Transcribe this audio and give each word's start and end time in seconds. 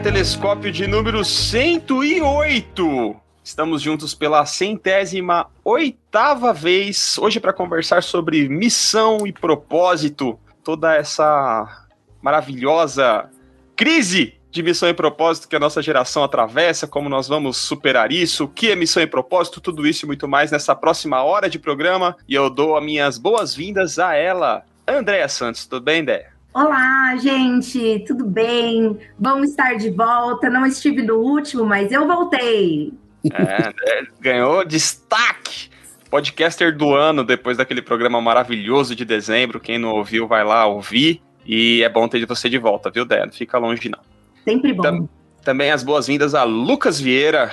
telescópio 0.00 0.70
de 0.70 0.86
número 0.86 1.24
108. 1.24 3.16
Estamos 3.42 3.82
juntos 3.82 4.14
pela 4.14 4.46
centésima 4.46 5.48
oitava 5.64 6.52
vez, 6.52 7.18
hoje 7.18 7.40
para 7.40 7.52
conversar 7.52 8.02
sobre 8.04 8.48
missão 8.48 9.26
e 9.26 9.32
propósito, 9.32 10.38
toda 10.62 10.94
essa 10.94 11.86
maravilhosa 12.22 13.28
crise 13.74 14.34
de 14.52 14.62
missão 14.62 14.88
e 14.88 14.94
propósito 14.94 15.48
que 15.48 15.56
a 15.56 15.60
nossa 15.60 15.82
geração 15.82 16.22
atravessa, 16.22 16.86
como 16.86 17.08
nós 17.08 17.26
vamos 17.26 17.56
superar 17.56 18.12
isso, 18.12 18.44
o 18.44 18.48
que 18.48 18.70
é 18.70 18.76
missão 18.76 19.02
e 19.02 19.06
propósito, 19.06 19.60
tudo 19.60 19.84
isso 19.84 20.04
e 20.04 20.06
muito 20.06 20.28
mais 20.28 20.52
nessa 20.52 20.76
próxima 20.76 21.24
hora 21.24 21.50
de 21.50 21.58
programa. 21.58 22.16
E 22.28 22.34
eu 22.34 22.48
dou 22.48 22.76
as 22.76 22.84
minhas 22.84 23.18
boas-vindas 23.18 23.98
a 23.98 24.14
ela, 24.14 24.64
Andréa 24.86 25.28
Santos. 25.28 25.66
Tudo 25.66 25.82
bem, 25.82 26.04
Dé? 26.04 26.37
Olá, 26.60 27.14
gente, 27.18 28.00
tudo 28.00 28.24
bem? 28.24 28.98
Vamos 29.16 29.50
estar 29.50 29.74
de 29.74 29.90
volta. 29.90 30.50
Não 30.50 30.66
estive 30.66 31.02
no 31.02 31.14
último, 31.14 31.64
mas 31.64 31.92
eu 31.92 32.04
voltei. 32.04 32.92
É, 33.32 33.66
né? 33.66 34.06
ganhou 34.20 34.64
destaque. 34.64 35.70
Podcaster 36.10 36.76
do 36.76 36.96
ano 36.96 37.22
depois 37.22 37.56
daquele 37.58 37.80
programa 37.80 38.20
maravilhoso 38.20 38.96
de 38.96 39.04
dezembro. 39.04 39.60
Quem 39.60 39.78
não 39.78 39.90
ouviu, 39.90 40.26
vai 40.26 40.42
lá 40.42 40.66
ouvir. 40.66 41.22
E 41.46 41.80
é 41.84 41.88
bom 41.88 42.08
ter 42.08 42.26
você 42.26 42.50
de 42.50 42.58
volta, 42.58 42.90
viu, 42.90 43.04
Dé? 43.04 43.24
Não 43.24 43.32
fica 43.32 43.56
longe, 43.56 43.88
não. 43.88 44.00
Sempre 44.44 44.72
bom. 44.72 44.82
Tam 44.82 45.08
também 45.44 45.70
as 45.70 45.84
boas-vindas 45.84 46.34
a 46.34 46.42
Lucas 46.42 47.00
Vieira. 47.00 47.52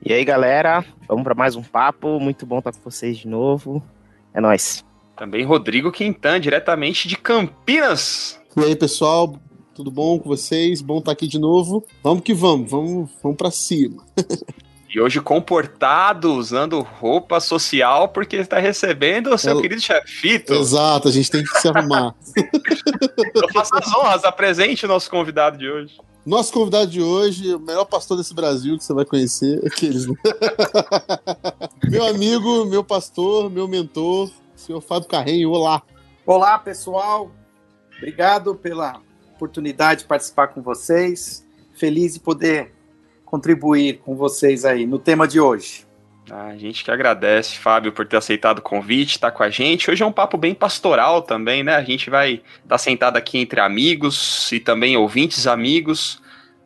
E 0.00 0.12
aí, 0.12 0.24
galera? 0.24 0.84
Vamos 1.08 1.24
para 1.24 1.34
mais 1.34 1.56
um 1.56 1.62
papo. 1.64 2.20
Muito 2.20 2.46
bom 2.46 2.60
estar 2.60 2.70
com 2.70 2.88
vocês 2.88 3.18
de 3.18 3.26
novo. 3.26 3.82
É 4.32 4.40
nóis. 4.40 4.86
Também 5.18 5.44
Rodrigo 5.44 5.90
Quintan, 5.90 6.40
diretamente 6.40 7.08
de 7.08 7.16
Campinas. 7.16 8.38
E 8.56 8.60
aí, 8.62 8.76
pessoal? 8.76 9.36
Tudo 9.74 9.90
bom 9.90 10.16
com 10.16 10.28
vocês? 10.28 10.80
Bom 10.80 11.00
estar 11.00 11.10
aqui 11.10 11.26
de 11.26 11.40
novo. 11.40 11.84
Vamos 12.04 12.22
que 12.22 12.32
vamos, 12.32 12.70
vamos, 12.70 13.10
vamos 13.20 13.36
para 13.36 13.50
cima. 13.50 14.04
E 14.88 15.00
hoje 15.00 15.20
comportado, 15.20 16.32
usando 16.34 16.80
roupa 16.80 17.40
social, 17.40 18.10
porque 18.10 18.36
está 18.36 18.60
recebendo 18.60 19.34
o 19.34 19.38
seu 19.38 19.60
querido 19.60 19.80
chefito. 19.80 20.54
Exato, 20.54 21.08
a 21.08 21.10
gente 21.10 21.30
tem 21.30 21.42
que 21.42 21.60
se 21.60 21.66
arrumar. 21.66 22.14
Eu 23.34 23.48
faço 23.52 23.74
as 23.74 23.92
honras, 23.92 24.24
apresente 24.24 24.86
o 24.86 24.88
nosso 24.88 25.10
convidado 25.10 25.58
de 25.58 25.68
hoje. 25.68 25.96
Nosso 26.24 26.52
convidado 26.52 26.86
de 26.86 27.02
hoje, 27.02 27.54
o 27.54 27.58
melhor 27.58 27.86
pastor 27.86 28.16
desse 28.16 28.32
Brasil 28.32 28.78
que 28.78 28.84
você 28.84 28.94
vai 28.94 29.04
conhecer, 29.04 29.60
aqueles, 29.66 30.06
né? 30.06 30.14
meu 31.90 32.06
amigo, 32.06 32.64
meu 32.66 32.84
pastor, 32.84 33.50
meu 33.50 33.66
mentor, 33.66 34.30
senhor 34.68 34.82
Fábio 34.82 35.08
Carrenho, 35.08 35.50
olá. 35.50 35.82
Olá, 36.26 36.58
pessoal. 36.58 37.30
Obrigado 37.96 38.54
pela 38.54 39.00
oportunidade 39.34 40.02
de 40.02 40.06
participar 40.06 40.48
com 40.48 40.60
vocês. 40.60 41.42
Feliz 41.72 42.12
de 42.14 42.20
poder 42.20 42.74
contribuir 43.24 44.00
com 44.00 44.14
vocês 44.14 44.66
aí 44.66 44.86
no 44.86 44.98
tema 44.98 45.26
de 45.26 45.40
hoje. 45.40 45.86
A 46.30 46.54
gente 46.58 46.84
que 46.84 46.90
agradece, 46.90 47.56
Fábio, 47.56 47.92
por 47.92 48.06
ter 48.06 48.18
aceitado 48.18 48.58
o 48.58 48.62
convite, 48.62 49.12
estar 49.12 49.30
tá 49.30 49.36
com 49.38 49.42
a 49.42 49.48
gente. 49.48 49.90
Hoje 49.90 50.02
é 50.02 50.06
um 50.06 50.12
papo 50.12 50.36
bem 50.36 50.54
pastoral 50.54 51.22
também, 51.22 51.64
né? 51.64 51.74
A 51.74 51.82
gente 51.82 52.10
vai 52.10 52.34
estar 52.34 52.68
tá 52.68 52.76
sentado 52.76 53.16
aqui 53.16 53.38
entre 53.38 53.60
amigos 53.60 54.52
e 54.52 54.60
também 54.60 54.98
ouvintes 54.98 55.46
amigos, 55.46 56.20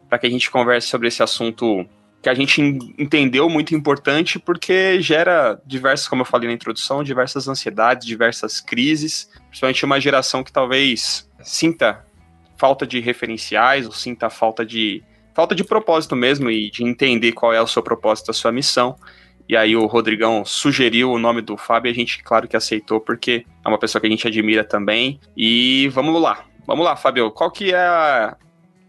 para 0.09 0.19
que 0.19 0.27
a 0.27 0.31
gente 0.31 0.51
converse 0.51 0.89
sobre 0.89 1.07
esse 1.07 1.23
assunto 1.23 1.87
que 2.23 2.29
a 2.29 2.35
gente 2.35 2.63
entendeu 2.97 3.49
muito 3.49 3.75
importante, 3.75 4.39
porque 4.39 5.01
gera 5.01 5.61
diversas, 5.67 6.07
como 6.07 6.23
eu 6.23 6.27
falei 6.27 6.49
na 6.49 6.55
introdução, 6.55 7.03
diversas 7.03 7.49
ansiedades, 7.49 8.07
diversas 8.07 8.61
crises, 8.61 9.29
principalmente 9.49 9.85
uma 9.85 10.01
geração 10.01 10.45
que 10.45 10.53
talvez 10.53 11.29
sinta 11.43 12.07
falta 12.57 12.87
de 12.87 13.01
referenciais 13.01 13.87
ou 13.87 13.93
sinta 13.93 14.31
falta 14.31 14.65
de 14.65 15.03
falta 15.35 15.55
de 15.55 15.65
propósito 15.65 16.15
mesmo 16.15 16.49
e 16.49 16.71
de 16.71 16.85
entender 16.85 17.33
qual 17.33 17.53
é 17.53 17.61
o 17.61 17.67
seu 17.67 17.83
propósito, 17.83 18.31
a 18.31 18.35
sua 18.35 18.53
missão. 18.53 18.95
E 19.49 19.57
aí 19.57 19.75
o 19.75 19.87
Rodrigão 19.87 20.45
sugeriu 20.45 21.11
o 21.11 21.19
nome 21.19 21.41
do 21.41 21.57
Fábio 21.57 21.91
e 21.91 21.93
a 21.93 21.95
gente, 21.95 22.23
claro 22.23 22.47
que 22.47 22.57
aceitou, 22.57 23.01
porque 23.01 23.45
é 23.65 23.69
uma 23.69 23.79
pessoa 23.79 24.01
que 24.01 24.07
a 24.07 24.11
gente 24.11 24.29
admira 24.29 24.63
também. 24.63 25.19
E 25.37 25.89
vamos 25.89 26.21
lá. 26.23 26.45
Vamos 26.67 26.85
lá, 26.85 26.95
Fábio. 26.95 27.31
Qual 27.33 27.51
que 27.51 27.73
é 27.73 27.79
a, 27.79 28.37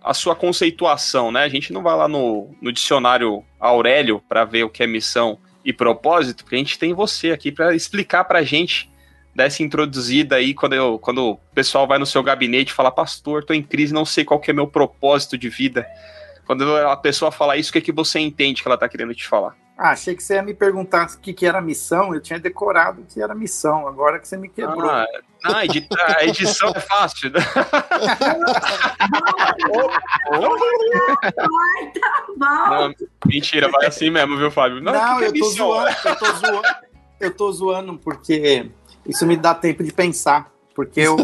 a 0.03 0.13
sua 0.13 0.35
conceituação, 0.35 1.31
né? 1.31 1.43
A 1.43 1.49
gente 1.49 1.71
não 1.71 1.81
vai 1.81 1.95
lá 1.95 2.07
no, 2.07 2.53
no 2.61 2.71
dicionário 2.71 3.43
Aurélio 3.59 4.21
para 4.27 4.43
ver 4.43 4.63
o 4.63 4.69
que 4.69 4.83
é 4.83 4.87
missão 4.87 5.39
e 5.63 5.71
propósito, 5.71 6.43
porque 6.43 6.55
a 6.55 6.59
gente 6.59 6.77
tem 6.77 6.93
você 6.93 7.31
aqui 7.31 7.51
para 7.51 7.73
explicar 7.73 8.25
para 8.25 8.39
a 8.39 8.43
gente 8.43 8.91
dessa 9.33 9.63
introduzida 9.63 10.35
aí 10.35 10.53
quando, 10.53 10.73
eu, 10.73 10.99
quando 10.99 11.31
o 11.31 11.37
pessoal 11.55 11.87
vai 11.87 11.97
no 11.97 12.05
seu 12.05 12.21
gabinete 12.21 12.69
e 12.69 12.73
fala, 12.73 12.91
pastor, 12.91 13.41
estou 13.41 13.55
em 13.55 13.63
crise, 13.63 13.93
não 13.93 14.05
sei 14.05 14.25
qual 14.25 14.39
que 14.39 14.51
é 14.51 14.53
meu 14.53 14.67
propósito 14.67 15.37
de 15.37 15.49
vida. 15.49 15.87
Quando 16.45 16.75
a 16.75 16.97
pessoa 16.97 17.31
fala 17.31 17.55
isso, 17.55 17.69
o 17.69 17.73
que, 17.73 17.79
é 17.79 17.81
que 17.81 17.91
você 17.91 18.19
entende 18.19 18.61
que 18.61 18.67
ela 18.67 18.75
está 18.75 18.89
querendo 18.89 19.15
te 19.15 19.25
falar? 19.25 19.55
Ah, 19.77 19.91
achei 19.91 20.15
que 20.15 20.21
você 20.21 20.35
ia 20.35 20.43
me 20.43 20.53
perguntar 20.53 21.07
o 21.07 21.19
que, 21.19 21.33
que 21.33 21.45
era 21.45 21.59
missão. 21.61 22.13
Eu 22.13 22.21
tinha 22.21 22.39
decorado 22.39 23.01
o 23.01 23.05
que 23.05 23.21
era 23.21 23.33
missão. 23.33 23.87
Agora 23.87 24.19
que 24.19 24.27
você 24.27 24.37
me 24.37 24.47
quebrou. 24.47 24.89
Ah, 24.89 25.07
ah 25.45 25.57
a 26.17 26.25
edição 26.25 26.71
é 26.75 26.79
fácil. 26.79 27.31
Né? 27.31 27.39
Não, 32.37 32.93
mentira, 33.25 33.69
vai 33.69 33.87
assim 33.87 34.09
mesmo, 34.09 34.37
viu, 34.37 34.51
Fábio? 34.51 34.81
Não, 34.81 34.93
Não 34.93 35.21
eu, 35.21 35.33
tô 35.33 35.49
zoando, 35.51 35.95
eu 36.05 36.15
tô 36.15 36.25
zoando. 36.25 36.67
Eu 37.19 37.35
tô 37.35 37.51
zoando 37.51 37.97
porque 37.97 38.69
isso 39.05 39.25
me 39.25 39.37
dá 39.37 39.53
tempo 39.53 39.83
de 39.83 39.91
pensar. 39.91 40.51
Porque 40.75 41.01
eu, 41.01 41.15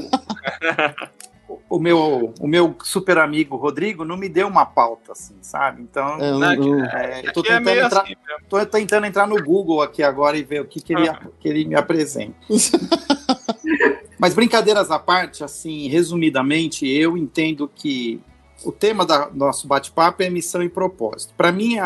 o 1.69 1.79
meu, 1.79 2.33
o 2.39 2.47
meu 2.47 2.75
super 2.83 3.17
amigo 3.17 3.55
Rodrigo 3.55 4.05
não 4.05 4.15
me 4.15 4.29
deu 4.29 4.47
uma 4.47 4.65
pauta, 4.65 5.13
assim, 5.13 5.35
sabe? 5.41 5.81
Então, 5.81 6.17
é, 6.19 6.29
eu, 6.29 6.85
é, 6.85 7.21
eu 7.25 7.33
tô, 7.33 7.41
é 7.41 7.43
tentando 7.43 7.69
é 7.69 7.85
entrar, 7.85 8.01
assim, 8.01 8.15
tô 8.47 8.65
tentando 8.65 9.05
entrar 9.07 9.27
no 9.27 9.43
Google 9.43 9.81
aqui 9.81 10.03
agora 10.03 10.37
e 10.37 10.43
ver 10.43 10.61
o 10.61 10.65
que, 10.65 10.81
que, 10.81 10.93
ele, 10.93 11.09
ah. 11.09 11.19
que 11.39 11.47
ele 11.47 11.65
me 11.65 11.75
apresenta. 11.75 12.35
Mas 14.19 14.33
brincadeiras 14.33 14.91
à 14.91 14.99
parte, 14.99 15.45
assim, 15.45 15.87
resumidamente, 15.87 16.85
eu 16.85 17.17
entendo 17.17 17.71
que 17.73 18.21
o 18.65 18.71
tema 18.71 19.05
do 19.05 19.33
nosso 19.33 19.65
bate-papo 19.65 20.21
é 20.21 20.29
missão 20.29 20.61
e 20.61 20.67
propósito. 20.67 21.33
Para 21.37 21.53
mim, 21.53 21.77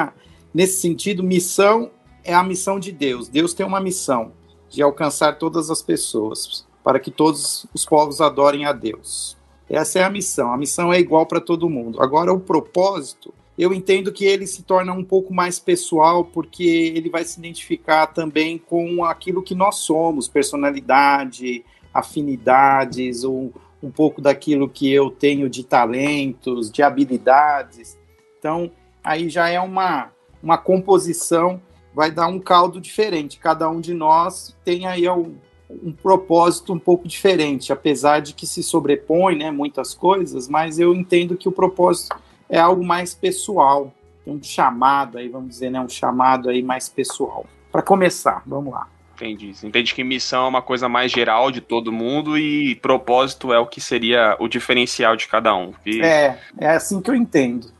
nesse 0.51 0.81
sentido, 0.81 1.21
missão 1.21 1.91
é 2.23 2.33
a 2.33 2.43
missão 2.43 2.79
de 2.79 2.91
Deus. 2.91 3.27
Deus 3.27 3.53
tem 3.53 3.63
uma 3.63 3.79
missão 3.79 4.31
de 4.67 4.81
alcançar 4.81 5.37
todas 5.37 5.69
as 5.69 5.83
pessoas, 5.83 6.65
para 6.83 6.99
que 6.99 7.11
todos 7.11 7.67
os 7.71 7.85
povos 7.85 8.19
adorem 8.19 8.65
a 8.65 8.73
Deus. 8.73 9.37
Essa 9.69 9.99
é 9.99 10.03
a 10.03 10.09
missão. 10.09 10.51
A 10.51 10.57
missão 10.57 10.91
é 10.91 10.99
igual 10.99 11.27
para 11.27 11.39
todo 11.39 11.69
mundo. 11.69 12.01
Agora, 12.01 12.33
o 12.33 12.39
propósito, 12.39 13.31
eu 13.55 13.71
entendo 13.71 14.11
que 14.11 14.25
ele 14.25 14.47
se 14.47 14.63
torna 14.63 14.91
um 14.91 15.03
pouco 15.03 15.31
mais 15.31 15.59
pessoal, 15.59 16.25
porque 16.25 16.63
ele 16.95 17.11
vai 17.11 17.23
se 17.23 17.37
identificar 17.37 18.07
também 18.07 18.57
com 18.57 19.05
aquilo 19.05 19.43
que 19.43 19.53
nós 19.53 19.75
somos, 19.75 20.27
personalidade, 20.27 21.63
afinidades, 21.93 23.23
um, 23.23 23.51
um 23.81 23.91
pouco 23.91 24.21
daquilo 24.21 24.69
que 24.69 24.91
eu 24.91 25.11
tenho 25.11 25.49
de 25.49 25.63
talentos, 25.63 26.71
de 26.71 26.81
habilidades. 26.81 27.97
Então, 28.39 28.71
aí 29.03 29.29
já 29.29 29.49
é 29.49 29.59
uma, 29.59 30.09
uma 30.41 30.57
composição, 30.57 31.61
vai 31.93 32.09
dar 32.09 32.27
um 32.27 32.39
caldo 32.39 32.81
diferente. 32.81 33.39
Cada 33.39 33.69
um 33.69 33.79
de 33.79 33.93
nós 33.93 34.55
tem 34.65 34.87
aí 34.87 35.07
um 35.09 35.91
propósito 35.91 36.73
um 36.73 36.79
pouco 36.79 37.07
diferente, 37.07 37.71
apesar 37.71 38.19
de 38.19 38.33
que 38.33 38.45
se 38.45 38.61
sobrepõe 38.61 39.37
né, 39.37 39.51
muitas 39.51 39.93
coisas, 39.93 40.47
mas 40.47 40.79
eu 40.79 40.93
entendo 40.93 41.37
que 41.37 41.47
o 41.47 41.51
propósito 41.51 42.15
é 42.49 42.59
algo 42.59 42.83
mais 42.83 43.13
pessoal, 43.13 43.91
um 44.25 44.41
chamado 44.41 45.17
aí, 45.17 45.27
vamos 45.27 45.49
dizer, 45.49 45.69
né, 45.69 45.79
um 45.79 45.89
chamado 45.89 46.49
aí 46.49 46.61
mais 46.61 46.89
pessoal. 46.89 47.45
Para 47.71 47.81
começar, 47.81 48.43
vamos 48.45 48.73
lá. 48.73 48.87
Entendi. 49.15 49.53
Você 49.53 49.67
entende 49.67 49.93
que 49.93 50.03
missão 50.03 50.45
é 50.45 50.49
uma 50.49 50.61
coisa 50.61 50.89
mais 50.89 51.11
geral 51.11 51.51
de 51.51 51.61
todo 51.61 51.91
mundo 51.91 52.37
e 52.37 52.75
propósito 52.75 53.53
é 53.53 53.59
o 53.59 53.65
que 53.65 53.79
seria 53.79 54.35
o 54.39 54.47
diferencial 54.47 55.15
de 55.15 55.27
cada 55.27 55.55
um. 55.55 55.73
E... 55.85 56.01
É, 56.01 56.39
é 56.59 56.69
assim 56.69 57.01
que 57.01 57.09
eu 57.09 57.15
entendo. 57.15 57.71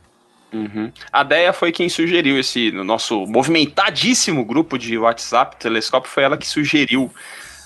Uhum. 0.52 0.92
A 1.12 1.24
Deia 1.24 1.52
foi 1.52 1.72
quem 1.72 1.88
sugeriu 1.88 2.38
esse, 2.38 2.70
no 2.70 2.84
nosso 2.84 3.26
movimentadíssimo 3.26 4.44
grupo 4.44 4.78
de 4.78 4.96
WhatsApp, 4.96 5.56
Telescópio, 5.56 6.08
foi 6.08 6.22
ela 6.22 6.36
que 6.36 6.46
sugeriu 6.46 7.10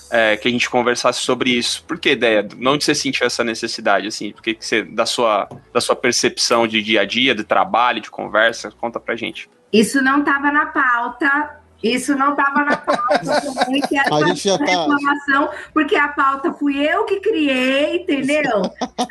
é, 0.09 0.35
que 0.35 0.47
a 0.47 0.51
gente 0.51 0.67
conversasse 0.67 1.21
sobre 1.21 1.51
isso. 1.51 1.83
Por 1.83 1.99
que 1.99 2.11
ideia? 2.11 2.47
Não 2.57 2.77
de 2.77 2.83
você 2.83 2.95
sentiu 2.95 3.27
essa 3.27 3.43
necessidade, 3.43 4.07
assim? 4.07 4.31
Porque 4.31 4.55
que 4.55 4.65
você, 4.65 4.81
da 4.81 5.05
sua, 5.05 5.47
da 5.71 5.79
sua 5.79 5.95
percepção 5.95 6.67
de 6.67 6.81
dia 6.81 7.01
a 7.01 7.05
dia, 7.05 7.35
de 7.35 7.43
trabalho, 7.43 8.01
de 8.01 8.09
conversa, 8.09 8.71
conta 8.71 8.99
pra 8.99 9.15
gente. 9.15 9.47
Isso 9.71 10.01
não 10.01 10.19
estava 10.19 10.51
na 10.51 10.65
pauta, 10.65 11.58
isso 11.81 12.15
não 12.15 12.31
estava 12.31 12.63
na 12.63 12.77
pauta 12.77 13.19
também, 13.41 13.81
que 13.81 13.97
era 13.97 14.13
a 14.13 14.27
gente 14.27 14.43
já 14.43 14.57
tá... 14.57 14.65
reclamação, 14.65 15.49
porque 15.73 15.95
a 15.95 16.09
pauta 16.09 16.53
fui 16.53 16.77
eu 16.77 17.05
que 17.05 17.19
criei, 17.21 18.01
entendeu? 18.01 18.61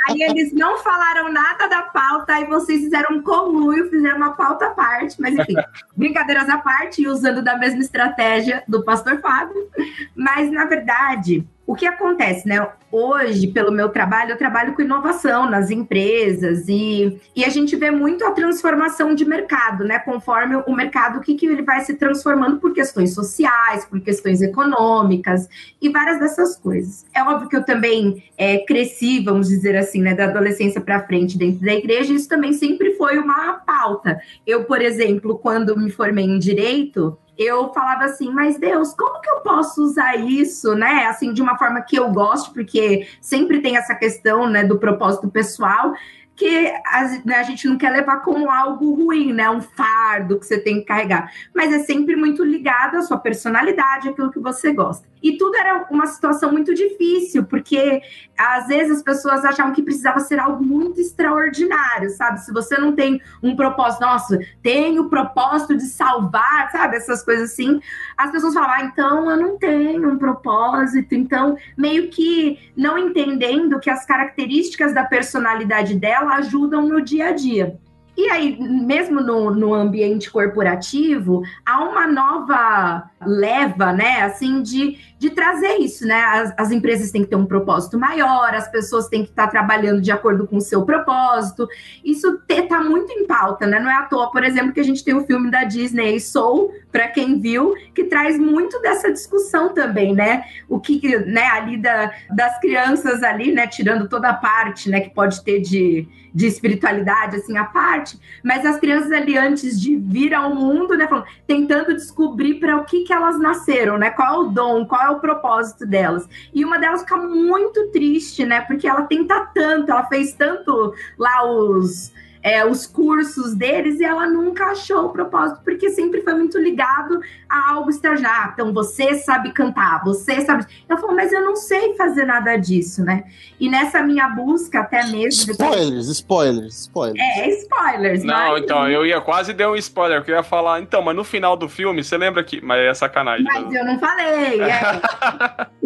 aí 0.09 0.23
eles 0.23 0.53
não 0.53 0.79
falaram 0.79 1.33
nada 1.33 1.67
da 1.69 1.83
pauta, 1.83 2.35
aí 2.35 2.45
vocês 2.47 2.83
fizeram 2.83 3.17
um 3.17 3.23
conluio, 3.23 3.89
fizeram 3.89 4.17
uma 4.17 4.33
pauta 4.33 4.67
à 4.67 4.71
parte, 4.71 5.21
mas 5.21 5.35
enfim, 5.35 5.55
brincadeiras 5.97 6.49
à 6.49 6.59
parte, 6.59 7.07
usando 7.07 7.43
da 7.43 7.57
mesma 7.57 7.81
estratégia 7.81 8.63
do 8.69 8.83
pastor 8.83 9.21
Fábio. 9.21 9.69
Mas, 10.15 10.51
na 10.51 10.65
verdade, 10.67 11.47
o 11.69 11.75
que 11.75 11.85
acontece, 11.87 12.49
né? 12.49 12.67
Hoje, 12.91 13.47
pelo 13.49 13.71
meu 13.71 13.91
trabalho, 13.91 14.31
eu 14.31 14.39
trabalho 14.39 14.73
com 14.73 14.81
inovação 14.81 15.51
nas 15.51 15.71
empresas 15.71 16.67
e, 16.67 17.21
e 17.37 17.45
a 17.45 17.51
gente 17.51 17.77
vê 17.77 17.91
muito 17.91 18.25
a 18.25 18.31
transformação 18.31 19.15
de 19.15 19.27
mercado, 19.27 19.85
né? 19.85 19.99
Conforme 19.99 20.57
o 20.57 20.75
mercado, 20.75 21.19
o 21.19 21.21
que, 21.21 21.35
que 21.35 21.45
ele 21.45 21.61
vai 21.61 21.83
se 21.83 21.93
transformando 21.93 22.59
por 22.59 22.73
questões 22.73 23.13
sociais, 23.13 23.85
por 23.85 24.01
questões 24.01 24.41
econômicas 24.41 25.47
e 25.79 25.91
várias 25.91 26.19
dessas 26.19 26.57
coisas. 26.57 27.05
É 27.15 27.23
óbvio 27.23 27.51
que 27.51 27.57
eu 27.57 27.63
também 27.63 28.25
é, 28.39 28.65
cresci, 28.65 29.23
vamos 29.23 29.49
dizer 29.49 29.77
assim, 29.77 30.01
né, 30.01 30.15
da 30.15 30.25
adolescência 30.25 30.81
para 30.81 31.05
frente 31.05 31.37
dentro 31.37 31.61
da 31.67 31.75
igreja, 31.75 32.15
isso 32.15 32.31
também 32.31 32.55
sempre 32.55 32.95
foi 32.95 33.19
uma 33.19 33.59
pauta. 33.67 34.19
Eu, 34.47 34.65
por 34.65 34.81
exemplo, 34.81 35.39
quando 35.39 35.77
me 35.77 35.91
formei 35.91 36.25
em 36.25 36.39
direito, 36.39 37.19
eu 37.39 37.73
falava 37.73 38.05
assim, 38.05 38.31
mas 38.33 38.59
Deus, 38.59 38.93
como 38.95 39.21
que 39.21 39.31
eu 39.31 39.41
posso 39.41 39.83
usar 39.83 40.17
isso, 40.17 40.75
né? 40.75 41.07
Assim, 41.07 41.33
de 41.33 41.41
uma 41.41 41.57
forma 41.57 41.81
que 41.83 41.97
eu 41.97 42.11
gosto, 42.11 42.53
porque 42.53 43.07
sempre 43.21 43.61
tem 43.61 43.77
essa 43.77 43.95
questão, 43.95 44.49
né, 44.49 44.65
do 44.65 44.79
propósito 44.79 45.29
pessoal 45.29 45.93
que 46.39 46.73
a, 46.87 47.03
né, 47.25 47.35
a, 47.35 47.43
gente 47.43 47.67
não 47.67 47.77
quer 47.77 47.91
levar 47.91 48.19
como 48.19 48.49
algo 48.49 48.95
ruim, 48.95 49.33
né? 49.33 49.51
Um 49.51 49.61
fardo 49.61 50.39
que 50.39 50.47
você 50.47 50.57
tem 50.57 50.77
que 50.77 50.87
carregar. 50.87 51.33
Mas 51.53 51.73
é 51.73 51.81
sempre 51.81 52.15
muito 52.15 52.45
ligado 52.45 52.97
à 52.97 53.03
sua 53.03 53.19
personalidade, 53.19 54.09
aquilo 54.09 54.31
que 54.31 54.39
você 54.39 54.73
gosta. 54.73 55.09
E 55.21 55.37
tudo 55.37 55.57
era 55.57 55.89
uma 55.91 56.07
situação 56.07 56.53
muito 56.53 56.73
difícil, 56.73 57.45
porque 57.45 58.01
às 58.37 58.69
vezes 58.69 58.99
as 58.99 59.03
pessoas 59.03 59.45
achavam 59.45 59.73
que 59.73 59.83
precisava 59.83 60.21
ser 60.21 60.39
algo 60.39 60.65
muito 60.65 61.01
extraordinário, 61.01 62.09
sabe? 62.11 62.41
Se 62.41 62.53
você 62.53 62.79
não 62.79 62.93
tem 62.93 63.21
um 63.43 63.57
propósito, 63.57 64.01
nossa, 64.03 64.39
tem 64.63 65.01
o 65.01 65.09
propósito 65.09 65.77
de 65.77 65.87
salvar, 65.87 66.71
sabe? 66.71 66.97
Essas 66.97 67.25
coisas 67.25 67.51
assim, 67.51 67.81
as 68.17 68.31
pessoas 68.31 68.55
falavam, 68.55 68.77
ah, 68.77 68.85
então 68.85 69.29
eu 69.29 69.37
não 69.37 69.59
tenho 69.59 70.09
um 70.09 70.19
propósito. 70.19 71.17
Então, 71.17 71.57
meio 71.77 72.11
que 72.11 72.71
não 72.77 72.97
entendendo 72.97 73.81
que 73.81 73.91
as 73.91 74.07
características 74.07 74.95
da 74.95 75.05
personalidade 75.05 75.97
dela 75.97 76.28
ajudam 76.29 76.87
no 76.87 77.01
dia 77.01 77.29
a 77.29 77.33
dia. 77.33 77.79
E 78.17 78.29
aí, 78.31 78.59
mesmo 78.61 79.21
no, 79.21 79.53
no 79.53 79.73
ambiente 79.73 80.29
corporativo, 80.29 81.43
há 81.65 81.85
uma 81.85 82.05
nova 82.05 83.09
leva, 83.27 83.93
né, 83.93 84.23
assim, 84.23 84.63
de, 84.63 84.99
de 85.19 85.31
trazer 85.31 85.79
isso, 85.79 86.07
né? 86.07 86.15
As, 86.15 86.55
as 86.57 86.71
empresas 86.71 87.11
têm 87.11 87.23
que 87.25 87.31
ter 87.31 87.37
um 87.37 87.47
propósito 87.47 87.99
maior, 87.99 88.55
as 88.55 88.71
pessoas 88.71 89.09
têm 89.09 89.25
que 89.25 89.31
estar 89.31 89.49
trabalhando 89.49 90.01
de 90.01 90.11
acordo 90.13 90.47
com 90.47 90.57
o 90.57 90.61
seu 90.61 90.85
propósito. 90.85 91.69
Isso 92.05 92.41
está 92.49 92.83
muito 92.83 93.13
em 93.13 93.27
pauta, 93.27 93.67
né? 93.67 93.81
Não 93.81 93.91
é 93.91 93.95
à 93.95 94.03
toa, 94.03 94.31
por 94.31 94.45
exemplo, 94.45 94.73
que 94.73 94.81
a 94.81 94.85
gente 94.85 95.05
tem 95.05 95.15
o 95.15 95.27
filme 95.27 95.51
da 95.51 95.65
Disney, 95.65 96.21
Soul, 96.21 96.73
para 96.93 97.09
quem 97.09 97.41
viu, 97.41 97.75
que 97.95 98.05
traz 98.05 98.39
muito 98.39 98.81
dessa 98.81 99.13
discussão 99.13 99.75
também, 99.75 100.15
né? 100.15 100.45
O 100.69 100.79
que, 100.79 101.17
né, 101.19 101.47
ali 101.47 101.77
da, 101.77 102.13
das 102.31 102.59
crianças 102.61 103.23
ali, 103.23 103.53
né, 103.53 103.67
tirando 103.67 104.09
toda 104.09 104.31
a 104.31 104.35
parte, 104.35 104.89
né, 104.89 105.01
que 105.01 105.11
pode 105.11 105.43
ter 105.43 105.61
de 105.61 106.09
de 106.39 106.47
espiritualidade, 106.47 107.37
assim, 107.37 107.57
à 107.57 107.65
parte, 107.65 108.19
mas 108.45 108.65
as 108.65 108.79
crianças 108.79 109.11
ali, 109.11 109.37
antes 109.37 109.81
de 109.81 109.97
vir 109.97 110.35
ao 110.35 110.55
mundo, 110.55 110.97
né, 110.97 111.07
falando, 111.09 111.27
tentando 111.47 111.95
descobrir 111.95 112.55
para 112.61 112.77
o 112.77 112.85
que, 112.85 113.05
que 113.09 113.13
elas 113.15 113.39
nasceram, 113.39 113.97
né, 113.97 114.11
qual 114.11 114.35
é 114.35 114.39
o 114.39 114.51
dom, 114.51 114.85
qual 114.85 115.01
é 115.01 115.09
o 115.09 115.19
propósito 115.19 115.87
delas. 115.87 116.29
E 116.53 116.63
uma 116.63 116.79
delas 116.79 117.01
fica 117.01 117.17
muito 117.17 117.89
triste, 117.91 118.45
né, 118.45 118.61
porque 118.61 118.87
ela 118.87 119.05
tenta 119.05 119.49
tanto, 119.55 119.91
ela 119.91 120.05
fez 120.05 120.35
tanto 120.35 120.93
lá 121.17 121.51
os 121.51 122.13
é, 122.43 122.65
os 122.65 122.87
cursos 122.87 123.55
deles 123.55 124.01
e 124.01 124.05
ela 124.05 124.27
nunca 124.27 124.67
achou 124.67 125.07
o 125.07 125.09
propósito, 125.11 125.61
porque 125.65 125.91
sempre 125.91 126.23
foi 126.23 126.35
muito 126.35 126.59
ligado 126.59 127.21
a 127.49 127.73
algo 127.73 127.91
extraordinário. 127.91 128.29
Ah, 128.29 128.51
então 128.53 128.73
você 128.73 129.15
sabe 129.15 129.53
cantar, 129.53 130.03
você 130.05 130.41
sabe. 130.43 130.67
Ela 130.89 131.01
falou, 131.01 131.17
mas 131.17 131.33
eu 131.33 131.43
não 131.43 131.57
sei 131.57 131.95
fazer 131.95 132.25
nada 132.25 132.57
disso, 132.57 133.03
né? 133.03 133.25
E 133.59 133.69
nessa 133.69 134.03
minha 134.03 134.29
busca, 134.29 134.81
até 134.81 135.05
mesmo. 135.05 135.53
Spoilers, 135.53 136.09
spoilers, 136.09 136.81
spoilers. 136.81 137.21
É, 137.21 137.49
spoilers. 137.51 138.25
Não, 138.25 138.53
mas... 138.53 138.63
então, 138.63 138.89
eu 138.89 139.07
ia 139.07 139.21
quase 139.21 139.53
dar 139.53 139.71
um 139.71 139.77
spoiler, 139.77 140.19
porque 140.19 140.31
eu 140.31 140.37
ia 140.37 140.43
falar, 140.43 140.81
então, 140.81 141.03
mas 141.03 141.17
no 141.17 141.25
final 141.25 141.57
do 141.57 141.69
filme, 141.69 142.05
você 142.05 142.17
lembra 142.17 142.45
que. 142.45 142.61
Mas 142.65 142.81
é 142.81 142.95
sacanagem. 142.95 143.45
Mas 143.45 143.65
não. 143.65 143.75
eu 143.75 143.85
não 143.85 143.99
falei. 143.99 144.61
É. 144.61 145.69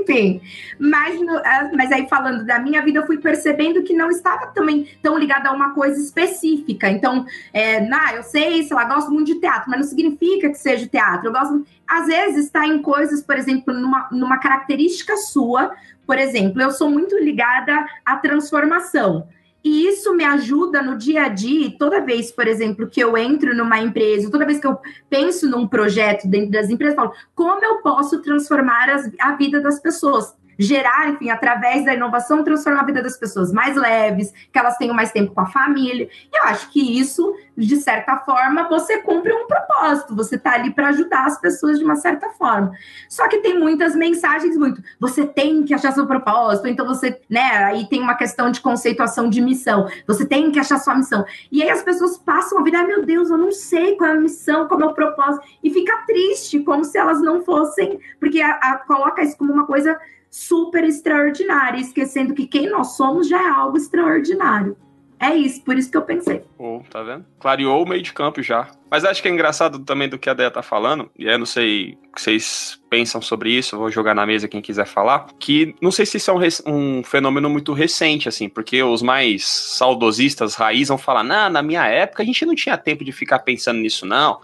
Enfim. 0.00 0.40
Mas, 0.78 1.20
ah, 1.44 1.70
mas 1.74 1.92
aí, 1.92 2.08
falando 2.08 2.44
da 2.44 2.58
minha 2.58 2.82
vida, 2.82 2.98
eu 2.98 3.06
fui 3.06 3.18
percebendo 3.18 3.82
que 3.82 3.92
não 3.92 4.10
estava 4.10 4.48
também 4.48 4.88
tão 5.02 5.18
ligada 5.18 5.48
a 5.48 5.52
uma 5.52 5.74
coisa 5.74 6.00
específica. 6.00 6.90
Então, 6.90 7.24
é, 7.52 7.80
nah, 7.80 8.14
eu 8.14 8.22
sei, 8.22 8.62
sei 8.62 8.76
lá, 8.76 8.84
gosto 8.84 9.10
muito 9.10 9.32
de 9.32 9.40
teatro, 9.40 9.70
mas 9.70 9.80
não 9.80 9.86
significa 9.86 10.48
que 10.48 10.58
seja 10.58 10.86
teatro. 10.86 11.28
Eu 11.28 11.32
gosto, 11.32 11.66
às 11.86 12.06
vezes, 12.06 12.46
está 12.46 12.66
em 12.66 12.82
coisas, 12.82 13.22
por 13.22 13.36
exemplo, 13.36 13.72
numa, 13.72 14.08
numa 14.10 14.38
característica 14.38 15.16
sua. 15.16 15.72
Por 16.06 16.18
exemplo, 16.18 16.60
eu 16.60 16.70
sou 16.70 16.90
muito 16.90 17.16
ligada 17.18 17.86
à 18.04 18.16
transformação. 18.16 19.26
E 19.64 19.88
isso 19.88 20.14
me 20.14 20.22
ajuda 20.24 20.82
no 20.82 20.98
dia 20.98 21.24
a 21.24 21.28
dia, 21.28 21.74
toda 21.78 22.04
vez, 22.04 22.30
por 22.30 22.46
exemplo, 22.46 22.86
que 22.86 23.02
eu 23.02 23.16
entro 23.16 23.56
numa 23.56 23.78
empresa, 23.78 24.30
toda 24.30 24.44
vez 24.44 24.58
que 24.60 24.66
eu 24.66 24.78
penso 25.08 25.48
num 25.48 25.66
projeto 25.66 26.28
dentro 26.28 26.50
das 26.50 26.68
empresas, 26.68 26.94
eu 26.94 27.02
falo, 27.02 27.14
como 27.34 27.64
eu 27.64 27.80
posso 27.80 28.20
transformar 28.20 28.90
as, 28.90 29.10
a 29.18 29.34
vida 29.36 29.62
das 29.62 29.80
pessoas? 29.80 30.34
Gerar, 30.58 31.10
enfim, 31.10 31.30
através 31.30 31.84
da 31.84 31.94
inovação, 31.94 32.44
transformar 32.44 32.80
a 32.80 32.84
vida 32.84 33.02
das 33.02 33.16
pessoas 33.16 33.52
mais 33.52 33.76
leves, 33.76 34.32
que 34.52 34.58
elas 34.58 34.76
tenham 34.76 34.94
mais 34.94 35.10
tempo 35.10 35.34
com 35.34 35.40
a 35.40 35.46
família. 35.46 36.08
E 36.32 36.36
eu 36.36 36.44
acho 36.44 36.70
que 36.70 36.98
isso, 36.98 37.34
de 37.56 37.76
certa 37.76 38.16
forma, 38.18 38.68
você 38.68 38.98
cumpre 38.98 39.32
um 39.32 39.46
propósito, 39.46 40.14
você 40.14 40.36
está 40.36 40.54
ali 40.54 40.72
para 40.72 40.88
ajudar 40.88 41.26
as 41.26 41.40
pessoas 41.40 41.78
de 41.78 41.84
uma 41.84 41.96
certa 41.96 42.30
forma. 42.30 42.72
Só 43.08 43.28
que 43.28 43.38
tem 43.38 43.58
muitas 43.58 43.94
mensagens 43.94 44.56
muito, 44.56 44.82
você 45.00 45.26
tem 45.26 45.62
que 45.64 45.74
achar 45.74 45.92
seu 45.92 46.06
propósito, 46.06 46.68
então 46.68 46.86
você, 46.86 47.20
né, 47.28 47.64
aí 47.64 47.88
tem 47.88 48.00
uma 48.00 48.14
questão 48.14 48.50
de 48.50 48.60
conceituação 48.60 49.28
de 49.28 49.40
missão, 49.40 49.88
você 50.06 50.24
tem 50.26 50.50
que 50.50 50.58
achar 50.58 50.78
sua 50.78 50.94
missão. 50.94 51.24
E 51.50 51.62
aí 51.62 51.70
as 51.70 51.82
pessoas 51.82 52.18
passam 52.18 52.58
a 52.58 52.62
vida, 52.62 52.78
ah, 52.78 52.86
meu 52.86 53.04
Deus, 53.04 53.30
eu 53.30 53.38
não 53.38 53.52
sei 53.52 53.96
qual 53.96 54.10
é 54.10 54.12
a 54.14 54.20
missão, 54.20 54.66
qual 54.66 54.80
é 54.80 54.86
o 54.86 54.94
propósito, 54.94 55.44
e 55.62 55.70
fica 55.70 56.04
triste, 56.06 56.60
como 56.60 56.84
se 56.84 56.98
elas 56.98 57.20
não 57.20 57.44
fossem, 57.44 57.98
porque 58.18 58.40
a, 58.40 58.52
a, 58.52 58.76
coloca 58.78 59.22
isso 59.22 59.36
como 59.36 59.52
uma 59.52 59.66
coisa 59.66 59.98
super 60.34 60.82
extraordinária, 60.82 61.80
esquecendo 61.80 62.34
que 62.34 62.44
quem 62.44 62.68
nós 62.68 62.96
somos 62.96 63.28
já 63.28 63.40
é 63.40 63.48
algo 63.48 63.76
extraordinário. 63.76 64.76
É 65.20 65.32
isso, 65.32 65.62
por 65.62 65.78
isso 65.78 65.88
que 65.88 65.96
eu 65.96 66.02
pensei. 66.02 66.42
Oh, 66.58 66.80
tá 66.90 67.04
vendo? 67.04 67.24
Clareou 67.38 67.80
o 67.80 67.88
meio 67.88 68.02
de 68.02 68.12
campo 68.12 68.42
já. 68.42 68.68
Mas 68.90 69.04
acho 69.04 69.22
que 69.22 69.28
é 69.28 69.30
engraçado 69.30 69.78
também 69.78 70.08
do 70.08 70.18
que 70.18 70.28
a 70.28 70.34
Deia 70.34 70.50
tá 70.50 70.60
falando, 70.60 71.08
e 71.16 71.26
eu 71.26 71.38
não 71.38 71.46
sei 71.46 71.96
o 72.08 72.16
que 72.16 72.20
vocês 72.20 72.80
pensam 72.90 73.22
sobre 73.22 73.52
isso, 73.52 73.78
vou 73.78 73.92
jogar 73.92 74.12
na 74.12 74.26
mesa 74.26 74.48
quem 74.48 74.60
quiser 74.60 74.86
falar, 74.86 75.28
que 75.38 75.76
não 75.80 75.92
sei 75.92 76.04
se 76.04 76.16
isso 76.16 76.32
é 76.32 76.34
um, 76.34 76.98
um 76.98 77.04
fenômeno 77.04 77.48
muito 77.48 77.72
recente, 77.72 78.28
assim, 78.28 78.48
porque 78.48 78.82
os 78.82 79.02
mais 79.02 79.46
saudosistas 79.46 80.56
raiz 80.56 80.88
vão 80.88 80.98
falar, 80.98 81.22
não, 81.22 81.48
na 81.48 81.62
minha 81.62 81.86
época 81.86 82.24
a 82.24 82.26
gente 82.26 82.44
não 82.44 82.56
tinha 82.56 82.76
tempo 82.76 83.04
de 83.04 83.12
ficar 83.12 83.38
pensando 83.38 83.78
nisso, 83.78 84.04
não. 84.04 84.40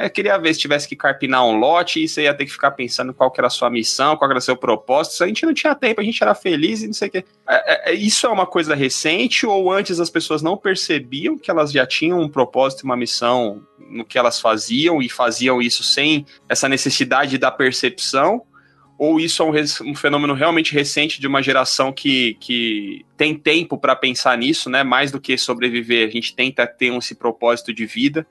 É, 0.00 0.08
queria 0.08 0.38
ver 0.38 0.54
se 0.54 0.60
tivesse 0.60 0.88
que 0.88 0.96
carpinar 0.96 1.44
um 1.44 1.58
lote 1.58 2.02
e 2.02 2.08
você 2.08 2.22
ia 2.22 2.32
ter 2.32 2.46
que 2.46 2.52
ficar 2.52 2.70
pensando 2.70 3.12
qual 3.12 3.30
era 3.36 3.48
a 3.48 3.50
sua 3.50 3.68
missão, 3.68 4.16
qual 4.16 4.30
era 4.30 4.38
o 4.38 4.42
seu 4.42 4.56
propósito. 4.56 5.12
Isso 5.12 5.24
a 5.24 5.26
gente 5.26 5.44
não 5.44 5.52
tinha 5.52 5.74
tempo, 5.74 6.00
a 6.00 6.04
gente 6.04 6.22
era 6.22 6.34
feliz 6.34 6.82
e 6.82 6.86
não 6.86 6.94
sei 6.94 7.08
o 7.08 7.10
quê. 7.10 7.24
É, 7.46 7.90
é, 7.90 7.92
é, 7.92 7.94
isso 7.94 8.26
é 8.26 8.30
uma 8.30 8.46
coisa 8.46 8.74
recente 8.74 9.44
ou 9.44 9.70
antes 9.70 10.00
as 10.00 10.08
pessoas 10.08 10.40
não 10.40 10.56
percebiam 10.56 11.36
que 11.36 11.50
elas 11.50 11.70
já 11.70 11.86
tinham 11.86 12.18
um 12.18 12.30
propósito 12.30 12.80
e 12.80 12.84
uma 12.86 12.96
missão 12.96 13.62
no 13.78 14.02
que 14.02 14.16
elas 14.16 14.40
faziam 14.40 15.02
e 15.02 15.08
faziam 15.10 15.60
isso 15.60 15.82
sem 15.82 16.24
essa 16.48 16.66
necessidade 16.66 17.36
da 17.36 17.50
percepção? 17.50 18.40
Ou 18.96 19.20
isso 19.20 19.42
é 19.42 19.46
um, 19.46 19.90
um 19.90 19.94
fenômeno 19.94 20.32
realmente 20.32 20.72
recente 20.72 21.20
de 21.20 21.26
uma 21.26 21.42
geração 21.42 21.92
que, 21.92 22.38
que 22.40 23.04
tem 23.18 23.34
tempo 23.34 23.76
para 23.76 23.94
pensar 23.94 24.38
nisso, 24.38 24.70
né? 24.70 24.82
Mais 24.82 25.12
do 25.12 25.20
que 25.20 25.36
sobreviver, 25.36 26.08
a 26.08 26.10
gente 26.10 26.34
tenta 26.34 26.66
ter 26.66 26.90
esse 26.94 27.14
propósito 27.14 27.74
de 27.74 27.84
vida 27.84 28.26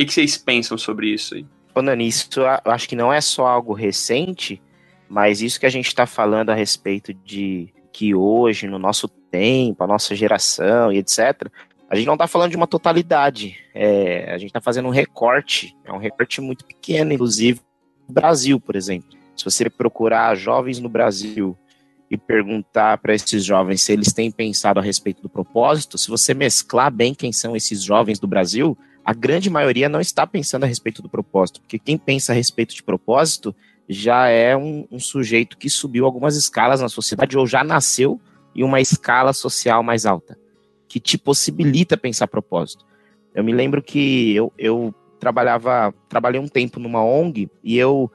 que, 0.00 0.06
que 0.06 0.14
vocês 0.14 0.38
pensam 0.38 0.78
sobre 0.78 1.08
isso 1.08 1.34
aí? 1.34 1.46
Falando 1.74 1.94
nisso, 1.96 2.28
eu 2.64 2.72
acho 2.72 2.88
que 2.88 2.96
não 2.96 3.12
é 3.12 3.20
só 3.20 3.46
algo 3.46 3.72
recente, 3.72 4.60
mas 5.08 5.42
isso 5.42 5.60
que 5.60 5.66
a 5.66 5.70
gente 5.70 5.86
está 5.86 6.06
falando 6.06 6.50
a 6.50 6.54
respeito 6.54 7.12
de 7.12 7.72
que 7.92 8.14
hoje, 8.14 8.66
no 8.66 8.78
nosso 8.78 9.08
tempo, 9.08 9.84
a 9.84 9.86
nossa 9.86 10.14
geração 10.14 10.92
e 10.92 10.98
etc., 10.98 11.48
a 11.88 11.96
gente 11.96 12.06
não 12.06 12.14
está 12.14 12.26
falando 12.26 12.50
de 12.50 12.56
uma 12.56 12.66
totalidade. 12.66 13.58
É, 13.74 14.32
a 14.32 14.38
gente 14.38 14.48
está 14.50 14.60
fazendo 14.60 14.86
um 14.86 14.92
recorte, 14.92 15.76
é 15.84 15.92
um 15.92 15.98
recorte 15.98 16.40
muito 16.40 16.64
pequeno, 16.64 17.12
inclusive 17.12 17.60
no 18.08 18.14
Brasil, 18.14 18.60
por 18.60 18.76
exemplo. 18.76 19.18
Se 19.36 19.44
você 19.44 19.68
procurar 19.68 20.34
jovens 20.36 20.78
no 20.78 20.88
Brasil 20.88 21.58
e 22.10 22.16
perguntar 22.16 22.98
para 22.98 23.14
esses 23.14 23.44
jovens 23.44 23.82
se 23.82 23.92
eles 23.92 24.12
têm 24.12 24.30
pensado 24.30 24.78
a 24.78 24.82
respeito 24.82 25.22
do 25.22 25.28
propósito, 25.28 25.98
se 25.98 26.08
você 26.08 26.32
mesclar 26.32 26.92
bem 26.92 27.14
quem 27.14 27.32
são 27.32 27.56
esses 27.56 27.82
jovens 27.82 28.18
do 28.18 28.26
Brasil, 28.26 28.76
a 29.04 29.12
grande 29.12 29.50
maioria 29.50 29.88
não 29.88 30.00
está 30.00 30.26
pensando 30.26 30.64
a 30.64 30.66
respeito 30.66 31.02
do 31.02 31.08
propósito, 31.08 31.60
porque 31.60 31.78
quem 31.78 31.96
pensa 31.96 32.32
a 32.32 32.34
respeito 32.34 32.74
de 32.74 32.82
propósito 32.82 33.54
já 33.88 34.28
é 34.28 34.56
um, 34.56 34.86
um 34.90 35.00
sujeito 35.00 35.58
que 35.58 35.68
subiu 35.68 36.04
algumas 36.04 36.36
escalas 36.36 36.80
na 36.80 36.88
sociedade 36.88 37.36
ou 37.36 37.46
já 37.46 37.64
nasceu 37.64 38.20
em 38.54 38.62
uma 38.62 38.80
escala 38.80 39.32
social 39.32 39.82
mais 39.82 40.06
alta, 40.06 40.38
que 40.88 41.00
te 41.00 41.18
possibilita 41.18 41.96
pensar 41.96 42.28
propósito. 42.28 42.84
Eu 43.34 43.42
me 43.42 43.52
lembro 43.52 43.82
que 43.82 44.34
eu, 44.34 44.52
eu 44.58 44.94
trabalhava, 45.18 45.94
trabalhei 46.08 46.40
um 46.40 46.48
tempo 46.48 46.78
numa 46.80 47.04
ONG 47.04 47.48
e 47.62 47.78
eu 47.78 48.10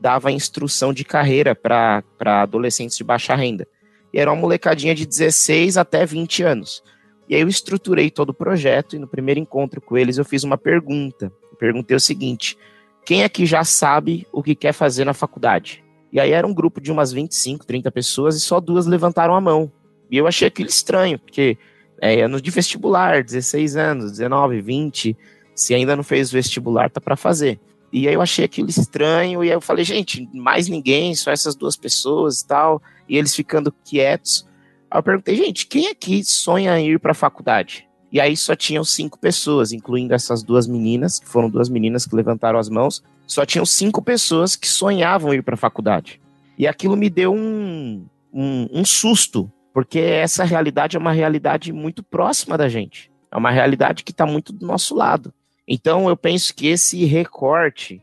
dava 0.00 0.32
instrução 0.32 0.92
de 0.92 1.04
carreira 1.04 1.54
para 1.54 2.02
adolescentes 2.42 2.96
de 2.96 3.04
baixa 3.04 3.34
renda. 3.34 3.66
E 4.12 4.18
era 4.18 4.32
uma 4.32 4.40
molecadinha 4.40 4.94
de 4.94 5.06
16 5.06 5.76
até 5.76 6.04
20 6.04 6.42
anos. 6.42 6.82
E 7.30 7.36
aí 7.36 7.42
eu 7.42 7.48
estruturei 7.48 8.10
todo 8.10 8.30
o 8.30 8.34
projeto 8.34 8.96
e 8.96 8.98
no 8.98 9.06
primeiro 9.06 9.38
encontro 9.38 9.80
com 9.80 9.96
eles 9.96 10.18
eu 10.18 10.24
fiz 10.24 10.42
uma 10.42 10.58
pergunta. 10.58 11.32
Eu 11.52 11.56
perguntei 11.56 11.96
o 11.96 12.00
seguinte: 12.00 12.58
quem 13.06 13.22
aqui 13.22 13.46
já 13.46 13.62
sabe 13.62 14.26
o 14.32 14.42
que 14.42 14.56
quer 14.56 14.72
fazer 14.72 15.04
na 15.04 15.14
faculdade? 15.14 15.84
E 16.12 16.18
aí 16.18 16.32
era 16.32 16.44
um 16.44 16.52
grupo 16.52 16.80
de 16.80 16.90
umas 16.90 17.12
25, 17.12 17.64
30 17.64 17.92
pessoas 17.92 18.34
e 18.34 18.40
só 18.40 18.58
duas 18.58 18.84
levantaram 18.84 19.36
a 19.36 19.40
mão. 19.40 19.70
E 20.10 20.16
eu 20.16 20.26
achei 20.26 20.48
aquilo 20.48 20.68
estranho, 20.68 21.20
porque 21.20 21.56
é 22.00 22.22
ano 22.22 22.40
de 22.40 22.50
vestibular, 22.50 23.22
16 23.22 23.76
anos, 23.76 24.10
19, 24.10 24.60
20, 24.60 25.16
se 25.54 25.72
ainda 25.72 25.94
não 25.94 26.02
fez 26.02 26.32
vestibular, 26.32 26.90
tá 26.90 27.00
para 27.00 27.16
fazer. 27.16 27.60
E 27.92 28.08
aí 28.08 28.14
eu 28.14 28.22
achei 28.22 28.44
aquilo 28.44 28.68
estranho, 28.68 29.44
e 29.44 29.48
aí 29.48 29.54
eu 29.54 29.60
falei, 29.60 29.84
gente, 29.84 30.28
mais 30.34 30.66
ninguém, 30.66 31.14
só 31.14 31.30
essas 31.30 31.54
duas 31.54 31.76
pessoas 31.76 32.40
e 32.40 32.46
tal, 32.46 32.82
e 33.08 33.16
eles 33.16 33.36
ficando 33.36 33.72
quietos. 33.84 34.49
Aí 34.90 34.98
eu 34.98 35.02
perguntei, 35.02 35.36
gente, 35.36 35.66
quem 35.66 35.88
aqui 35.88 36.24
sonha 36.24 36.78
em 36.78 36.90
ir 36.90 36.98
para 36.98 37.12
a 37.12 37.14
faculdade? 37.14 37.86
E 38.12 38.20
aí 38.20 38.36
só 38.36 38.56
tinham 38.56 38.82
cinco 38.82 39.18
pessoas, 39.18 39.70
incluindo 39.70 40.12
essas 40.12 40.42
duas 40.42 40.66
meninas, 40.66 41.20
que 41.20 41.28
foram 41.28 41.48
duas 41.48 41.68
meninas 41.68 42.04
que 42.04 42.16
levantaram 42.16 42.58
as 42.58 42.68
mãos, 42.68 43.02
só 43.26 43.46
tinham 43.46 43.64
cinco 43.64 44.02
pessoas 44.02 44.56
que 44.56 44.66
sonhavam 44.66 45.32
ir 45.32 45.42
para 45.42 45.54
a 45.54 45.58
faculdade. 45.58 46.20
E 46.58 46.66
aquilo 46.66 46.96
me 46.96 47.08
deu 47.08 47.32
um, 47.32 48.04
um, 48.32 48.68
um 48.72 48.84
susto, 48.84 49.50
porque 49.72 50.00
essa 50.00 50.42
realidade 50.42 50.96
é 50.96 51.00
uma 51.00 51.12
realidade 51.12 51.72
muito 51.72 52.02
próxima 52.02 52.58
da 52.58 52.68
gente. 52.68 53.12
É 53.30 53.36
uma 53.36 53.52
realidade 53.52 54.02
que 54.02 54.10
está 54.10 54.26
muito 54.26 54.52
do 54.52 54.66
nosso 54.66 54.96
lado. 54.96 55.32
Então 55.68 56.08
eu 56.08 56.16
penso 56.16 56.52
que 56.52 56.66
esse 56.66 57.04
recorte 57.04 58.02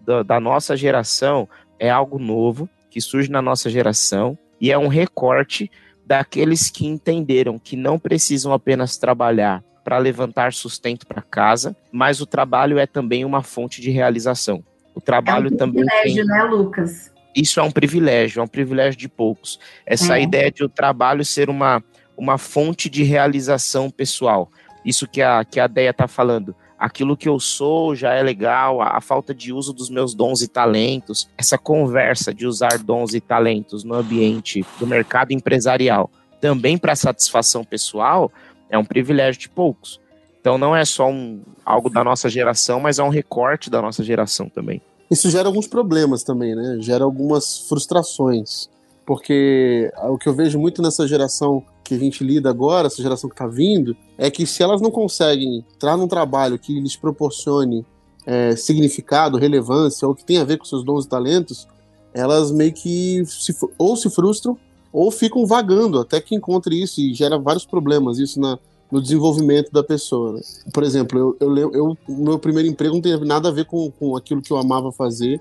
da, 0.00 0.24
da 0.24 0.40
nossa 0.40 0.76
geração 0.76 1.48
é 1.78 1.88
algo 1.88 2.18
novo, 2.18 2.68
que 2.90 3.00
surge 3.00 3.30
na 3.30 3.40
nossa 3.40 3.70
geração, 3.70 4.36
e 4.60 4.72
é 4.72 4.78
um 4.78 4.88
recorte 4.88 5.70
daqueles 6.06 6.70
que 6.70 6.86
entenderam 6.86 7.58
que 7.58 7.76
não 7.76 7.98
precisam 7.98 8.52
apenas 8.52 8.96
trabalhar 8.96 9.62
para 9.82 9.98
levantar 9.98 10.52
sustento 10.52 11.06
para 11.06 11.22
casa, 11.22 11.76
mas 11.92 12.20
o 12.20 12.26
trabalho 12.26 12.78
é 12.78 12.86
também 12.86 13.24
uma 13.24 13.42
fonte 13.42 13.80
de 13.80 13.90
realização. 13.90 14.64
O 14.94 15.00
trabalho 15.00 15.48
é 15.48 15.54
um 15.54 15.56
também 15.56 15.84
privilégio, 15.84 16.26
tem... 16.26 16.36
né, 16.36 16.42
Lucas? 16.44 17.12
Isso 17.34 17.60
é 17.60 17.62
um 17.62 17.70
privilégio, 17.70 18.40
é 18.40 18.42
um 18.42 18.48
privilégio 18.48 18.98
de 18.98 19.08
poucos. 19.08 19.58
Essa 19.84 20.18
é. 20.18 20.22
ideia 20.22 20.50
de 20.50 20.64
o 20.64 20.68
trabalho 20.68 21.24
ser 21.24 21.50
uma, 21.50 21.82
uma 22.16 22.38
fonte 22.38 22.88
de 22.88 23.02
realização 23.02 23.90
pessoal. 23.90 24.50
Isso 24.84 25.08
que 25.08 25.20
a, 25.20 25.44
que 25.44 25.58
a 25.58 25.66
Deia 25.66 25.90
está 25.90 26.06
falando 26.06 26.54
aquilo 26.78 27.16
que 27.16 27.28
eu 27.28 27.38
sou 27.38 27.94
já 27.94 28.12
é 28.12 28.22
legal, 28.22 28.80
a, 28.80 28.96
a, 28.96 29.00
falta 29.00 29.34
de 29.34 29.52
uso 29.52 29.72
dos 29.72 29.88
meus 29.88 30.14
dons 30.14 30.42
e 30.42 30.48
talentos, 30.48 31.28
essa 31.36 31.56
conversa 31.56 32.32
de 32.34 32.46
usar 32.46 32.78
dons 32.78 33.14
e 33.14 33.20
talentos 33.20 33.84
no 33.84 33.94
ambiente 33.94 34.64
do 34.78 34.86
mercado 34.86 35.32
empresarial, 35.32 36.10
também 36.40 36.76
para 36.76 36.96
satisfação 36.96 37.64
pessoal, 37.64 38.30
é 38.68 38.76
um 38.76 38.84
privilégio 38.84 39.40
de 39.40 39.48
poucos. 39.48 40.00
Então 40.40 40.58
não 40.58 40.76
é 40.76 40.84
só 40.84 41.08
um, 41.08 41.40
algo 41.64 41.88
da 41.88 42.04
nossa 42.04 42.28
geração, 42.28 42.78
mas 42.78 42.98
é 42.98 43.02
um 43.02 43.08
recorte 43.08 43.70
da 43.70 43.80
nossa 43.80 44.04
geração 44.04 44.48
também. 44.48 44.82
Isso 45.10 45.30
gera 45.30 45.48
alguns 45.48 45.66
problemas 45.66 46.22
também, 46.22 46.54
né? 46.54 46.78
Gera 46.80 47.04
algumas 47.04 47.66
frustrações. 47.68 48.68
Porque 49.06 49.92
o 50.08 50.16
que 50.16 50.28
eu 50.28 50.34
vejo 50.34 50.58
muito 50.58 50.80
nessa 50.80 51.06
geração 51.06 51.62
que 51.82 51.94
a 51.94 51.98
gente 51.98 52.24
lida 52.24 52.48
agora, 52.48 52.86
essa 52.86 53.02
geração 53.02 53.28
que 53.28 53.34
está 53.34 53.46
vindo, 53.46 53.94
é 54.16 54.30
que 54.30 54.46
se 54.46 54.62
elas 54.62 54.80
não 54.80 54.90
conseguem 54.90 55.64
entrar 55.74 55.96
num 55.96 56.08
trabalho 56.08 56.58
que 56.58 56.80
lhes 56.80 56.96
proporcione 56.96 57.84
é, 58.26 58.56
significado, 58.56 59.36
relevância, 59.36 60.08
ou 60.08 60.14
que 60.14 60.24
tenha 60.24 60.40
a 60.40 60.44
ver 60.44 60.56
com 60.56 60.64
seus 60.64 60.82
dons 60.82 61.04
e 61.04 61.08
talentos, 61.08 61.68
elas 62.14 62.50
meio 62.50 62.72
que 62.72 63.24
se, 63.26 63.54
ou 63.76 63.96
se 63.96 64.08
frustram 64.08 64.56
ou 64.92 65.10
ficam 65.10 65.44
vagando 65.44 65.98
até 65.98 66.20
que 66.20 66.36
encontre 66.36 66.80
isso 66.80 67.00
e 67.00 67.12
gera 67.12 67.36
vários 67.36 67.66
problemas 67.66 68.18
isso 68.18 68.40
na, 68.40 68.56
no 68.90 69.02
desenvolvimento 69.02 69.72
da 69.72 69.82
pessoa. 69.82 70.34
Né? 70.34 70.40
Por 70.72 70.84
exemplo, 70.84 71.36
eu, 71.40 71.56
eu, 71.56 71.72
eu, 71.72 71.98
meu 72.08 72.38
primeiro 72.38 72.68
emprego 72.68 72.94
não 72.94 73.02
teve 73.02 73.24
nada 73.24 73.48
a 73.48 73.52
ver 73.52 73.64
com, 73.64 73.90
com 73.90 74.16
aquilo 74.16 74.40
que 74.40 74.52
eu 74.52 74.56
amava 74.56 74.92
fazer, 74.92 75.40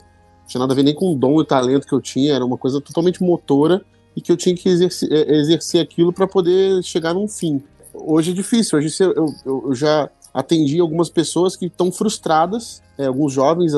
tinha 0.54 0.60
nada 0.60 0.74
a 0.74 0.76
ver 0.76 0.84
nem 0.84 0.94
com 0.94 1.12
o 1.12 1.16
dom 1.16 1.42
e 1.42 1.46
talento 1.46 1.88
que 1.88 1.94
eu 1.94 2.02
tinha, 2.02 2.36
era 2.36 2.46
uma 2.46 2.58
coisa 2.58 2.80
totalmente 2.80 3.24
motora 3.24 3.84
e 4.16 4.22
que 4.22 4.32
eu 4.32 4.38
tinha 4.38 4.56
que 4.56 4.70
exercer, 4.70 5.12
é, 5.12 5.36
exercer 5.36 5.82
aquilo 5.82 6.14
para 6.14 6.28
poder 6.28 6.84
chegar 6.84 7.14
num 7.14 7.28
fim. 7.28 7.62
Hoje 7.94 8.32
é 8.32 8.34
difícil, 8.34 8.78
hoje 8.78 8.96
eu, 9.00 9.14
eu, 9.14 9.64
eu 9.68 9.76
já 9.76 10.10
atendi 10.34 10.80
algumas 10.80 11.10
pessoas 11.10 11.56
que 11.56 11.66
estão 11.66 11.92
frustradas, 11.92 12.82
é, 12.98 13.06
alguns 13.06 13.34
jovens, 13.34 13.74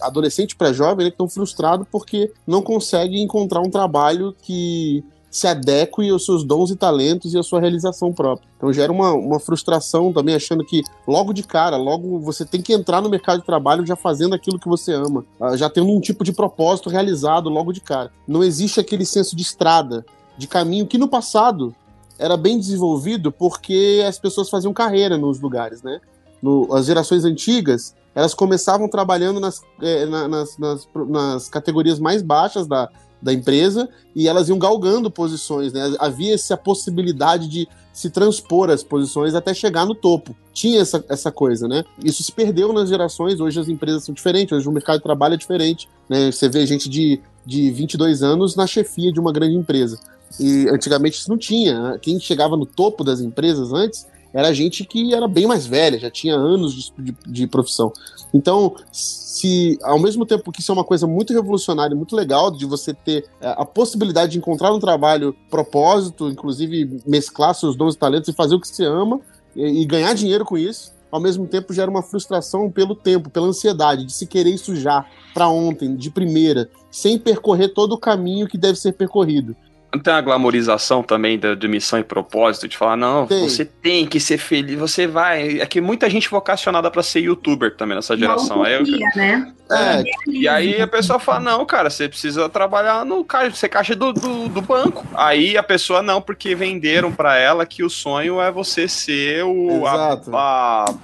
adolescentes 0.00 0.56
para 0.56 0.72
jovens, 0.72 1.04
né, 1.04 1.10
que 1.10 1.14
estão 1.14 1.28
frustrados 1.28 1.86
porque 1.90 2.32
não 2.46 2.62
conseguem 2.62 3.22
encontrar 3.22 3.60
um 3.60 3.70
trabalho 3.70 4.34
que 4.40 5.04
se 5.30 5.46
adeque 5.46 6.10
aos 6.10 6.24
seus 6.24 6.42
dons 6.42 6.70
e 6.70 6.76
talentos 6.76 7.32
e 7.32 7.38
à 7.38 7.42
sua 7.42 7.60
realização 7.60 8.12
própria. 8.12 8.48
Então 8.56 8.72
gera 8.72 8.90
uma, 8.90 9.12
uma 9.12 9.38
frustração 9.38 10.12
também, 10.12 10.34
achando 10.34 10.64
que 10.64 10.82
logo 11.06 11.32
de 11.32 11.44
cara, 11.44 11.76
logo 11.76 12.18
você 12.18 12.44
tem 12.44 12.60
que 12.60 12.72
entrar 12.72 13.00
no 13.00 13.08
mercado 13.08 13.40
de 13.40 13.46
trabalho 13.46 13.86
já 13.86 13.94
fazendo 13.94 14.34
aquilo 14.34 14.58
que 14.58 14.68
você 14.68 14.92
ama, 14.92 15.24
ah, 15.40 15.56
já 15.56 15.70
tendo 15.70 15.88
um 15.88 16.00
tipo 16.00 16.24
de 16.24 16.32
propósito 16.32 16.90
realizado 16.90 17.48
logo 17.48 17.72
de 17.72 17.80
cara. 17.80 18.10
Não 18.26 18.42
existe 18.42 18.80
aquele 18.80 19.06
senso 19.06 19.36
de 19.36 19.42
estrada, 19.42 20.04
de 20.36 20.48
caminho, 20.48 20.86
que 20.86 20.98
no 20.98 21.06
passado 21.06 21.74
era 22.18 22.36
bem 22.36 22.58
desenvolvido 22.58 23.30
porque 23.30 24.04
as 24.06 24.18
pessoas 24.18 24.50
faziam 24.50 24.72
carreira 24.72 25.16
nos 25.16 25.40
lugares, 25.40 25.82
né? 25.82 26.00
No, 26.42 26.74
as 26.74 26.86
gerações 26.86 27.24
antigas, 27.24 27.94
elas 28.14 28.34
começavam 28.34 28.88
trabalhando 28.88 29.38
nas, 29.38 29.62
é, 29.80 30.06
nas, 30.06 30.58
nas, 30.58 30.88
nas 31.08 31.48
categorias 31.48 31.98
mais 31.98 32.22
baixas 32.22 32.66
da, 32.66 32.90
da 33.22 33.32
empresa 33.32 33.88
e 34.14 34.28
elas 34.28 34.48
iam 34.48 34.58
galgando 34.58 35.10
posições, 35.10 35.72
né? 35.72 35.94
Havia 35.98 36.34
essa 36.34 36.56
possibilidade 36.56 37.48
de 37.48 37.68
se 37.92 38.08
transpor 38.08 38.70
as 38.70 38.82
posições 38.82 39.34
até 39.34 39.52
chegar 39.52 39.84
no 39.84 39.94
topo. 39.94 40.34
Tinha 40.52 40.80
essa, 40.80 41.04
essa 41.08 41.30
coisa, 41.30 41.68
né? 41.68 41.84
Isso 42.02 42.22
se 42.22 42.32
perdeu 42.32 42.72
nas 42.72 42.88
gerações, 42.88 43.40
hoje 43.40 43.60
as 43.60 43.68
empresas 43.68 44.04
são 44.04 44.14
diferentes, 44.14 44.56
hoje 44.56 44.68
o 44.68 44.72
mercado 44.72 44.98
de 44.98 45.02
trabalho 45.02 45.34
é 45.34 45.36
diferente, 45.36 45.88
né? 46.08 46.30
Você 46.30 46.48
vê 46.48 46.66
gente 46.66 46.88
de, 46.88 47.20
de 47.44 47.70
22 47.70 48.22
anos 48.22 48.56
na 48.56 48.66
chefia 48.66 49.12
de 49.12 49.20
uma 49.20 49.32
grande 49.32 49.56
empresa. 49.56 49.98
E 50.38 50.68
antigamente 50.68 51.18
isso 51.18 51.28
não 51.28 51.36
tinha. 51.36 51.98
Quem 52.00 52.18
chegava 52.20 52.56
no 52.56 52.64
topo 52.64 53.02
das 53.02 53.20
empresas 53.20 53.72
antes 53.72 54.06
era 54.32 54.52
gente 54.52 54.84
que 54.84 55.14
era 55.14 55.26
bem 55.26 55.46
mais 55.46 55.66
velha, 55.66 55.98
já 55.98 56.10
tinha 56.10 56.34
anos 56.34 56.74
de, 56.74 56.92
de, 56.98 57.16
de, 57.26 57.46
profissão. 57.46 57.92
Então, 58.32 58.76
se 58.92 59.78
ao 59.82 59.98
mesmo 59.98 60.24
tempo 60.24 60.52
que 60.52 60.60
isso 60.60 60.70
é 60.70 60.74
uma 60.74 60.84
coisa 60.84 61.06
muito 61.06 61.32
revolucionária, 61.32 61.96
muito 61.96 62.14
legal, 62.14 62.50
de 62.50 62.64
você 62.64 62.94
ter 62.94 63.28
a, 63.40 63.46
é, 63.46 63.54
a 63.58 63.64
possibilidade 63.64 64.32
de 64.32 64.38
encontrar 64.38 64.72
um 64.72 64.78
trabalho 64.78 65.34
propósito, 65.48 66.28
inclusive 66.28 67.00
mesclar 67.06 67.54
seus 67.54 67.76
dons 67.76 67.94
e 67.94 67.98
talentos 67.98 68.28
e 68.28 68.32
fazer 68.32 68.54
o 68.54 68.60
que 68.60 68.68
você 68.68 68.84
ama 68.84 69.20
e, 69.54 69.82
e 69.82 69.84
ganhar 69.84 70.14
dinheiro 70.14 70.44
com 70.44 70.56
isso, 70.56 70.92
ao 71.10 71.20
mesmo 71.20 71.46
tempo 71.46 71.72
gera 71.72 71.90
uma 71.90 72.02
frustração 72.02 72.70
pelo 72.70 72.94
tempo, 72.94 73.30
pela 73.30 73.48
ansiedade 73.48 74.04
de 74.04 74.12
se 74.12 74.26
querer 74.26 74.50
isso 74.50 74.76
já, 74.76 75.04
para 75.34 75.48
ontem, 75.48 75.96
de 75.96 76.10
primeira, 76.10 76.70
sem 76.90 77.18
percorrer 77.18 77.74
todo 77.74 77.92
o 77.92 77.98
caminho 77.98 78.46
que 78.46 78.56
deve 78.56 78.78
ser 78.78 78.92
percorrido. 78.92 79.56
Não 79.92 80.00
tem 80.00 80.12
uma 80.12 80.20
glamorização 80.20 81.02
também 81.02 81.38
da, 81.38 81.54
de 81.54 81.66
missão 81.66 81.98
e 81.98 82.04
propósito, 82.04 82.68
de 82.68 82.76
falar, 82.76 82.96
não, 82.96 83.26
tem. 83.26 83.48
você 83.48 83.64
tem 83.64 84.06
que 84.06 84.20
ser 84.20 84.38
feliz, 84.38 84.78
você 84.78 85.06
vai. 85.06 85.60
É 85.60 85.66
que 85.66 85.80
muita 85.80 86.08
gente 86.08 86.30
vocacionada 86.30 86.90
para 86.90 87.02
ser 87.02 87.20
youtuber 87.20 87.76
também 87.76 87.96
nessa 87.96 88.16
geração. 88.16 88.62
Aí 88.62 88.74
eu, 88.74 88.84
né? 89.16 89.52
É, 89.70 90.02
e 90.26 90.48
aí 90.48 90.82
a 90.82 90.86
pessoa 90.86 91.20
fala, 91.20 91.38
não, 91.38 91.64
cara, 91.64 91.88
você 91.88 92.08
precisa 92.08 92.48
trabalhar 92.48 93.04
no 93.04 93.24
caixa, 93.24 93.54
você 93.54 93.68
caixa 93.68 93.94
do, 93.94 94.12
do, 94.12 94.48
do, 94.48 94.60
banco. 94.60 95.06
Aí 95.14 95.56
a 95.56 95.62
pessoa 95.62 96.02
não, 96.02 96.20
porque 96.20 96.56
venderam 96.56 97.12
para 97.12 97.36
ela 97.36 97.64
que 97.64 97.84
o 97.84 97.88
sonho 97.88 98.40
é 98.40 98.50
você 98.50 98.88
ser 98.88 99.44
o, 99.44 99.86
a, 99.86 100.20
a, 100.32 100.94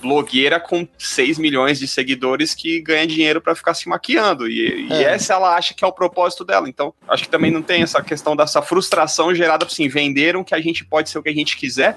blogueira 0.00 0.60
com 0.60 0.86
6 0.96 1.36
milhões 1.38 1.80
de 1.80 1.88
seguidores 1.88 2.54
que 2.54 2.80
ganha 2.80 3.08
dinheiro 3.08 3.40
para 3.40 3.56
ficar 3.56 3.74
se 3.74 3.88
maquiando. 3.88 4.48
E, 4.48 4.88
é. 4.92 5.00
e 5.00 5.04
essa 5.04 5.34
ela 5.34 5.56
acha 5.56 5.74
que 5.74 5.84
é 5.84 5.86
o 5.86 5.92
propósito 5.92 6.44
dela. 6.44 6.68
Então, 6.68 6.94
acho 7.08 7.24
que 7.24 7.28
também 7.28 7.50
não 7.50 7.62
tem 7.62 7.82
essa 7.82 8.00
questão 8.02 8.31
questão 8.32 8.36
dessa 8.36 8.62
frustração 8.62 9.34
gerada 9.34 9.66
assim, 9.66 9.88
venderam 9.88 10.42
que 10.42 10.54
a 10.54 10.60
gente 10.60 10.84
pode 10.84 11.10
ser 11.10 11.18
o 11.18 11.22
que 11.22 11.28
a 11.28 11.34
gente 11.34 11.56
quiser. 11.56 11.96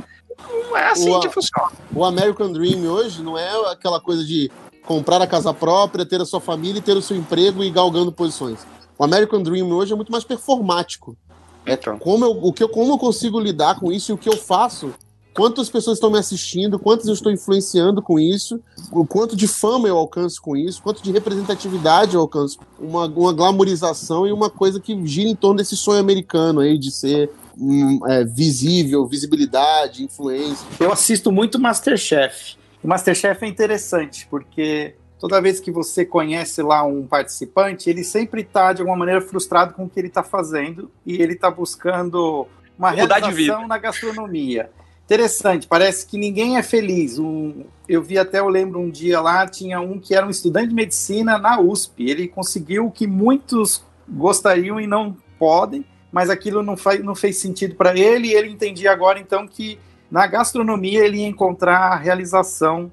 Não 0.70 0.78
é 0.78 0.90
assim 0.90 1.10
o, 1.10 1.20
que 1.20 1.30
funciona. 1.30 1.72
O 1.94 2.04
American 2.04 2.52
Dream 2.52 2.86
hoje 2.86 3.24
não 3.24 3.38
é 3.38 3.72
aquela 3.72 4.00
coisa 4.00 4.24
de 4.24 4.52
comprar 4.84 5.22
a 5.22 5.28
casa 5.28 5.54
própria, 5.54 6.06
ter 6.06 6.22
a 6.22 6.26
sua 6.26 6.42
família, 6.42 6.82
ter 6.82 6.96
o 6.96 7.02
seu 7.02 7.16
emprego 7.16 7.64
e 7.64 7.72
galgando 7.72 8.12
posições. 8.12 8.60
O 8.98 9.04
American 9.04 9.42
Dream 9.42 9.70
hoje 9.72 9.94
é 9.94 9.96
muito 9.96 10.12
mais 10.12 10.24
performático. 10.24 11.18
É 11.66 11.74
então. 11.74 11.98
como 11.98 12.26
eu, 12.26 12.32
o 12.32 12.54
que 12.54 12.64
eu, 12.64 12.70
como 12.70 12.94
eu 12.94 12.98
consigo 12.98 13.40
lidar 13.40 13.80
com 13.80 13.92
isso 13.92 14.12
e 14.12 14.14
o 14.14 14.18
que 14.18 14.30
eu 14.30 14.38
faço 14.38 14.94
quantas 15.36 15.70
pessoas 15.70 15.98
estão 15.98 16.10
me 16.10 16.18
assistindo, 16.18 16.80
quantas 16.80 17.08
eu 17.08 17.14
estou 17.14 17.32
influenciando 17.32 18.02
com 18.02 18.18
isso, 18.18 18.62
o 18.90 19.06
quanto 19.06 19.36
de 19.36 19.48
fama 19.48 19.88
eu 19.88 19.98
alcanço 19.98 20.42
com 20.42 20.56
isso, 20.56 20.82
quanto 20.82 21.04
de 21.04 21.12
representatividade 21.12 22.16
eu 22.16 22.22
alcanço. 22.22 22.58
Uma, 22.80 23.06
uma 23.06 23.34
glamorização 23.34 24.26
e 24.26 24.32
uma 24.32 24.50
coisa 24.50 24.80
que 24.80 25.06
gira 25.06 25.30
em 25.30 25.36
torno 25.36 25.58
desse 25.58 25.76
sonho 25.76 26.00
americano 26.00 26.62
aí 26.62 26.78
de 26.78 26.90
ser 26.90 27.30
hum, 27.58 28.00
é, 28.08 28.24
visível, 28.24 29.06
visibilidade, 29.06 30.04
influência. 30.04 30.66
Eu 30.80 30.92
assisto 30.92 31.32
muito 31.32 31.60
Masterchef. 31.60 32.56
O 32.82 32.88
Masterchef 32.88 33.44
é 33.44 33.48
interessante 33.48 34.26
porque 34.30 34.96
toda 35.20 35.42
vez 35.42 35.60
que 35.60 35.70
você 35.70 36.06
conhece 36.06 36.62
lá 36.62 36.84
um 36.84 37.06
participante, 37.06 37.90
ele 37.90 38.06
sempre 38.06 38.42
está, 38.42 38.72
de 38.72 38.82
alguma 38.82 38.98
maneira, 38.98 39.20
frustrado 39.20 39.74
com 39.74 39.84
o 39.84 39.90
que 39.90 40.00
ele 40.00 40.08
está 40.08 40.24
fazendo 40.24 40.90
e 41.06 41.22
ele 41.22 41.34
está 41.34 41.52
buscando 41.52 42.48
uma 42.80 42.92
Mudar 42.92 43.18
realização 43.18 43.68
na 43.68 43.78
gastronomia. 43.78 44.70
Interessante, 45.06 45.68
parece 45.68 46.08
que 46.08 46.18
ninguém 46.18 46.58
é 46.58 46.64
feliz. 46.64 47.20
Um, 47.20 47.64
eu 47.88 48.02
vi 48.02 48.18
até, 48.18 48.40
eu 48.40 48.50
lembro 48.50 48.80
um 48.80 48.90
dia 48.90 49.22
lá, 49.22 49.48
tinha 49.48 49.80
um 49.80 50.00
que 50.00 50.16
era 50.16 50.26
um 50.26 50.32
estudante 50.32 50.70
de 50.70 50.74
medicina 50.74 51.38
na 51.38 51.60
USP. 51.60 52.10
Ele 52.10 52.28
conseguiu 52.28 52.88
o 52.88 52.92
que 52.92 53.06
muitos 53.06 53.86
gostariam 54.10 54.82
e 54.82 54.88
não 54.88 55.16
podem, 55.38 55.86
mas 56.12 56.30
aquilo 56.30 56.64
não, 56.64 56.76
faz, 56.76 57.04
não 57.04 57.14
fez 57.14 57.38
sentido 57.38 57.76
para 57.76 57.98
ele, 57.98 58.30
e 58.30 58.34
ele 58.34 58.50
entendia 58.50 58.92
agora, 58.92 59.20
então, 59.20 59.48
que 59.48 59.78
na 60.10 60.26
gastronomia 60.26 61.06
ele 61.06 61.18
ia 61.18 61.28
encontrar 61.28 61.92
a 61.92 61.96
realização 61.96 62.92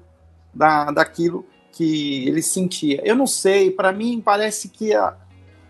da, 0.53 0.91
daquilo 0.91 1.45
que 1.71 2.27
ele 2.27 2.43
sentia. 2.43 3.01
Eu 3.03 3.15
não 3.15 3.25
sei, 3.25 3.71
para 3.71 3.91
mim 3.91 4.21
parece 4.23 4.69
que 4.69 4.93
a, 4.93 5.15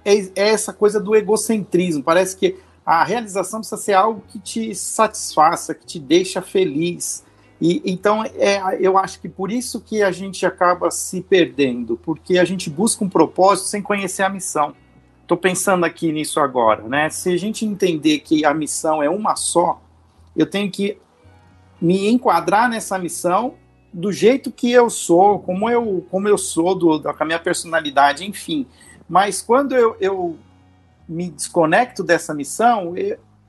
é, 0.04 0.18
é, 0.18 0.50
essa 0.50 0.74
coisa 0.74 1.00
do 1.00 1.16
egocentrismo, 1.16 2.04
parece 2.04 2.36
que 2.36 2.58
a 2.86 3.04
realização 3.04 3.60
precisa 3.60 3.82
ser 3.82 3.94
algo 3.94 4.24
que 4.28 4.40
te 4.40 4.76
satisfaça, 4.76 5.74
que 5.74 5.86
te 5.86 6.00
deixa 6.00 6.42
feliz. 6.42 7.24
E 7.62 7.82
então 7.86 8.24
é, 8.24 8.78
eu 8.80 8.98
acho 8.98 9.22
que 9.22 9.30
por 9.30 9.52
isso 9.52 9.80
que 9.80 10.04
a 10.04 10.12
gente 10.12 10.46
acaba 10.46 10.92
se 10.92 11.22
perdendo, 11.22 11.98
porque 12.04 12.38
a 12.38 12.46
gente 12.46 12.70
busca 12.70 13.04
um 13.04 13.10
propósito 13.10 13.68
sem 13.68 13.82
conhecer 13.82 14.24
a 14.24 14.30
missão. 14.30 14.76
Estou 15.22 15.38
pensando 15.38 15.86
aqui 15.86 16.12
nisso 16.12 16.40
agora, 16.40 16.84
né? 16.84 17.10
Se 17.10 17.32
a 17.32 17.38
gente 17.38 17.66
entender 17.66 18.20
que 18.20 18.44
a 18.44 18.54
missão 18.54 19.02
é 19.02 19.10
uma 19.10 19.36
só, 19.38 19.82
eu 20.36 20.46
tenho 20.46 20.70
que 20.70 20.98
me 21.80 22.10
enquadrar 22.10 22.70
nessa 22.70 23.00
missão 23.00 23.56
do 23.94 24.12
jeito 24.12 24.52
que 24.52 24.72
eu 24.72 24.90
sou, 24.90 25.40
como 25.40 25.70
eu, 25.70 26.06
como 26.10 26.28
eu 26.28 26.38
sou, 26.38 26.76
do, 26.76 27.02
com 27.02 27.24
a 27.24 27.26
minha 27.26 27.40
personalidade, 27.40 28.26
enfim. 28.26 28.66
Mas 29.08 29.42
quando 29.42 29.76
eu, 29.76 29.96
eu 30.00 30.38
me 31.08 31.30
desconecto 31.30 32.04
dessa 32.04 32.34
missão, 32.34 32.96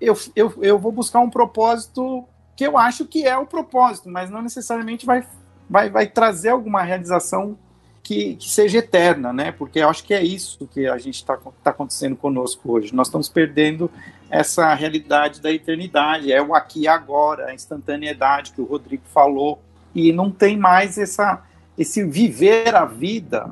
eu, 0.00 0.16
eu, 0.34 0.54
eu, 0.61 0.78
vou 0.78 0.92
buscar 0.92 1.20
um 1.20 1.30
propósito 1.30 2.25
que 2.56 2.66
eu 2.66 2.76
acho 2.76 3.04
que 3.04 3.26
é 3.26 3.37
o 3.37 3.46
propósito, 3.46 4.08
mas 4.08 4.30
não 4.30 4.42
necessariamente 4.42 5.06
vai, 5.06 5.26
vai, 5.68 5.90
vai 5.90 6.06
trazer 6.06 6.50
alguma 6.50 6.82
realização 6.82 7.58
que, 8.02 8.37
que, 8.37 8.50
seja 8.50 8.78
eterna, 8.78 9.32
né? 9.32 9.50
Porque 9.50 9.78
eu 9.78 9.88
acho 9.88 10.04
que 10.04 10.12
é 10.12 10.23
isso 10.23 10.68
que 10.68 10.87
a 10.87 10.99
gente 10.99 11.16
está 11.16 11.37
tá 11.62 11.70
acontecendo 11.70 12.14
conosco 12.14 12.73
hoje. 12.73 12.94
Nós 12.94 13.08
estamos 13.08 13.28
perdendo 13.28 13.90
essa 14.28 14.75
realidade 14.75 15.40
da 15.40 15.50
eternidade, 15.50 16.30
é 16.30 16.42
o 16.42 16.54
aqui 16.54 16.82
e 16.82 16.88
agora, 16.88 17.46
a 17.46 17.54
instantaneidade 17.54 18.52
que 18.52 18.61
o 18.61 18.64
Rodrigo 18.64 19.04
falou, 19.06 19.62
e 19.94 20.12
não 20.12 20.30
tem 20.30 20.56
mais 20.56 20.99
essa, 20.99 21.42
esse 21.78 22.04
viver 22.04 22.75
a 22.75 22.84
vida 22.84 23.50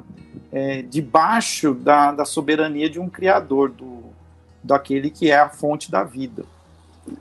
é, 0.53 0.83
debaixo 0.83 1.73
da, 1.73 2.13
da 2.13 2.25
soberania 2.25 2.89
de 2.91 3.01
um 3.01 3.09
Criador, 3.09 3.71
do, 3.71 4.01
daquele 4.63 5.11
que 5.11 5.31
é 5.31 5.39
a 5.39 5.49
fonte 5.49 5.91
da 5.91 6.05
vida. 6.05 6.45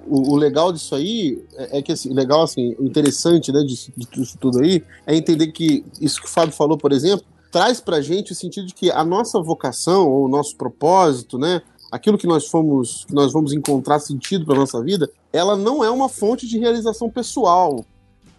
O, 0.05 0.33
o, 0.33 0.35
legal 0.35 0.71
disso 0.71 0.93
aí 0.93 1.43
é, 1.55 1.79
é 1.79 1.81
que 1.81 1.91
assim, 1.91 2.13
legal 2.13 2.43
assim, 2.43 2.75
o 2.77 2.85
interessante 2.85 3.51
né, 3.51 3.63
disso, 3.63 3.91
disso, 3.95 4.38
tudo 4.39 4.59
aí 4.59 4.83
é 5.07 5.15
entender 5.15 5.47
que 5.47 5.83
isso 6.00 6.21
que 6.21 6.27
o 6.27 6.29
Fábio 6.29 6.53
falou, 6.53 6.77
por 6.77 6.91
exemplo, 6.91 7.25
traz 7.51 7.79
pra 7.79 8.01
gente 8.01 8.31
o 8.31 8.35
sentido 8.35 8.67
de 8.67 8.75
que 8.75 8.91
a 8.91 9.03
nossa 9.03 9.41
vocação 9.41 10.07
ou 10.07 10.25
o 10.25 10.29
nosso 10.29 10.55
propósito, 10.55 11.39
né, 11.39 11.61
aquilo 11.91 12.17
que 12.17 12.27
nós 12.27 12.47
fomos, 12.47 13.05
que 13.05 13.13
nós 13.13 13.33
vamos 13.33 13.53
encontrar 13.53 14.00
sentido 14.00 14.45
para 14.45 14.55
nossa 14.55 14.83
vida, 14.83 15.09
ela 15.33 15.55
não 15.55 15.83
é 15.83 15.89
uma 15.89 16.09
fonte 16.09 16.47
de 16.47 16.59
realização 16.59 17.09
pessoal. 17.09 17.83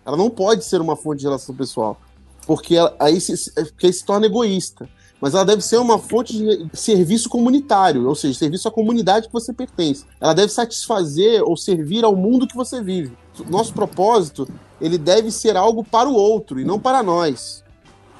Ela 0.04 0.16
não 0.16 0.30
pode 0.30 0.64
ser 0.64 0.80
uma 0.80 0.96
fonte 0.96 1.20
de 1.20 1.24
realização 1.24 1.54
pessoal 1.54 1.98
porque 2.46 2.76
ela, 2.76 2.94
aí 2.98 3.20
se, 3.20 3.52
porque 3.52 3.86
aí 3.86 3.92
se 3.92 4.04
torna 4.04 4.26
egoísta. 4.26 4.88
Mas 5.20 5.34
ela 5.34 5.44
deve 5.44 5.62
ser 5.62 5.76
uma 5.76 6.00
fonte 6.00 6.36
de 6.36 6.68
serviço 6.72 7.28
comunitário, 7.28 8.08
ou 8.08 8.14
seja, 8.14 8.36
serviço 8.36 8.66
à 8.66 8.72
comunidade 8.72 9.28
que 9.28 9.32
você 9.32 9.52
pertence. 9.52 10.04
Ela 10.20 10.34
deve 10.34 10.48
satisfazer 10.48 11.44
ou 11.44 11.56
servir 11.56 12.04
ao 12.04 12.16
mundo 12.16 12.46
que 12.46 12.56
você 12.56 12.82
vive. 12.82 13.16
Nosso 13.48 13.72
propósito, 13.72 14.48
ele 14.80 14.98
deve 14.98 15.30
ser 15.30 15.56
algo 15.56 15.84
para 15.84 16.08
o 16.08 16.14
outro 16.14 16.58
e 16.58 16.64
não 16.64 16.80
para 16.80 17.04
nós. 17.04 17.62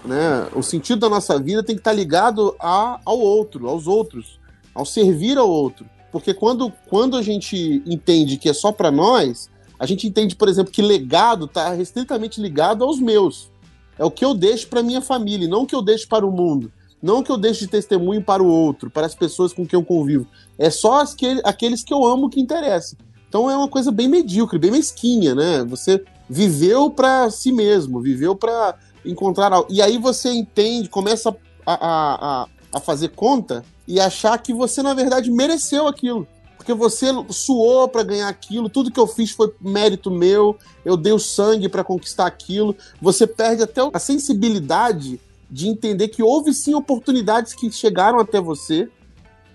Né? 0.04 0.46
O 0.54 0.62
sentido 0.62 1.00
da 1.00 1.08
nossa 1.08 1.40
vida 1.40 1.62
tem 1.64 1.74
que 1.74 1.80
estar 1.80 1.92
ligado 1.92 2.54
a, 2.61 3.00
ao 3.04 3.18
outro, 3.18 3.68
aos 3.68 3.88
outros, 3.88 4.38
ao 4.72 4.87
servir 4.87 5.38
ao 5.38 5.50
outro. 5.50 5.85
Porque 6.12 6.32
quando, 6.32 6.72
quando 6.88 7.16
a 7.16 7.22
gente 7.22 7.82
entende 7.85 8.37
que 8.37 8.48
é 8.48 8.52
só 8.52 8.70
para 8.70 8.92
nós, 8.92 9.50
a 9.76 9.87
gente 9.87 10.06
entende, 10.06 10.37
por 10.37 10.48
exemplo, 10.48 10.72
que 10.72 10.82
legado 10.82 11.46
está 11.46 11.70
restritamente 11.70 12.40
ligado 12.40 12.85
aos 12.85 13.00
meus. 13.00 13.50
É 13.98 14.05
o 14.05 14.11
que 14.11 14.24
eu 14.24 14.35
deixo 14.35 14.68
para 14.68 14.83
minha 14.83 15.00
família, 15.00 15.48
não 15.48 15.62
o 15.62 15.66
que 15.66 15.74
eu 15.74 15.83
deixo 15.83 16.09
para 16.09 16.26
o 16.26 16.31
mundo. 16.31 16.72
Não 17.02 17.18
o 17.18 17.22
que 17.22 17.33
eu 17.33 17.37
deixo 17.37 17.61
de 17.61 17.66
testemunho 17.66 18.22
para 18.22 18.42
o 18.42 18.46
outro, 18.46 18.88
para 18.88 19.07
as 19.07 19.14
pessoas 19.14 19.52
com 19.52 19.66
quem 19.66 19.76
eu 19.76 19.85
convivo. 19.85 20.26
É 20.57 20.70
só 20.70 21.02
aqueles 21.42 21.83
que 21.83 21.92
eu 21.92 22.05
amo 22.05 22.31
que 22.31 22.40
interessam. 22.40 22.96
Então 23.28 23.50
é 23.50 23.57
uma 23.57 23.66
coisa 23.66 23.90
bem 23.90 24.07
medíocre, 24.07 24.59
bem 24.59 24.70
mesquinha, 24.70 25.35
né? 25.35 25.64
Você 25.64 26.05
viveu 26.28 26.90
para 26.90 27.28
si 27.31 27.50
mesmo, 27.50 28.00
viveu 28.00 28.37
para 28.37 28.76
encontrar 29.05 29.52
algo. 29.52 29.66
E 29.72 29.83
aí 29.83 29.98
você 29.98 30.31
entende, 30.31 30.88
começa 30.88 31.35
a, 31.66 32.42
a, 32.42 32.48
a 32.72 32.81
fazer 32.81 33.09
conta 33.09 33.64
e 33.88 33.98
achar 33.98 34.38
que 34.38 34.52
você, 34.52 34.81
na 34.83 34.94
verdade, 34.94 35.31
mereceu 35.31 35.88
aquilo 35.88 36.26
porque 36.62 36.75
você 36.75 37.09
suou 37.29 37.88
para 37.88 38.05
ganhar 38.05 38.29
aquilo, 38.29 38.68
tudo 38.68 38.90
que 38.90 39.01
eu 39.01 39.07
fiz 39.07 39.33
foi 39.33 39.53
mérito 39.61 40.12
meu, 40.12 40.57
eu 40.85 40.96
dei 40.96 41.12
o 41.12 41.18
sangue 41.18 41.68
para 41.68 41.83
conquistar 41.83 42.25
aquilo. 42.25 42.77
Você 43.01 43.27
perde 43.27 43.64
até 43.64 43.81
a 43.92 43.98
sensibilidade 43.98 45.20
de 45.51 45.66
entender 45.66 46.07
que 46.09 46.22
houve 46.22 46.55
sim 46.55 46.72
oportunidades 46.72 47.53
que 47.53 47.70
chegaram 47.72 48.20
até 48.20 48.40
você 48.40 48.88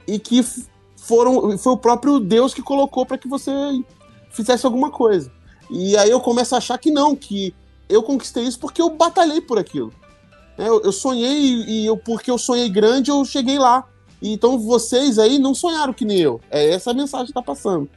e 0.06 0.20
que 0.20 0.46
foram 0.98 1.58
foi 1.58 1.74
o 1.74 1.78
próprio 1.78 2.20
Deus 2.20 2.54
que 2.54 2.62
colocou 2.62 3.06
para 3.06 3.17
que 3.17 3.28
você 3.28 3.52
fizesse 4.30 4.65
alguma 4.65 4.91
coisa. 4.91 5.32
E 5.70 5.96
aí 5.96 6.10
eu 6.10 6.20
começo 6.20 6.56
a 6.56 6.58
achar 6.58 6.78
que 6.78 6.91
não, 6.91 7.15
que 7.15 7.56
eu 7.88 8.04
conquistei 8.04 8.43
isso 8.43 8.60
porque 8.60 8.82
eu 8.82 8.89
batalhei 8.89 9.39
por 9.39 9.58
aquilo. 9.58 9.93
É, 10.58 10.67
eu, 10.67 10.82
eu 10.82 10.91
sonhei 10.91 11.63
e 11.65 11.86
eu, 11.86 11.96
porque 11.96 12.30
eu 12.30 12.38
sonhei 12.38 12.67
grande, 12.67 13.10
eu 13.10 13.24
cheguei 13.24 13.58
lá. 13.58 13.88
Então 14.21 14.58
vocês 14.60 15.19
aí 15.19 15.38
não 15.38 15.53
sonharam 15.53 15.93
que 15.93 16.06
nem 16.06 16.19
eu. 16.19 16.41
É 16.49 16.71
essa 16.71 16.91
a 16.91 16.93
mensagem 16.93 17.27
que 17.27 17.34
tá 17.34 17.41
passando. 17.41 17.89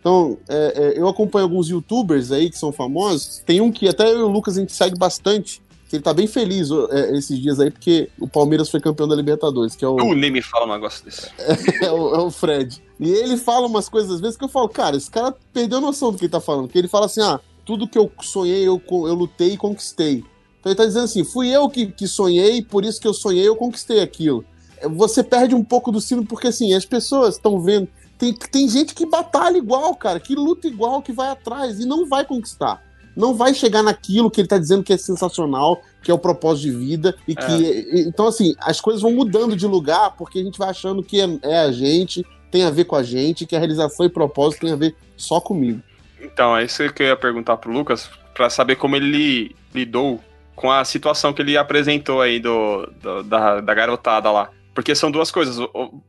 Então, 0.00 0.38
é, 0.48 0.72
é, 0.76 0.98
eu 0.98 1.08
acompanho 1.08 1.44
alguns 1.44 1.68
youtubers 1.68 2.30
aí 2.30 2.50
que 2.50 2.58
são 2.58 2.72
famosos. 2.72 3.42
Tem 3.44 3.60
um 3.60 3.70
que 3.70 3.88
até 3.88 4.10
eu 4.10 4.20
e 4.20 4.22
o 4.22 4.28
Lucas 4.28 4.56
a 4.56 4.60
gente 4.60 4.72
segue 4.72 4.96
bastante. 4.96 5.60
Que 5.88 5.96
ele 5.96 6.02
tá 6.02 6.12
bem 6.12 6.26
feliz 6.26 6.68
é, 6.90 7.16
esses 7.16 7.38
dias 7.38 7.58
aí, 7.58 7.70
porque 7.70 8.10
o 8.20 8.28
Palmeiras 8.28 8.68
foi 8.68 8.78
campeão 8.78 9.08
da 9.08 9.16
Libertadores, 9.16 9.74
que 9.74 9.84
é 9.84 9.88
o. 9.88 9.96
Uh, 9.96 10.14
nem 10.14 10.30
me 10.30 10.42
fala 10.42 10.66
um 10.66 10.72
negócio 10.74 11.02
desse. 11.02 11.30
é, 11.82 11.90
o, 11.90 12.14
é, 12.14 12.18
o, 12.20 12.30
Fred. 12.30 12.82
E 13.00 13.10
ele 13.10 13.38
fala 13.38 13.66
umas 13.66 13.88
coisas 13.88 14.12
às 14.12 14.20
vezes 14.20 14.36
que 14.36 14.44
eu 14.44 14.48
falo, 14.48 14.68
cara, 14.68 14.96
esse 14.96 15.10
cara 15.10 15.34
perdeu 15.52 15.78
a 15.78 15.80
noção 15.80 16.12
do 16.12 16.18
que 16.18 16.26
ele 16.26 16.32
tá 16.32 16.40
falando. 16.40 16.68
Que 16.68 16.78
ele 16.78 16.88
fala 16.88 17.06
assim: 17.06 17.22
ah, 17.22 17.40
tudo 17.64 17.88
que 17.88 17.96
eu 17.96 18.12
sonhei, 18.20 18.68
eu, 18.68 18.80
eu 18.90 19.14
lutei 19.14 19.54
e 19.54 19.56
conquistei. 19.56 20.22
Então 20.60 20.70
ele 20.70 20.74
tá 20.74 20.84
dizendo 20.84 21.04
assim: 21.04 21.24
fui 21.24 21.48
eu 21.48 21.70
que, 21.70 21.86
que 21.86 22.06
sonhei, 22.06 22.62
por 22.62 22.84
isso 22.84 23.00
que 23.00 23.08
eu 23.08 23.14
sonhei, 23.14 23.48
eu 23.48 23.56
conquistei 23.56 24.00
aquilo 24.00 24.44
você 24.84 25.22
perde 25.22 25.54
um 25.54 25.64
pouco 25.64 25.90
do 25.90 26.00
sino, 26.00 26.24
porque 26.24 26.48
assim, 26.48 26.74
as 26.74 26.84
pessoas 26.84 27.36
estão 27.36 27.60
vendo. 27.60 27.88
Tem, 28.18 28.32
tem 28.34 28.68
gente 28.68 28.94
que 28.94 29.06
batalha 29.06 29.56
igual, 29.56 29.94
cara, 29.94 30.18
que 30.18 30.34
luta 30.34 30.66
igual, 30.66 31.00
que 31.02 31.12
vai 31.12 31.28
atrás 31.28 31.78
e 31.78 31.86
não 31.86 32.06
vai 32.06 32.24
conquistar. 32.24 32.82
Não 33.16 33.34
vai 33.34 33.52
chegar 33.52 33.82
naquilo 33.82 34.30
que 34.30 34.40
ele 34.40 34.46
está 34.46 34.58
dizendo 34.58 34.82
que 34.82 34.92
é 34.92 34.96
sensacional, 34.96 35.82
que 36.02 36.10
é 36.10 36.14
o 36.14 36.18
propósito 36.18 36.70
de 36.70 36.76
vida, 36.76 37.16
e 37.26 37.34
que. 37.34 37.42
É. 37.42 38.00
Então, 38.00 38.26
assim, 38.26 38.54
as 38.60 38.80
coisas 38.80 39.02
vão 39.02 39.12
mudando 39.12 39.56
de 39.56 39.66
lugar 39.66 40.14
porque 40.16 40.38
a 40.38 40.42
gente 40.42 40.58
vai 40.58 40.70
achando 40.70 41.02
que 41.02 41.20
é, 41.20 41.38
é 41.42 41.58
a 41.60 41.72
gente, 41.72 42.24
tem 42.50 42.64
a 42.64 42.70
ver 42.70 42.84
com 42.84 42.96
a 42.96 43.02
gente, 43.02 43.46
que 43.46 43.56
a 43.56 43.58
realização 43.58 44.06
e 44.06 44.08
propósito 44.08 44.60
tem 44.60 44.72
a 44.72 44.76
ver 44.76 44.94
só 45.16 45.40
comigo. 45.40 45.80
Então, 46.20 46.56
é 46.56 46.64
isso 46.64 46.92
que 46.92 47.02
eu 47.02 47.08
ia 47.08 47.16
perguntar 47.16 47.56
pro 47.56 47.72
Lucas, 47.72 48.10
para 48.34 48.50
saber 48.50 48.76
como 48.76 48.96
ele 48.96 49.54
lidou 49.74 50.20
com 50.54 50.70
a 50.70 50.84
situação 50.84 51.32
que 51.32 51.40
ele 51.40 51.56
apresentou 51.56 52.20
aí 52.20 52.40
do, 52.40 52.86
do 53.00 53.22
da, 53.22 53.60
da 53.60 53.74
garotada 53.74 54.30
lá. 54.30 54.50
Porque 54.78 54.94
são 54.94 55.10
duas 55.10 55.28
coisas. 55.32 55.56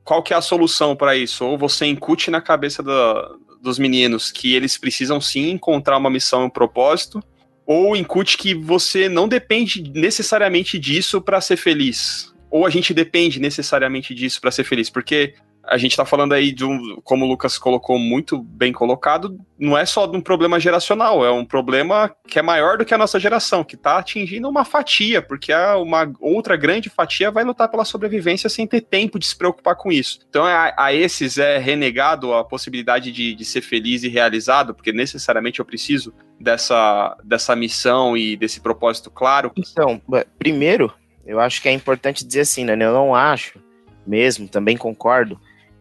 Qual 0.04 0.22
que 0.22 0.32
é 0.32 0.38
a 0.38 0.42
solução 0.42 0.96
para 0.96 1.16
isso? 1.16 1.44
Ou 1.44 1.58
você 1.58 1.88
incute 1.88 2.30
na 2.30 2.40
cabeça 2.40 2.84
da, 2.84 3.28
dos 3.60 3.80
meninos 3.80 4.32
que 4.32 4.54
eles 4.54 4.78
precisam 4.78 5.20
sim 5.20 5.50
encontrar 5.50 5.98
uma 5.98 6.08
missão 6.08 6.44
e 6.44 6.46
um 6.46 6.50
propósito, 6.52 7.20
ou 7.66 7.96
incute 7.96 8.38
que 8.38 8.54
você 8.54 9.10
não 9.10 9.28
depende 9.28 9.92
necessariamente 9.96 10.78
disso 10.78 11.20
para 11.20 11.42
ser 11.42 11.58
feliz. 11.58 12.32
Ou 12.52 12.64
a 12.64 12.70
gente 12.70 12.94
depende 12.94 13.40
necessariamente 13.40 14.14
disso 14.14 14.40
para 14.40 14.52
ser 14.52 14.64
feliz, 14.64 14.88
porque 14.88 15.34
a 15.64 15.78
gente 15.78 15.92
está 15.92 16.06
falando 16.06 16.34
aí 16.34 16.52
de 16.52 16.66
um, 16.66 17.00
como 17.04 17.26
o 17.26 17.28
Lucas 17.28 17.58
colocou 17.58 18.00
muito 18.00 18.42
bem 18.42 18.72
colocado, 18.74 19.40
não 19.58 19.78
é 19.78 19.86
só 19.86 20.08
de 20.08 20.18
um 20.18 20.22
problema 20.22 20.60
geracional, 20.60 21.24
é 21.24 21.32
um 21.32 21.46
problema 21.46 22.14
que 22.28 22.40
é 22.40 22.42
maior 22.42 22.78
do 22.78 22.86
que 22.86 22.94
a 22.94 22.98
nossa 22.98 23.20
geração, 23.20 23.64
que 23.64 23.76
está 23.76 23.98
atingindo 23.98 24.50
uma 24.50 24.66
fatia, 24.66 25.22
porque 25.22 25.54
uma 25.54 26.12
outra 26.20 26.56
grande 26.56 26.90
fatia 26.90 27.30
vai 27.30 27.44
lutar 27.44 27.70
pela 27.70 27.86
sobrevivência 27.86 28.50
sem 28.50 28.66
ter 28.66 28.82
tempo 28.82 29.20
de 29.20 29.28
se 29.28 29.38
preocupar 29.38 29.76
com 29.76 29.92
isso. 29.92 30.20
Então 30.30 30.46
a, 30.46 30.74
a 30.78 30.94
esses 30.94 31.38
é 31.38 31.58
renegado 31.58 32.34
a 32.34 32.44
possibilidade 32.44 33.12
de, 33.12 33.36
de 33.36 33.46
ser 33.46 33.62
feliz 33.62 34.04
e 34.04 34.10
realizado, 34.10 34.74
porque 34.74 34.92
necessariamente 34.92 35.60
eu 35.60 35.66
preciso 35.66 36.14
dessa, 36.40 37.16
dessa 37.24 37.56
missão 37.56 38.16
e 38.16 38.36
desse 38.36 38.62
propósito 38.62 39.12
claro. 39.12 39.52
Então, 39.56 40.02
primeiro, 40.38 40.92
eu 41.26 41.40
acho 41.40 41.62
que 41.62 41.70
é 41.70 41.72
importante 41.72 42.26
dizer 42.26 42.42
assim, 42.42 42.64
né? 42.64 42.74
Eu 42.74 42.94
não 42.94 43.14
acho, 43.14 43.60
mesmo, 44.08 44.48
também 44.48 44.78
concordo, 44.78 45.40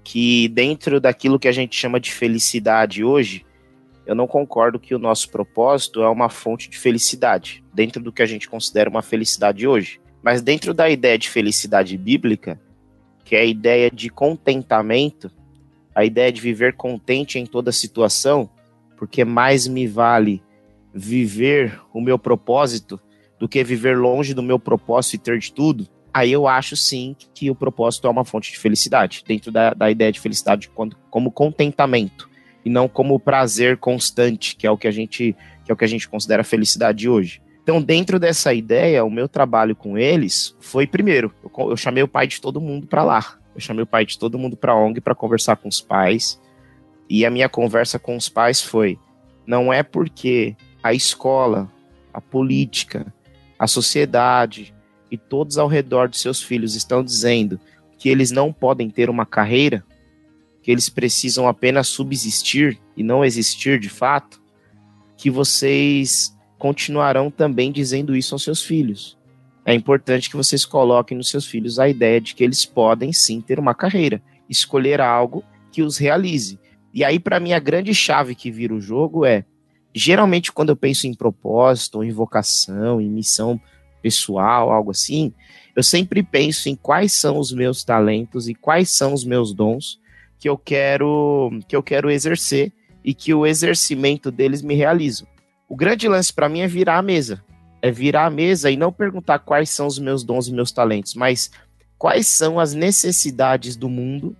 que 0.08 0.48
dentro 0.48 0.98
daquilo 0.98 1.38
que 1.38 1.48
a 1.48 1.52
gente 1.52 1.76
chama 1.76 2.00
de 2.00 2.10
felicidade 2.10 3.04
hoje, 3.04 3.44
eu 4.06 4.14
não 4.14 4.26
concordo 4.26 4.80
que 4.80 4.94
o 4.94 4.98
nosso 4.98 5.28
propósito 5.28 6.02
é 6.02 6.08
uma 6.08 6.30
fonte 6.30 6.70
de 6.70 6.78
felicidade, 6.78 7.62
dentro 7.74 8.02
do 8.02 8.10
que 8.10 8.22
a 8.22 8.26
gente 8.26 8.48
considera 8.48 8.88
uma 8.88 9.02
felicidade 9.02 9.68
hoje. 9.68 10.00
Mas 10.22 10.40
dentro 10.40 10.72
da 10.72 10.88
ideia 10.88 11.18
de 11.18 11.28
felicidade 11.28 11.98
bíblica, 11.98 12.58
que 13.22 13.36
é 13.36 13.40
a 13.40 13.44
ideia 13.44 13.90
de 13.90 14.08
contentamento, 14.08 15.30
a 15.94 16.06
ideia 16.06 16.32
de 16.32 16.40
viver 16.40 16.72
contente 16.72 17.38
em 17.38 17.44
toda 17.44 17.70
situação, 17.70 18.48
porque 18.96 19.26
mais 19.26 19.68
me 19.68 19.86
vale 19.86 20.42
viver 20.90 21.78
o 21.92 22.00
meu 22.00 22.18
propósito 22.18 22.98
do 23.38 23.46
que 23.46 23.62
viver 23.62 23.98
longe 23.98 24.32
do 24.32 24.42
meu 24.42 24.58
propósito 24.58 25.16
e 25.16 25.18
ter 25.18 25.38
de 25.38 25.52
tudo, 25.52 25.86
aí 26.12 26.32
eu 26.32 26.46
acho 26.46 26.76
sim 26.76 27.14
que 27.34 27.50
o 27.50 27.54
propósito 27.54 28.06
é 28.06 28.10
uma 28.10 28.24
fonte 28.24 28.52
de 28.52 28.58
felicidade, 28.58 29.24
dentro 29.26 29.50
da, 29.52 29.74
da 29.74 29.90
ideia 29.90 30.12
de 30.12 30.20
felicidade 30.20 30.68
como, 30.68 30.92
como 31.10 31.30
contentamento 31.30 32.28
e 32.64 32.70
não 32.70 32.88
como 32.88 33.18
prazer 33.18 33.76
constante, 33.76 34.56
que 34.56 34.66
é 34.66 34.70
o 34.70 34.76
que 34.76 34.88
a 34.88 34.90
gente 34.90 35.36
que 35.64 35.70
é 35.70 35.74
o 35.74 35.76
que 35.76 35.84
a 35.84 35.88
gente 35.88 36.08
considera 36.08 36.42
felicidade 36.42 37.08
hoje. 37.08 37.42
Então, 37.62 37.82
dentro 37.82 38.18
dessa 38.18 38.54
ideia, 38.54 39.04
o 39.04 39.10
meu 39.10 39.28
trabalho 39.28 39.76
com 39.76 39.98
eles 39.98 40.56
foi 40.58 40.86
primeiro, 40.86 41.30
eu, 41.44 41.70
eu 41.70 41.76
chamei 41.76 42.02
o 42.02 42.08
pai 42.08 42.26
de 42.26 42.40
todo 42.40 42.60
mundo 42.60 42.86
para 42.86 43.04
lá. 43.04 43.38
Eu 43.54 43.60
chamei 43.60 43.82
o 43.82 43.86
pai 43.86 44.06
de 44.06 44.18
todo 44.18 44.38
mundo 44.38 44.56
para 44.56 44.74
ONG 44.74 45.00
para 45.00 45.14
conversar 45.14 45.56
com 45.56 45.68
os 45.68 45.80
pais. 45.80 46.40
E 47.10 47.26
a 47.26 47.30
minha 47.30 47.48
conversa 47.48 47.98
com 47.98 48.16
os 48.16 48.28
pais 48.28 48.62
foi: 48.62 48.98
não 49.46 49.72
é 49.72 49.82
porque 49.82 50.56
a 50.82 50.94
escola, 50.94 51.70
a 52.14 52.20
política, 52.20 53.12
a 53.58 53.66
sociedade, 53.66 54.74
e 55.10 55.16
todos 55.16 55.58
ao 55.58 55.68
redor 55.68 56.08
de 56.08 56.18
seus 56.18 56.42
filhos 56.42 56.74
estão 56.74 57.02
dizendo 57.02 57.58
que 57.98 58.08
eles 58.08 58.30
não 58.30 58.52
podem 58.52 58.88
ter 58.88 59.10
uma 59.10 59.26
carreira, 59.26 59.84
que 60.62 60.70
eles 60.70 60.88
precisam 60.88 61.48
apenas 61.48 61.88
subsistir 61.88 62.78
e 62.96 63.02
não 63.02 63.24
existir 63.24 63.78
de 63.80 63.88
fato, 63.88 64.40
que 65.16 65.30
vocês 65.30 66.36
continuarão 66.58 67.30
também 67.30 67.72
dizendo 67.72 68.14
isso 68.14 68.34
aos 68.34 68.44
seus 68.44 68.62
filhos. 68.62 69.18
É 69.64 69.74
importante 69.74 70.30
que 70.30 70.36
vocês 70.36 70.64
coloquem 70.64 71.16
nos 71.16 71.28
seus 71.28 71.46
filhos 71.46 71.78
a 71.78 71.88
ideia 71.88 72.20
de 72.20 72.34
que 72.34 72.42
eles 72.42 72.64
podem 72.64 73.12
sim 73.12 73.40
ter 73.40 73.58
uma 73.58 73.74
carreira, 73.74 74.22
escolher 74.48 75.00
algo 75.00 75.44
que 75.70 75.82
os 75.82 75.98
realize. 75.98 76.58
E 76.94 77.04
aí, 77.04 77.18
para 77.18 77.38
mim, 77.38 77.52
a 77.52 77.58
grande 77.58 77.94
chave 77.94 78.34
que 78.34 78.50
vira 78.50 78.74
o 78.74 78.80
jogo 78.80 79.26
é: 79.26 79.44
geralmente, 79.94 80.50
quando 80.52 80.70
eu 80.70 80.76
penso 80.76 81.06
em 81.06 81.14
propósito, 81.14 82.02
em 82.02 82.10
vocação, 82.10 83.00
em 83.00 83.10
missão 83.10 83.60
pessoal, 84.08 84.70
algo 84.70 84.90
assim, 84.90 85.34
eu 85.76 85.82
sempre 85.82 86.22
penso 86.22 86.70
em 86.70 86.74
quais 86.74 87.12
são 87.12 87.38
os 87.38 87.52
meus 87.52 87.84
talentos 87.84 88.48
e 88.48 88.54
quais 88.54 88.90
são 88.90 89.12
os 89.12 89.22
meus 89.22 89.52
dons 89.52 90.00
que 90.38 90.48
eu 90.48 90.56
quero 90.56 91.50
que 91.68 91.76
eu 91.76 91.82
quero 91.82 92.10
exercer 92.10 92.72
e 93.04 93.12
que 93.12 93.34
o 93.34 93.46
exercimento 93.46 94.30
deles 94.30 94.62
me 94.62 94.74
realiza. 94.74 95.26
O 95.68 95.76
grande 95.76 96.08
lance 96.08 96.32
para 96.32 96.48
mim 96.48 96.60
é 96.60 96.66
virar 96.66 96.96
a 96.96 97.02
mesa. 97.02 97.44
É 97.82 97.90
virar 97.90 98.26
a 98.26 98.30
mesa 98.30 98.70
e 98.70 98.76
não 98.76 98.90
perguntar 98.90 99.40
quais 99.40 99.68
são 99.68 99.86
os 99.86 99.98
meus 99.98 100.24
dons 100.24 100.48
e 100.48 100.52
meus 100.52 100.72
talentos, 100.72 101.14
mas 101.14 101.50
quais 101.98 102.26
são 102.26 102.58
as 102.58 102.72
necessidades 102.72 103.76
do 103.76 103.88
mundo 103.88 104.34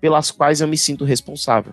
pelas 0.00 0.32
quais 0.32 0.60
eu 0.60 0.66
me 0.66 0.76
sinto 0.76 1.04
responsável. 1.04 1.72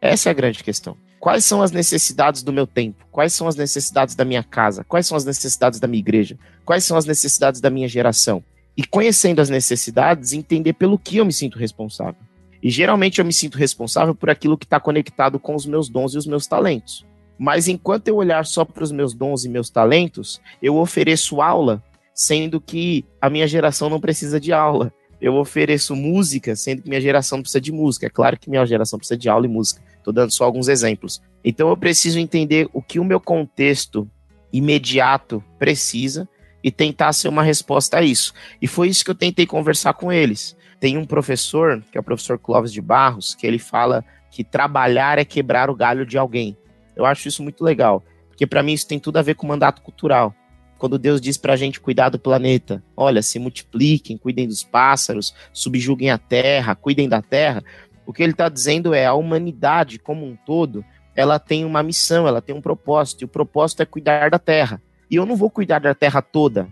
Essa 0.00 0.28
é 0.28 0.30
a 0.30 0.34
grande 0.34 0.62
questão. 0.62 0.96
Quais 1.26 1.44
são 1.44 1.60
as 1.60 1.72
necessidades 1.72 2.44
do 2.44 2.52
meu 2.52 2.68
tempo? 2.68 3.04
Quais 3.10 3.32
são 3.32 3.48
as 3.48 3.56
necessidades 3.56 4.14
da 4.14 4.24
minha 4.24 4.44
casa? 4.44 4.84
Quais 4.84 5.08
são 5.08 5.16
as 5.16 5.24
necessidades 5.24 5.80
da 5.80 5.88
minha 5.88 5.98
igreja? 5.98 6.38
Quais 6.64 6.84
são 6.84 6.96
as 6.96 7.04
necessidades 7.04 7.60
da 7.60 7.68
minha 7.68 7.88
geração? 7.88 8.44
E 8.76 8.86
conhecendo 8.86 9.40
as 9.40 9.50
necessidades, 9.50 10.32
entender 10.32 10.74
pelo 10.74 10.96
que 10.96 11.16
eu 11.16 11.24
me 11.24 11.32
sinto 11.32 11.58
responsável. 11.58 12.20
E 12.62 12.70
geralmente 12.70 13.18
eu 13.18 13.24
me 13.24 13.32
sinto 13.32 13.58
responsável 13.58 14.14
por 14.14 14.30
aquilo 14.30 14.56
que 14.56 14.66
está 14.66 14.78
conectado 14.78 15.40
com 15.40 15.56
os 15.56 15.66
meus 15.66 15.88
dons 15.88 16.14
e 16.14 16.18
os 16.18 16.28
meus 16.28 16.46
talentos. 16.46 17.04
Mas 17.36 17.66
enquanto 17.66 18.06
eu 18.06 18.14
olhar 18.14 18.46
só 18.46 18.64
para 18.64 18.84
os 18.84 18.92
meus 18.92 19.12
dons 19.12 19.44
e 19.44 19.48
meus 19.48 19.68
talentos, 19.68 20.40
eu 20.62 20.76
ofereço 20.76 21.42
aula, 21.42 21.82
sendo 22.14 22.60
que 22.60 23.04
a 23.20 23.28
minha 23.28 23.48
geração 23.48 23.90
não 23.90 23.98
precisa 23.98 24.38
de 24.38 24.52
aula. 24.52 24.92
Eu 25.20 25.34
ofereço 25.34 25.96
música, 25.96 26.54
sendo 26.54 26.82
que 26.82 26.88
minha 26.88 27.00
geração 27.00 27.40
precisa 27.40 27.60
de 27.60 27.72
música. 27.72 28.06
É 28.06 28.10
claro 28.10 28.38
que 28.38 28.50
minha 28.50 28.64
geração 28.66 28.98
precisa 28.98 29.16
de 29.16 29.28
aula 29.28 29.46
e 29.46 29.48
música. 29.48 29.82
Estou 29.98 30.12
dando 30.12 30.30
só 30.30 30.44
alguns 30.44 30.68
exemplos. 30.68 31.22
Então 31.44 31.68
eu 31.68 31.76
preciso 31.76 32.18
entender 32.18 32.68
o 32.72 32.82
que 32.82 32.98
o 32.98 33.04
meu 33.04 33.20
contexto 33.20 34.08
imediato 34.52 35.42
precisa 35.58 36.28
e 36.62 36.70
tentar 36.70 37.12
ser 37.12 37.28
uma 37.28 37.42
resposta 37.42 37.98
a 37.98 38.02
isso. 38.02 38.32
E 38.60 38.66
foi 38.66 38.88
isso 38.88 39.04
que 39.04 39.10
eu 39.10 39.14
tentei 39.14 39.46
conversar 39.46 39.94
com 39.94 40.12
eles. 40.12 40.56
Tem 40.80 40.98
um 40.98 41.06
professor, 41.06 41.82
que 41.90 41.96
é 41.96 42.00
o 42.00 42.04
professor 42.04 42.38
Clóvis 42.38 42.72
de 42.72 42.80
Barros, 42.80 43.34
que 43.34 43.46
ele 43.46 43.58
fala 43.58 44.04
que 44.30 44.44
trabalhar 44.44 45.18
é 45.18 45.24
quebrar 45.24 45.70
o 45.70 45.74
galho 45.74 46.04
de 46.04 46.18
alguém. 46.18 46.56
Eu 46.94 47.06
acho 47.06 47.28
isso 47.28 47.42
muito 47.42 47.62
legal, 47.62 48.02
porque 48.28 48.46
para 48.46 48.62
mim 48.62 48.72
isso 48.72 48.86
tem 48.86 48.98
tudo 48.98 49.18
a 49.18 49.22
ver 49.22 49.34
com 49.34 49.46
mandato 49.46 49.80
cultural. 49.82 50.34
Quando 50.78 50.98
Deus 50.98 51.20
diz 51.20 51.36
para 51.36 51.54
a 51.54 51.56
gente 51.56 51.80
cuidar 51.80 52.10
do 52.10 52.18
planeta, 52.18 52.82
olha, 52.96 53.22
se 53.22 53.38
multipliquem, 53.38 54.18
cuidem 54.18 54.46
dos 54.46 54.62
pássaros, 54.62 55.34
subjuguem 55.52 56.10
a 56.10 56.18
terra, 56.18 56.74
cuidem 56.74 57.08
da 57.08 57.22
terra, 57.22 57.64
o 58.04 58.12
que 58.12 58.22
ele 58.22 58.32
está 58.32 58.48
dizendo 58.48 58.94
é 58.94 59.06
a 59.06 59.14
humanidade 59.14 59.98
como 59.98 60.26
um 60.26 60.36
todo, 60.36 60.84
ela 61.14 61.38
tem 61.38 61.64
uma 61.64 61.82
missão, 61.82 62.28
ela 62.28 62.42
tem 62.42 62.54
um 62.54 62.60
propósito, 62.60 63.22
e 63.22 63.24
o 63.24 63.28
propósito 63.28 63.82
é 63.82 63.86
cuidar 63.86 64.30
da 64.30 64.38
terra. 64.38 64.80
E 65.10 65.16
eu 65.16 65.24
não 65.24 65.34
vou 65.34 65.50
cuidar 65.50 65.80
da 65.80 65.94
terra 65.94 66.20
toda, 66.20 66.68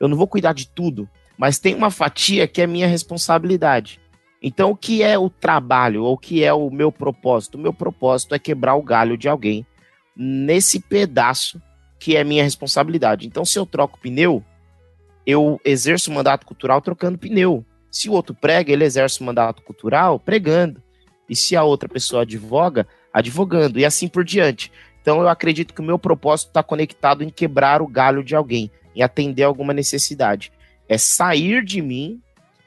eu 0.00 0.08
não 0.08 0.16
vou 0.16 0.26
cuidar 0.26 0.52
de 0.52 0.68
tudo, 0.68 1.08
mas 1.38 1.58
tem 1.58 1.74
uma 1.74 1.90
fatia 1.90 2.46
que 2.48 2.60
é 2.60 2.66
minha 2.66 2.88
responsabilidade. 2.88 4.00
Então, 4.42 4.72
o 4.72 4.76
que 4.76 5.02
é 5.02 5.16
o 5.18 5.30
trabalho, 5.30 6.04
ou 6.04 6.14
o 6.14 6.18
que 6.18 6.44
é 6.44 6.52
o 6.52 6.70
meu 6.70 6.92
propósito? 6.92 7.54
O 7.54 7.60
meu 7.60 7.72
propósito 7.72 8.34
é 8.34 8.38
quebrar 8.38 8.74
o 8.74 8.82
galho 8.82 9.16
de 9.16 9.28
alguém 9.28 9.66
nesse 10.14 10.80
pedaço 10.80 11.60
que 12.04 12.18
é 12.18 12.22
minha 12.22 12.44
responsabilidade. 12.44 13.26
Então, 13.26 13.46
se 13.46 13.58
eu 13.58 13.64
troco 13.64 13.98
pneu, 13.98 14.44
eu 15.26 15.58
exerço 15.64 16.10
o 16.10 16.14
mandato 16.14 16.44
cultural 16.44 16.82
trocando 16.82 17.16
pneu. 17.16 17.64
Se 17.90 18.10
o 18.10 18.12
outro 18.12 18.34
prega, 18.34 18.70
ele 18.70 18.84
exerce 18.84 19.22
o 19.22 19.24
mandato 19.24 19.62
cultural 19.62 20.20
pregando. 20.20 20.82
E 21.30 21.34
se 21.34 21.56
a 21.56 21.64
outra 21.64 21.88
pessoa 21.88 22.20
advoga, 22.20 22.86
advogando. 23.10 23.78
E 23.78 23.86
assim 23.86 24.06
por 24.06 24.22
diante. 24.22 24.70
Então 25.00 25.18
eu 25.22 25.28
acredito 25.30 25.72
que 25.72 25.80
o 25.80 25.84
meu 25.84 25.98
propósito 25.98 26.48
está 26.48 26.62
conectado 26.62 27.24
em 27.24 27.30
quebrar 27.30 27.80
o 27.80 27.86
galho 27.86 28.22
de 28.22 28.36
alguém, 28.36 28.70
em 28.94 29.00
atender 29.00 29.44
alguma 29.44 29.72
necessidade. 29.72 30.52
É 30.86 30.98
sair 30.98 31.64
de 31.64 31.80
mim, 31.80 32.20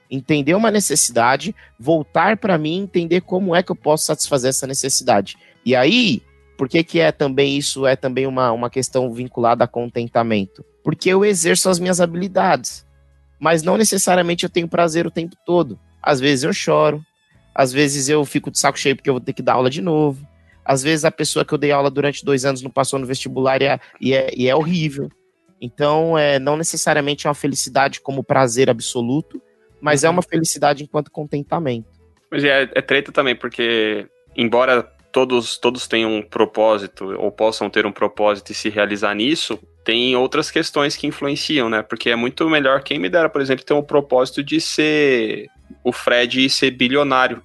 entender 0.09 0.55
uma 0.55 0.71
necessidade, 0.71 1.53
voltar 1.79 2.37
para 2.37 2.57
mim, 2.57 2.79
entender 2.79 3.21
como 3.21 3.55
é 3.55 3.61
que 3.61 3.71
eu 3.71 3.75
posso 3.75 4.07
satisfazer 4.07 4.49
essa 4.49 4.65
necessidade. 4.65 5.37
E 5.63 5.75
aí, 5.75 6.23
por 6.57 6.67
que, 6.67 6.83
que 6.83 6.99
é 6.99 7.11
também 7.11 7.57
isso 7.57 7.85
é 7.85 7.95
também 7.95 8.25
uma, 8.25 8.51
uma 8.51 8.69
questão 8.69 9.11
vinculada 9.13 9.63
a 9.63 9.67
contentamento? 9.67 10.65
Porque 10.83 11.09
eu 11.09 11.23
exerço 11.23 11.69
as 11.69 11.79
minhas 11.79 12.01
habilidades 12.01 12.87
mas 13.39 13.63
não 13.63 13.77
necessariamente 13.77 14.43
eu 14.43 14.49
tenho 14.49 14.67
prazer 14.67 15.05
o 15.05 15.11
tempo 15.11 15.35
todo. 15.45 15.79
Às 16.01 16.19
vezes 16.19 16.43
eu 16.43 16.53
choro, 16.53 17.03
às 17.53 17.71
vezes 17.71 18.09
eu 18.09 18.23
fico 18.25 18.51
de 18.51 18.59
saco 18.59 18.79
cheio 18.79 18.95
porque 18.95 19.09
eu 19.09 19.13
vou 19.13 19.21
ter 19.21 19.33
que 19.33 19.41
dar 19.41 19.53
aula 19.53 19.69
de 19.69 19.81
novo. 19.81 20.25
Às 20.65 20.83
vezes 20.83 21.05
a 21.05 21.11
pessoa 21.11 21.45
que 21.45 21.53
eu 21.53 21.57
dei 21.57 21.71
aula 21.71 21.89
durante 21.89 22.25
dois 22.25 22.45
anos 22.45 22.61
não 22.61 22.69
passou 22.69 22.99
no 22.99 23.05
vestibular 23.05 23.61
e 23.61 23.65
é, 23.65 23.79
e 24.01 24.13
é, 24.13 24.29
e 24.35 24.47
é 24.47 24.55
horrível. 24.55 25.09
Então, 25.59 26.17
é, 26.17 26.37
não 26.37 26.57
necessariamente 26.57 27.25
é 27.25 27.29
uma 27.29 27.33
felicidade 27.33 27.99
como 28.01 28.23
prazer 28.23 28.69
absoluto, 28.69 29.41
mas 29.81 30.03
é 30.03 30.07
uhum. 30.07 30.13
uma 30.13 30.21
felicidade 30.21 30.83
enquanto 30.83 31.09
contentamento. 31.09 31.87
Mas 32.29 32.43
é, 32.43 32.69
é 32.75 32.81
treta 32.81 33.11
também, 33.11 33.35
porque 33.35 34.07
embora 34.35 34.91
todos, 35.17 35.57
todos 35.57 35.87
tenham 35.87 36.13
um 36.13 36.21
propósito 36.21 37.15
ou 37.17 37.31
possam 37.31 37.71
ter 37.71 37.87
um 37.87 37.91
propósito 37.91 38.51
e 38.51 38.53
se 38.53 38.69
realizar 38.69 39.15
nisso, 39.15 39.59
tem 39.83 40.15
outras 40.15 40.51
questões 40.51 40.95
que 40.95 41.07
influenciam, 41.07 41.71
né? 41.71 41.81
Porque 41.81 42.11
é 42.11 42.15
muito 42.15 42.47
melhor 42.47 42.83
quem 42.83 42.99
me 42.99 43.09
dera, 43.09 43.27
por 43.27 43.41
exemplo, 43.41 43.65
ter 43.65 43.73
um 43.73 43.81
propósito 43.81 44.43
de 44.43 44.61
ser 44.61 45.47
o 45.83 45.91
Fred 45.91 46.45
e 46.45 46.47
ser 46.47 46.69
bilionário. 46.69 47.41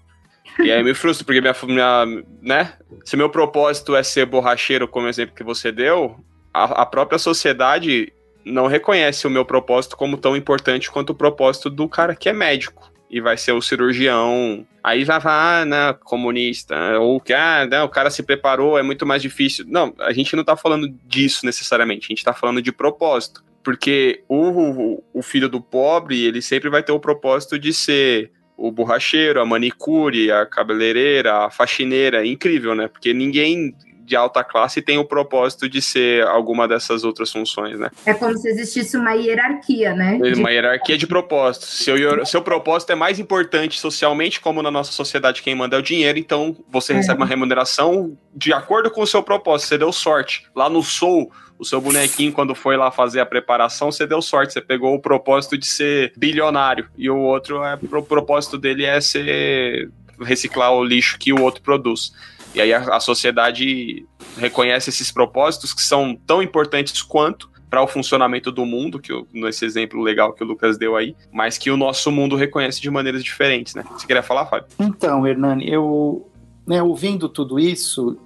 E 0.58 0.70
aí 0.70 0.84
me 0.84 0.92
frustra, 0.92 1.24
porque 1.24 1.40
minha, 1.40 1.54
minha, 1.66 2.22
né? 2.42 2.74
Se 3.06 3.16
meu 3.16 3.30
propósito 3.30 3.96
é 3.96 4.02
ser 4.02 4.26
borracheiro, 4.26 4.86
como 4.86 5.08
exemplo 5.08 5.34
que 5.34 5.42
você 5.42 5.72
deu, 5.72 6.22
a, 6.52 6.82
a 6.82 6.84
própria 6.84 7.18
sociedade 7.18 8.12
não 8.44 8.66
reconhece 8.66 9.26
o 9.26 9.30
meu 9.30 9.46
propósito 9.46 9.96
como 9.96 10.18
tão 10.18 10.36
importante 10.36 10.90
quanto 10.90 11.10
o 11.10 11.14
propósito 11.14 11.70
do 11.70 11.88
cara 11.88 12.14
que 12.14 12.28
é 12.28 12.34
médico 12.34 12.91
e 13.12 13.20
vai 13.20 13.36
ser 13.36 13.52
o 13.52 13.60
cirurgião. 13.60 14.66
Aí 14.82 15.04
vai 15.04 15.20
falar, 15.20 15.60
ah, 15.60 15.64
né, 15.66 15.92
comunista, 16.02 16.98
ou 16.98 17.20
que, 17.20 17.34
ah, 17.34 17.66
né, 17.70 17.82
o 17.82 17.88
cara 17.88 18.08
se 18.08 18.22
preparou, 18.22 18.78
é 18.78 18.82
muito 18.82 19.04
mais 19.04 19.20
difícil. 19.20 19.66
Não, 19.68 19.94
a 20.00 20.12
gente 20.14 20.34
não 20.34 20.42
tá 20.42 20.56
falando 20.56 20.88
disso 21.06 21.44
necessariamente, 21.44 22.06
a 22.06 22.08
gente 22.08 22.24
tá 22.24 22.32
falando 22.32 22.62
de 22.62 22.72
propósito. 22.72 23.44
Porque 23.62 24.24
o, 24.26 25.04
o, 25.12 25.22
filho 25.22 25.48
do 25.48 25.60
pobre, 25.60 26.24
ele 26.24 26.42
sempre 26.42 26.68
vai 26.68 26.82
ter 26.82 26.90
o 26.90 26.98
propósito 26.98 27.58
de 27.58 27.72
ser 27.72 28.32
o 28.56 28.72
borracheiro, 28.72 29.40
a 29.40 29.46
manicure, 29.46 30.32
a 30.32 30.44
cabeleireira, 30.44 31.46
a 31.46 31.50
faxineira, 31.50 32.26
incrível, 32.26 32.74
né? 32.74 32.88
Porque 32.88 33.14
ninguém 33.14 33.72
de 34.12 34.16
alta 34.16 34.44
classe 34.44 34.82
tem 34.82 34.98
o 34.98 35.04
propósito 35.06 35.66
de 35.66 35.80
ser 35.80 36.26
alguma 36.26 36.68
dessas 36.68 37.02
outras 37.02 37.32
funções, 37.32 37.78
né? 37.78 37.90
É 38.04 38.12
como 38.12 38.36
se 38.36 38.46
existisse 38.46 38.94
uma 38.94 39.12
hierarquia, 39.12 39.94
né? 39.94 40.20
Uma 40.36 40.50
hierarquia 40.50 40.98
de 40.98 41.06
propósito. 41.06 41.64
Seu, 41.64 42.26
seu 42.26 42.42
propósito 42.42 42.92
é 42.92 42.94
mais 42.94 43.18
importante 43.18 43.80
socialmente, 43.80 44.38
como 44.38 44.62
na 44.62 44.70
nossa 44.70 44.92
sociedade 44.92 45.40
quem 45.40 45.54
manda 45.54 45.76
é 45.76 45.78
o 45.78 45.82
dinheiro, 45.82 46.18
então 46.18 46.54
você 46.70 46.92
é. 46.92 46.96
recebe 46.96 47.20
uma 47.22 47.26
remuneração 47.26 48.14
de 48.34 48.52
acordo 48.52 48.90
com 48.90 49.00
o 49.00 49.06
seu 49.06 49.22
propósito. 49.22 49.68
Você 49.68 49.78
deu 49.78 49.90
sorte. 49.90 50.46
Lá 50.54 50.68
no 50.68 50.82
Soul, 50.82 51.32
o 51.58 51.64
seu 51.64 51.80
bonequinho, 51.80 52.32
quando 52.32 52.54
foi 52.54 52.76
lá 52.76 52.90
fazer 52.90 53.20
a 53.20 53.26
preparação, 53.26 53.90
você 53.90 54.06
deu 54.06 54.20
sorte, 54.20 54.52
você 54.52 54.60
pegou 54.60 54.94
o 54.94 55.00
propósito 55.00 55.56
de 55.56 55.64
ser 55.64 56.12
bilionário. 56.18 56.86
E 56.98 57.08
o 57.08 57.16
outro, 57.16 57.64
é, 57.64 57.78
o 57.80 58.02
propósito 58.02 58.58
dele 58.58 58.84
é 58.84 59.00
ser 59.00 59.90
reciclar 60.20 60.72
o 60.72 60.84
lixo 60.84 61.18
que 61.18 61.32
o 61.32 61.40
outro 61.40 61.62
produz. 61.62 62.12
E 62.54 62.60
aí 62.60 62.72
a, 62.72 62.96
a 62.96 63.00
sociedade 63.00 64.06
reconhece 64.36 64.90
esses 64.90 65.10
propósitos 65.10 65.72
que 65.72 65.82
são 65.82 66.16
tão 66.26 66.42
importantes 66.42 67.02
quanto 67.02 67.50
para 67.70 67.82
o 67.82 67.86
funcionamento 67.86 68.52
do 68.52 68.66
mundo, 68.66 68.98
que 68.98 69.12
nesse 69.32 69.64
exemplo 69.64 70.02
legal 70.02 70.34
que 70.34 70.44
o 70.44 70.46
Lucas 70.46 70.76
deu 70.76 70.94
aí, 70.94 71.16
mas 71.32 71.56
que 71.56 71.70
o 71.70 71.76
nosso 71.76 72.12
mundo 72.12 72.36
reconhece 72.36 72.82
de 72.82 72.90
maneiras 72.90 73.24
diferentes, 73.24 73.74
né? 73.74 73.82
Você 73.92 74.06
queria 74.06 74.22
falar, 74.22 74.44
Fábio? 74.44 74.68
Então, 74.78 75.26
Hernani, 75.26 75.70
eu, 75.70 76.28
né, 76.66 76.82
ouvindo 76.82 77.30
tudo 77.30 77.58
isso, 77.58 78.18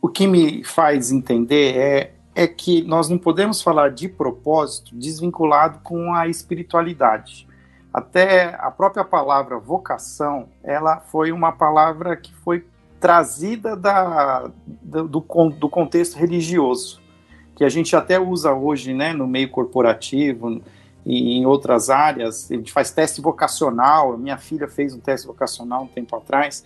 o 0.00 0.08
que 0.08 0.26
me 0.26 0.62
faz 0.62 1.10
entender 1.10 1.76
é 1.76 2.12
é 2.34 2.46
que 2.46 2.82
nós 2.82 3.08
não 3.08 3.18
podemos 3.18 3.62
falar 3.62 3.90
de 3.90 4.08
propósito 4.08 4.94
desvinculado 4.94 5.80
com 5.82 6.14
a 6.14 6.28
espiritualidade. 6.28 7.46
Até 7.92 8.56
a 8.58 8.70
própria 8.70 9.04
palavra 9.04 9.58
vocação, 9.58 10.48
ela 10.64 10.98
foi 11.00 11.30
uma 11.30 11.52
palavra 11.52 12.16
que 12.16 12.34
foi 12.36 12.64
trazida 13.02 13.74
da, 13.74 14.48
do, 14.64 15.08
do 15.50 15.68
contexto 15.68 16.16
religioso, 16.16 17.02
que 17.56 17.64
a 17.64 17.68
gente 17.68 17.96
até 17.96 18.20
usa 18.20 18.54
hoje 18.54 18.94
né, 18.94 19.12
no 19.12 19.26
meio 19.26 19.50
corporativo 19.50 20.62
e 21.04 21.36
em 21.36 21.44
outras 21.44 21.90
áreas. 21.90 22.48
A 22.48 22.54
gente 22.54 22.72
faz 22.72 22.92
teste 22.92 23.20
vocacional, 23.20 24.16
minha 24.16 24.38
filha 24.38 24.68
fez 24.68 24.94
um 24.94 25.00
teste 25.00 25.26
vocacional 25.26 25.82
um 25.82 25.88
tempo 25.88 26.14
atrás, 26.14 26.64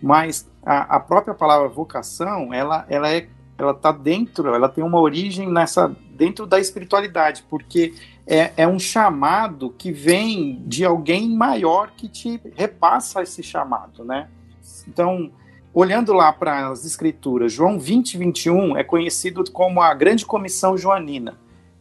mas 0.00 0.48
a, 0.64 0.96
a 0.96 1.00
própria 1.00 1.34
palavra 1.34 1.68
vocação, 1.68 2.54
ela, 2.54 2.86
ela 2.88 3.12
é 3.12 3.28
ela 3.56 3.70
está 3.70 3.92
dentro, 3.92 4.52
ela 4.52 4.68
tem 4.68 4.82
uma 4.82 4.98
origem 4.98 5.48
nessa 5.48 5.94
dentro 6.10 6.44
da 6.44 6.58
espiritualidade, 6.58 7.44
porque 7.48 7.94
é, 8.26 8.52
é 8.56 8.66
um 8.66 8.80
chamado 8.80 9.70
que 9.70 9.92
vem 9.92 10.60
de 10.66 10.84
alguém 10.84 11.30
maior 11.36 11.92
que 11.96 12.08
te 12.08 12.40
repassa 12.56 13.22
esse 13.22 13.44
chamado, 13.44 14.04
né? 14.04 14.28
Então, 14.88 15.30
olhando 15.74 16.12
lá 16.12 16.32
para 16.32 16.68
as 16.68 16.84
escrituras, 16.84 17.52
João 17.52 17.78
20, 17.78 18.16
21 18.16 18.76
é 18.76 18.84
conhecido 18.84 19.44
como 19.50 19.82
a 19.82 19.92
grande 19.92 20.24
comissão 20.24 20.78
joanina, 20.78 21.36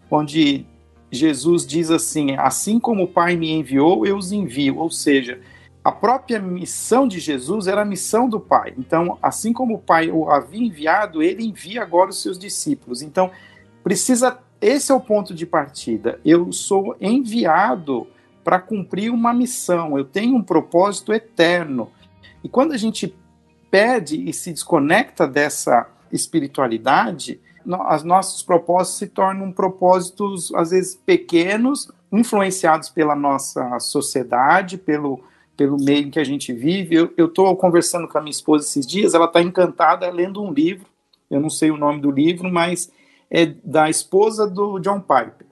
onde 0.09 0.65
Jesus 1.11 1.65
diz 1.65 1.91
assim: 1.91 2.35
Assim 2.37 2.79
como 2.79 3.03
o 3.03 3.07
Pai 3.07 3.35
me 3.35 3.51
enviou, 3.51 4.05
eu 4.05 4.17
os 4.17 4.31
envio. 4.31 4.79
Ou 4.79 4.89
seja, 4.89 5.39
a 5.83 5.91
própria 5.91 6.39
missão 6.39 7.07
de 7.07 7.19
Jesus 7.19 7.67
era 7.67 7.81
a 7.81 7.85
missão 7.85 8.27
do 8.27 8.39
Pai. 8.39 8.73
Então, 8.77 9.17
assim 9.21 9.53
como 9.53 9.75
o 9.75 9.79
Pai 9.79 10.09
o 10.09 10.29
havia 10.29 10.65
enviado, 10.65 11.21
ele 11.21 11.45
envia 11.45 11.83
agora 11.83 12.09
os 12.09 12.21
seus 12.21 12.39
discípulos. 12.39 13.01
Então, 13.01 13.29
precisa. 13.83 14.39
Esse 14.59 14.93
é 14.93 14.95
o 14.95 14.99
ponto 15.01 15.33
de 15.33 15.45
partida. 15.45 16.21
Eu 16.23 16.53
sou 16.53 16.95
enviado 16.99 18.07
para 18.45 18.61
cumprir 18.61 19.11
uma 19.11 19.33
missão. 19.33 19.97
Eu 19.97 20.05
tenho 20.05 20.37
um 20.37 20.41
propósito 20.41 21.13
eterno. 21.13 21.91
E 22.41 22.47
quando 22.47 22.71
a 22.71 22.77
gente 22.77 23.13
perde 23.73 24.29
e 24.29 24.31
se 24.31 24.51
desconecta 24.51 25.25
dessa 25.27 25.89
espiritualidade, 26.11 27.41
os 27.65 28.03
nossos 28.03 28.43
propósitos 28.43 28.99
se 28.99 29.07
tornam 29.07 29.51
propósitos, 29.51 30.53
às 30.53 30.69
vezes, 30.69 30.93
pequenos, 30.93 31.91
influenciados 32.11 32.89
pela 32.89 33.15
nossa 33.15 33.79
sociedade, 33.79 34.77
pelo 34.77 35.23
pelo 35.57 35.77
meio 35.77 36.07
em 36.07 36.11
que 36.11 36.19
a 36.19 36.23
gente 36.23 36.53
vive. 36.53 37.09
Eu 37.17 37.25
estou 37.25 37.55
conversando 37.55 38.07
com 38.07 38.17
a 38.17 38.21
minha 38.21 38.31
esposa 38.31 38.63
esses 38.63 38.85
dias, 38.85 39.15
ela 39.15 39.25
está 39.25 39.41
encantada 39.41 40.07
lendo 40.11 40.43
um 40.43 40.51
livro, 40.51 40.85
eu 41.29 41.39
não 41.39 41.49
sei 41.49 41.71
o 41.71 41.77
nome 41.77 41.99
do 41.99 42.11
livro, 42.11 42.51
mas 42.51 42.91
é 43.29 43.47
da 43.63 43.89
esposa 43.89 44.47
do 44.47 44.77
John 44.79 44.99
Piper. 44.99 45.47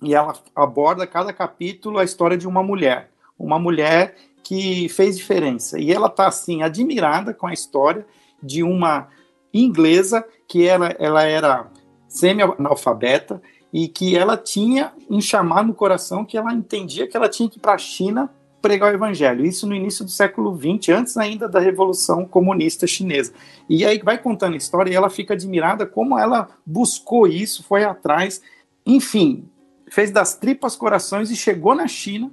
E 0.00 0.14
ela 0.14 0.34
aborda 0.54 1.08
cada 1.08 1.32
capítulo 1.32 1.98
a 1.98 2.04
história 2.04 2.36
de 2.36 2.46
uma 2.46 2.62
mulher, 2.62 3.10
uma 3.36 3.58
mulher 3.58 4.14
que 4.44 4.88
fez 4.90 5.16
diferença. 5.16 5.80
E 5.80 5.90
ela 5.90 6.06
está 6.06 6.28
assim 6.28 6.62
admirada 6.62 7.32
com 7.32 7.46
a 7.46 7.52
história 7.52 8.06
de 8.42 8.62
uma 8.62 9.08
inglesa 9.52 10.24
que 10.46 10.66
ela, 10.66 10.94
ela 10.98 11.22
era 11.22 11.70
semi-analfabeta 12.06 13.40
e 13.72 13.88
que 13.88 14.16
ela 14.16 14.36
tinha 14.36 14.92
um 15.10 15.20
chamado 15.20 15.68
no 15.68 15.74
coração 15.74 16.24
que 16.24 16.36
ela 16.36 16.52
entendia 16.52 17.08
que 17.08 17.16
ela 17.16 17.28
tinha 17.28 17.48
que 17.48 17.58
ir 17.58 17.60
para 17.60 17.74
a 17.74 17.78
China 17.78 18.30
pregar 18.60 18.92
o 18.92 18.94
evangelho. 18.94 19.44
Isso 19.44 19.66
no 19.66 19.74
início 19.74 20.04
do 20.04 20.10
século 20.10 20.56
XX, 20.56 20.90
antes 20.90 21.16
ainda 21.16 21.48
da 21.48 21.60
Revolução 21.60 22.24
Comunista 22.24 22.86
Chinesa. 22.86 23.32
E 23.68 23.84
aí 23.84 23.98
vai 23.98 24.16
contando 24.16 24.54
a 24.54 24.56
história 24.56 24.90
e 24.90 24.94
ela 24.94 25.10
fica 25.10 25.34
admirada 25.34 25.84
como 25.84 26.18
ela 26.18 26.48
buscou 26.64 27.26
isso, 27.26 27.62
foi 27.62 27.84
atrás, 27.84 28.40
enfim, 28.86 29.48
fez 29.90 30.10
das 30.10 30.34
tripas 30.34 30.76
corações 30.76 31.30
e 31.30 31.36
chegou 31.36 31.74
na 31.74 31.86
China 31.86 32.30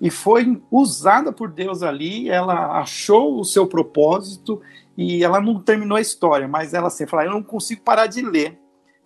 e 0.00 0.10
foi 0.10 0.60
usada 0.70 1.32
por 1.32 1.50
Deus 1.50 1.82
ali. 1.82 2.28
Ela 2.28 2.78
achou 2.78 3.38
o 3.40 3.44
seu 3.44 3.66
propósito 3.66 4.60
e 4.96 5.22
ela 5.22 5.40
não 5.40 5.60
terminou 5.60 5.96
a 5.96 6.00
história, 6.00 6.48
mas 6.48 6.74
ela 6.74 6.88
assim, 6.88 7.06
fala, 7.06 7.24
eu 7.24 7.30
não 7.30 7.42
consigo 7.42 7.82
parar 7.82 8.06
de 8.06 8.22
ler. 8.22 8.58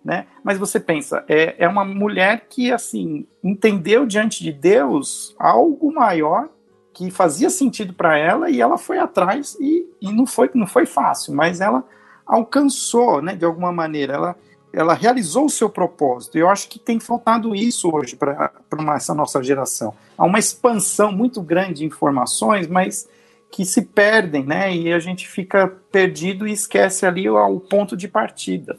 Né? 0.03 0.25
Mas 0.43 0.57
você 0.57 0.79
pensa, 0.79 1.23
é, 1.27 1.55
é 1.59 1.67
uma 1.67 1.85
mulher 1.85 2.47
que 2.49 2.71
assim 2.71 3.27
entendeu 3.43 4.05
diante 4.05 4.43
de 4.43 4.51
Deus 4.51 5.35
algo 5.37 5.93
maior 5.93 6.49
que 6.91 7.11
fazia 7.11 7.49
sentido 7.49 7.93
para 7.93 8.17
ela 8.17 8.49
e 8.49 8.59
ela 8.59 8.77
foi 8.77 8.97
atrás 8.97 9.55
e, 9.59 9.85
e 10.01 10.11
não 10.11 10.25
foi 10.25 10.49
não 10.55 10.65
foi 10.65 10.87
fácil, 10.87 11.35
mas 11.35 11.61
ela 11.61 11.85
alcançou, 12.25 13.21
né, 13.21 13.35
de 13.35 13.45
alguma 13.45 13.71
maneira, 13.71 14.13
ela 14.13 14.35
ela 14.73 14.93
realizou 14.93 15.45
o 15.45 15.49
seu 15.49 15.69
propósito. 15.69 16.37
Eu 16.37 16.49
acho 16.49 16.69
que 16.69 16.79
tem 16.79 16.99
faltado 16.99 17.55
isso 17.55 17.89
hoje 17.93 18.15
para 18.15 18.51
essa 18.95 19.13
nossa 19.13 19.43
geração. 19.43 19.93
Há 20.17 20.25
uma 20.25 20.39
expansão 20.39 21.11
muito 21.11 21.41
grande 21.41 21.79
de 21.79 21.85
informações, 21.85 22.67
mas 22.67 23.07
que 23.51 23.65
se 23.65 23.81
perdem, 23.81 24.45
né? 24.45 24.73
E 24.73 24.93
a 24.93 24.99
gente 24.99 25.27
fica 25.27 25.67
perdido 25.91 26.47
e 26.47 26.53
esquece 26.53 27.05
ali 27.05 27.29
o, 27.29 27.37
o 27.37 27.59
ponto 27.59 27.97
de 27.97 28.07
partida. 28.07 28.77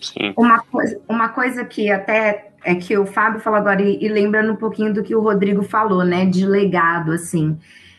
Sim. 0.00 0.32
Uma 0.36 0.60
coisa, 0.60 1.00
uma 1.08 1.28
coisa 1.28 1.64
que 1.64 1.90
até 1.90 2.52
é 2.64 2.74
que 2.74 2.96
o 2.98 3.06
Fábio 3.06 3.40
falou 3.40 3.58
agora, 3.58 3.80
e, 3.80 4.04
e 4.04 4.08
lembrando 4.08 4.52
um 4.52 4.56
pouquinho 4.56 4.92
do 4.92 5.02
que 5.02 5.14
o 5.14 5.20
Rodrigo 5.20 5.62
falou, 5.62 6.04
né, 6.04 6.26
de 6.26 6.44
legado, 6.44 7.12
assim. 7.12 7.56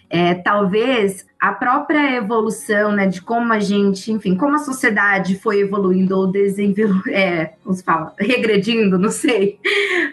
É, 0.09 0.33
talvez 0.35 1.25
a 1.39 1.51
própria 1.51 2.15
evolução, 2.15 2.91
né, 2.93 3.07
de 3.07 3.21
como 3.21 3.51
a 3.51 3.59
gente, 3.59 4.11
enfim, 4.11 4.35
como 4.35 4.55
a 4.55 4.59
sociedade 4.59 5.37
foi 5.37 5.59
evoluindo 5.59 6.17
ou 6.17 6.27
desenvolvendo, 6.27 7.09
é, 7.09 7.53
como 7.63 7.75
se 7.75 7.83
fala, 7.83 8.13
regredindo, 8.17 8.97
não 8.97 9.11
sei, 9.11 9.59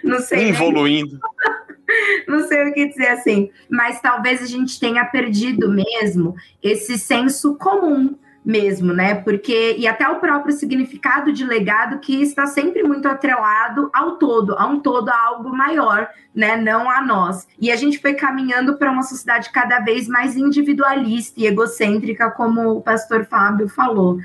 não 0.03 0.19
sei. 0.19 0.49
Evoluindo. 0.49 1.19
não 2.27 2.47
sei 2.49 2.69
o 2.69 2.75
que 2.75 2.89
dizer 2.89 3.09
assim, 3.09 3.51
mas 3.71 4.01
talvez 4.01 4.43
a 4.43 4.47
gente 4.47 4.81
tenha 4.81 5.05
perdido 5.05 5.71
mesmo 5.71 6.35
esse 6.63 6.99
senso 6.99 7.55
comum 7.57 8.17
mesmo, 8.45 8.93
né? 8.93 9.15
Porque 9.15 9.75
e 9.79 9.87
até 9.87 10.07
o 10.09 10.21
próprio 10.21 10.55
significado 10.55 11.33
de 11.33 11.45
legado 11.45 11.99
que 11.99 12.21
está 12.21 12.47
sempre 12.47 12.83
muito 12.83 13.09
atrelado 13.09 13.91
ao 13.93 14.17
todo, 14.17 14.55
a 14.59 14.67
um 14.67 14.81
todo, 14.81 15.09
a 15.09 15.19
algo 15.27 15.57
maior, 15.57 16.09
né? 16.35 16.57
Não 16.57 16.91
a 16.91 17.01
nós. 17.01 17.49
E 17.59 17.73
a 17.73 17.77
gente 17.77 17.99
foi 17.99 18.15
caminhando 18.15 18.77
para 18.77 18.93
uma 18.93 19.03
sociedade 19.03 19.51
cada 19.51 19.81
vez 19.81 20.07
mais 20.07 20.37
individualista 20.37 21.41
e 21.41 21.47
egocêntrica, 21.47 22.31
como 22.31 22.73
o 22.73 22.83
pastor 22.83 23.25
Fábio 23.25 23.69
falou. 23.69 24.19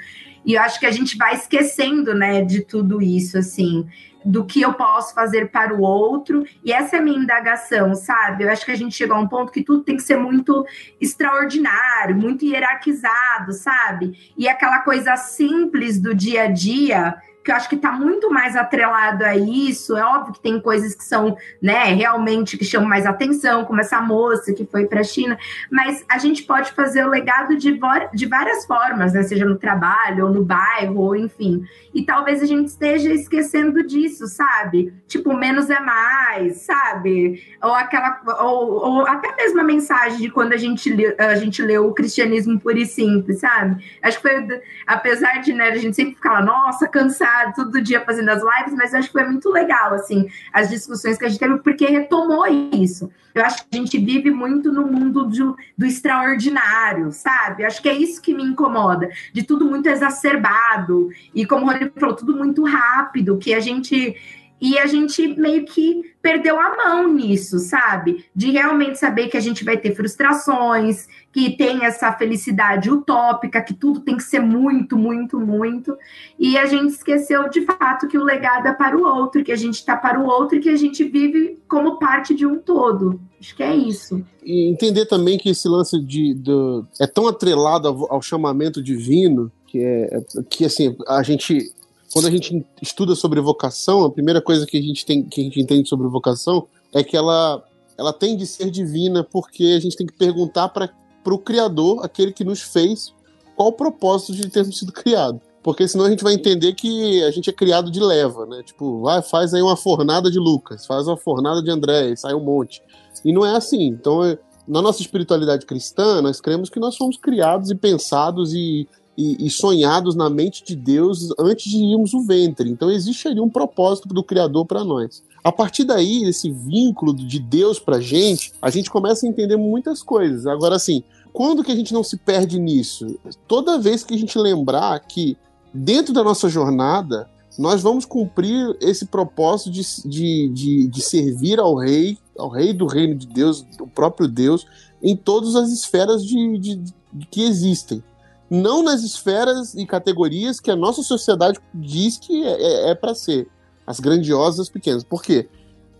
E 0.45 0.53
eu 0.55 0.62
acho 0.62 0.79
que 0.79 0.86
a 0.86 0.91
gente 0.91 1.17
vai 1.17 1.36
esquecendo, 1.36 2.13
né, 2.13 2.41
de 2.41 2.62
tudo 2.62 3.01
isso, 3.01 3.38
assim 3.38 3.88
do 4.23 4.45
que 4.45 4.62
eu 4.62 4.73
posso 4.73 5.13
fazer 5.13 5.49
para 5.49 5.73
o 5.73 5.82
outro. 5.82 6.45
E 6.63 6.71
essa 6.71 6.97
é 6.97 6.99
a 6.99 7.01
minha 7.01 7.17
indagação, 7.17 7.95
sabe? 7.95 8.43
Eu 8.43 8.51
acho 8.51 8.65
que 8.65 8.71
a 8.71 8.77
gente 8.77 8.95
chegou 8.95 9.15
a 9.15 9.19
um 9.19 9.27
ponto 9.27 9.51
que 9.51 9.63
tudo 9.63 9.84
tem 9.84 9.95
que 9.95 10.03
ser 10.03 10.17
muito 10.17 10.65
extraordinário, 10.99 12.15
muito 12.15 12.45
hierarquizado, 12.45 13.53
sabe? 13.53 14.34
E 14.38 14.47
aquela 14.47 14.79
coisa 14.79 15.15
simples 15.15 15.99
do 15.99 16.13
dia 16.13 16.43
a 16.43 16.47
dia 16.47 17.15
que 17.49 17.51
eu 17.51 17.55
acho 17.55 17.69
que 17.69 17.75
está 17.75 17.91
muito 17.91 18.29
mais 18.29 18.55
atrelado 18.55 19.25
a 19.25 19.35
isso. 19.35 19.97
É 19.97 20.05
óbvio 20.05 20.33
que 20.33 20.39
tem 20.39 20.62
coisas 20.62 20.93
que 20.93 21.03
são, 21.03 21.35
né, 21.59 21.85
realmente 21.85 22.57
que 22.57 22.63
chamam 22.63 22.88
mais 22.88 23.07
atenção, 23.07 23.65
como 23.65 23.81
essa 23.81 23.99
moça 23.99 24.53
que 24.53 24.67
foi 24.67 24.85
para 24.85 24.99
a 24.99 25.03
China, 25.03 25.35
mas 25.71 26.05
a 26.07 26.19
gente 26.19 26.43
pode 26.43 26.71
fazer 26.73 27.03
o 27.03 27.09
legado 27.09 27.57
de, 27.57 27.79
de 28.13 28.25
várias 28.27 28.67
formas, 28.67 29.13
né, 29.13 29.23
seja 29.23 29.45
no 29.45 29.57
trabalho, 29.57 30.27
ou 30.27 30.31
no 30.31 30.43
bairro, 30.43 30.99
ou 30.99 31.15
enfim. 31.15 31.65
E 31.91 32.03
talvez 32.03 32.43
a 32.43 32.45
gente 32.45 32.67
esteja 32.67 33.12
esquecendo 33.12 33.81
disso, 33.83 34.27
sabe? 34.27 34.93
Tipo, 35.07 35.33
menos 35.33 35.71
é 35.71 35.79
mais, 35.79 36.57
sabe? 36.57 37.43
Ou 37.63 37.73
aquela, 37.73 38.21
ou, 38.41 38.73
ou 38.73 39.07
até 39.07 39.35
mesmo 39.35 39.59
a 39.59 39.63
mensagem 39.63 40.19
de 40.19 40.29
quando 40.29 40.53
a 40.53 40.57
gente, 40.57 40.93
a 41.17 41.33
gente 41.35 41.63
leu 41.63 41.88
o 41.88 41.93
cristianismo 41.93 42.59
puro 42.59 42.77
e 42.77 42.85
simples, 42.85 43.39
sabe? 43.39 43.83
Acho 44.03 44.21
que 44.21 44.29
foi, 44.29 44.62
apesar 44.85 45.41
de, 45.41 45.51
né, 45.51 45.69
a 45.69 45.77
gente 45.77 45.95
sempre 45.95 46.13
ficar, 46.13 46.43
nossa, 46.43 46.88
cansado, 46.88 47.38
todo 47.56 47.82
dia 47.82 48.02
fazendo 48.02 48.30
as 48.30 48.41
lives, 48.41 48.73
mas 48.75 48.93
acho 48.93 49.08
que 49.08 49.13
foi 49.13 49.25
muito 49.25 49.49
legal, 49.49 49.93
assim, 49.93 50.28
as 50.54 50.69
discussões 50.69 51.17
que 51.17 51.25
a 51.25 51.30
gente 51.30 51.39
teve, 51.39 51.58
porque 51.60 51.86
retomou 51.86 52.45
isso. 52.47 53.10
Eu 53.34 53.43
acho 53.43 53.58
que 53.58 53.67
a 53.73 53.75
gente 53.78 53.97
vive 53.97 54.32
muito 54.32 54.71
no 54.71 54.86
mundo 54.86 55.25
do, 55.25 55.56
do 55.78 55.86
extraordinário, 55.86 57.12
sabe? 57.12 57.63
Acho 57.63 57.82
que 57.82 57.89
é 57.89 57.93
isso 57.93 58.21
que 58.21 58.34
me 58.34 58.43
incomoda, 58.43 59.10
de 59.34 59.43
tudo 59.43 59.65
muito 59.65 59.88
exacerbado, 59.88 61.10
e 61.34 61.45
como 61.45 61.65
o 61.65 61.67
Rodrigo 61.67 61.99
falou, 61.99 62.15
tudo 62.15 62.36
muito 62.36 62.63
rápido, 62.63 63.38
que 63.38 63.54
a 63.54 63.60
gente 63.60 64.15
e 64.62 64.78
a 64.78 64.86
gente 64.86 65.25
meio 65.39 65.63
que 65.65 66.13
perdeu 66.21 66.60
a 66.60 66.75
mão 66.75 67.13
nisso, 67.13 67.60
sabe? 67.60 68.25
De 68.36 68.52
realmente 68.52 68.99
saber 68.99 69.30
que 69.30 69.38
a 69.38 69.39
gente 69.39 69.63
vai 69.63 69.78
ter 69.78 69.95
frustrações, 69.95 71.08
que 71.31 71.51
tem 71.51 71.85
essa 71.85 72.11
felicidade 72.11 72.89
utópica, 72.89 73.61
que 73.61 73.73
tudo 73.73 73.99
tem 73.99 74.17
que 74.17 74.23
ser 74.23 74.39
muito, 74.39 74.97
muito, 74.97 75.39
muito. 75.39 75.95
E 76.39 76.57
a 76.57 76.65
gente 76.65 76.89
esqueceu 76.89 77.49
de 77.49 77.61
fato 77.61 78.07
que 78.07 78.17
o 78.17 78.23
legado 78.23 78.67
é 78.67 78.73
para 78.73 78.97
o 78.97 79.03
outro, 79.03 79.43
que 79.43 79.51
a 79.51 79.55
gente 79.55 79.75
está 79.75 79.95
para 79.95 80.19
o 80.19 80.25
outro 80.25 80.57
e 80.57 80.59
que 80.59 80.69
a 80.69 80.75
gente 80.75 81.03
vive 81.03 81.59
como 81.67 81.99
parte 81.99 82.33
de 82.33 82.45
um 82.45 82.57
todo. 82.57 83.19
Acho 83.39 83.55
que 83.55 83.63
é 83.63 83.75
isso. 83.75 84.25
E 84.43 84.69
entender 84.69 85.05
também 85.05 85.37
que 85.37 85.49
esse 85.49 85.67
lance 85.67 85.99
de, 85.99 86.33
de 86.33 86.83
é 86.99 87.05
tão 87.05 87.27
atrelado 87.27 87.87
ao, 87.87 88.13
ao 88.13 88.21
chamamento 88.21 88.81
divino 88.81 89.51
que 89.67 89.83
é 89.83 90.23
que 90.49 90.65
assim 90.65 90.95
a 91.07 91.21
gente 91.21 91.71
quando 92.11 92.27
a 92.27 92.31
gente 92.31 92.65
estuda 92.81 93.13
sobre 93.13 93.39
vocação, 93.39 94.03
a 94.03 94.11
primeira 94.11 94.41
coisa 94.41 94.65
que 94.65 94.77
a 94.77 94.81
gente 94.81 95.05
tem 95.05 95.23
que 95.23 95.41
a 95.41 95.43
gente 95.43 95.61
entende 95.61 95.87
sobre 95.87 96.07
vocação 96.07 96.67
é 96.93 97.03
que 97.03 97.15
ela 97.15 97.63
ela 97.97 98.11
tem 98.11 98.35
de 98.35 98.47
ser 98.47 98.71
divina 98.71 99.23
porque 99.23 99.75
a 99.77 99.79
gente 99.79 99.95
tem 99.95 100.07
que 100.07 100.13
perguntar 100.13 100.69
para 100.69 100.89
o 101.25 101.38
Criador, 101.38 102.03
aquele 102.03 102.32
que 102.32 102.43
nos 102.43 102.62
fez, 102.62 103.13
qual 103.55 103.69
o 103.69 103.73
propósito 103.73 104.34
de 104.34 104.49
termos 104.49 104.77
sido 104.79 104.91
criado. 104.91 105.41
Porque 105.62 105.88
senão 105.88 106.05
a 106.05 106.10
gente 106.10 106.23
vai 106.23 106.34
entender 106.34 106.73
que 106.73 107.21
a 107.23 107.32
gente 107.32 107.49
é 107.49 107.53
criado 107.53 107.91
de 107.91 107.99
leva, 107.99 108.45
né? 108.45 108.63
Tipo, 108.63 109.01
vai, 109.01 109.21
faz 109.21 109.53
aí 109.53 109.62
uma 109.62 109.75
fornada 109.75 110.32
de 110.32 110.39
Lucas, 110.39 110.86
faz 110.86 111.08
uma 111.08 111.17
fornada 111.17 111.62
de 111.62 111.69
André, 111.69 112.12
e 112.12 112.17
sai 112.17 112.34
um 112.34 112.43
monte. 112.43 112.82
E 113.25 113.34
não 113.34 113.45
é 113.45 113.55
assim. 113.55 113.88
Então, 113.88 114.21
na 114.67 114.82
nossa 114.82 115.01
espiritualidade 115.01 115.65
cristã, 115.65 116.21
nós 116.21 116.39
cremos 116.39 116.69
que 116.69 116.79
nós 116.79 116.95
fomos 116.95 117.17
criados 117.17 117.69
e 117.69 117.75
pensados 117.75 118.53
e 118.53 118.88
e, 119.19 119.47
e, 119.47 119.49
sonhados 119.49 120.15
na 120.15 120.29
mente 120.29 120.63
de 120.63 120.77
Deus 120.77 121.27
antes 121.38 121.69
de 121.69 121.77
irmos 121.84 122.13
o 122.13 122.21
ventre. 122.21 122.69
Então 122.69 122.89
existe 122.89 123.27
ali 123.27 123.41
um 123.41 123.49
propósito 123.49 124.08
do 124.08 124.23
Criador 124.23 124.65
para 124.65 124.86
nós. 124.86 125.21
A 125.43 125.51
partir 125.51 125.84
daí, 125.84 126.23
esse 126.23 126.49
vínculo 126.49 127.13
de 127.13 127.38
Deus 127.38 127.79
para 127.79 127.97
a 127.97 128.01
gente, 128.01 128.53
a 128.62 128.69
gente 128.69 128.89
começa 128.89 129.25
a 129.25 129.29
entender 129.29 129.58
muitas 129.58 130.01
coisas. 130.01 130.47
Agora, 130.47 130.77
assim, 130.77 131.03
quando 131.34 131.65
que 131.65 131.71
a 131.71 131.75
gente 131.75 131.93
não 131.93 132.01
se 132.01 132.15
perde 132.15 132.58
nisso? 132.58 133.19
Toda 133.45 133.77
vez 133.77 134.05
que 134.05 134.13
a 134.13 134.17
gente 134.17 134.38
lembrar 134.39 134.97
que 135.01 135.36
dentro 135.73 136.13
da 136.13 136.23
nossa 136.23 136.47
jornada 136.47 137.29
nós 137.58 137.82
vamos 137.82 138.05
cumprir 138.05 138.77
esse 138.79 139.05
propósito 139.05 139.69
de, 139.69 139.82
de, 140.08 140.47
de, 140.47 140.88
de 140.88 141.01
servir 141.01 141.60
ao 141.60 141.75
Rei, 141.75 142.17
ao 142.38 142.47
Rei 142.47 142.71
do 142.71 142.86
Reino 142.86 143.15
de 143.15 143.27
Deus, 143.27 143.65
o 143.82 143.88
próprio 143.88 144.29
Deus, 144.29 144.65
em 145.03 145.13
todas 145.13 145.58
as 145.58 145.69
esferas 145.71 146.25
de, 146.25 146.58
de, 146.58 146.75
de 147.12 147.25
que 147.29 147.43
existem 147.43 148.01
não 148.49 148.81
nas 148.81 149.03
esferas 149.03 149.75
e 149.75 149.85
categorias 149.85 150.59
que 150.59 150.71
a 150.71 150.75
nossa 150.75 151.03
sociedade 151.03 151.59
diz 151.73 152.17
que 152.17 152.43
é, 152.43 152.62
é, 152.62 152.91
é 152.91 152.95
para 152.95 153.13
ser. 153.13 153.47
As 153.85 153.99
grandiosas 153.99 154.62
as 154.62 154.69
pequenas. 154.69 155.03
Por 155.03 155.21
quê? 155.23 155.47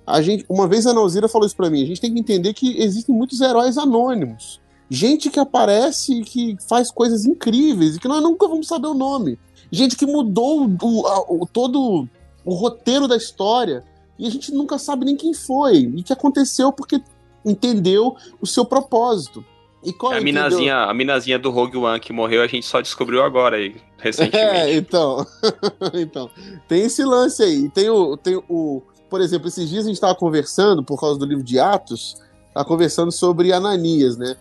A 0.06 0.22
gente, 0.22 0.46
uma 0.50 0.68
vez 0.68 0.88
a 0.88 0.94
Nauzira 0.94 1.28
falou 1.28 1.46
isso 1.46 1.56
para 1.56 1.70
mim, 1.70 1.84
a 1.84 1.86
gente 1.86 2.02
tem 2.02 2.14
que 2.14 2.20
entender 2.20 2.54
que 2.54 2.82
existem 2.82 3.14
muitos 3.14 3.42
heróis 3.42 3.78
anônimos. 3.78 4.60
Gente 4.90 5.30
que 5.30 5.40
aparece 5.40 6.14
e 6.14 6.24
que 6.24 6.58
faz 6.68 6.90
coisas 6.90 7.26
incríveis 7.26 7.96
e 7.96 8.00
que 8.00 8.08
nós 8.08 8.22
nunca 8.24 8.48
vamos 8.48 8.68
saber 8.68 8.88
o 8.88 8.96
nome. 8.96 9.38
Gente 9.72 9.96
que 9.96 10.06
mudou 10.06 10.68
o, 10.82 11.08
a, 11.08 11.20
o, 11.32 11.48
todo 11.52 12.08
o 12.44 12.54
roteiro 12.54 13.08
da 13.08 13.16
história 13.16 13.84
e 14.18 14.26
a 14.26 14.32
gente 14.32 14.52
nunca 14.52 14.80
sabe 14.80 15.06
nem 15.06 15.16
quem 15.16 15.34
foi 15.34 15.78
e 15.78 16.02
que 16.02 16.12
aconteceu 16.12 16.72
porque 16.72 17.02
entendeu 17.46 18.16
o 18.42 18.48
seu 18.48 18.66
propósito. 18.66 19.46
E 19.84 19.94
qual, 19.94 20.12
a, 20.12 20.20
minazinha, 20.20 20.76
a 20.76 20.94
minazinha 20.94 21.40
do 21.40 21.50
Rogue 21.50 21.78
One 21.78 22.00
que 22.00 22.12
morreu, 22.12 22.42
a 22.42 22.48
gente 22.48 22.66
só 22.66 22.82
descobriu 22.82 23.24
agora 23.24 23.58
aí, 23.58 23.78
recentemente. 23.98 24.38
É, 24.38 24.76
então. 24.76 25.26
então. 25.96 26.30
Tem 26.68 26.82
esse 26.82 27.04
lance 27.04 27.42
aí. 27.42 27.70
Tem 27.70 27.90
o, 27.90 28.18
tem 28.18 28.36
o. 28.50 28.82
Por 29.10 29.22
exemplo, 29.22 29.48
esses 29.48 29.70
dias 29.70 29.86
a 29.86 29.88
gente 29.88 29.96
estava 29.96 30.14
conversando, 30.16 30.84
por 30.84 31.00
causa 31.00 31.18
do 31.18 31.26
livro 31.26 31.44
de 31.44 31.58
Atos, 31.60 32.22
tá 32.54 32.64
conversando 32.64 33.12
sobre 33.12 33.54
Ananias, 33.54 34.18
né? 34.18 34.36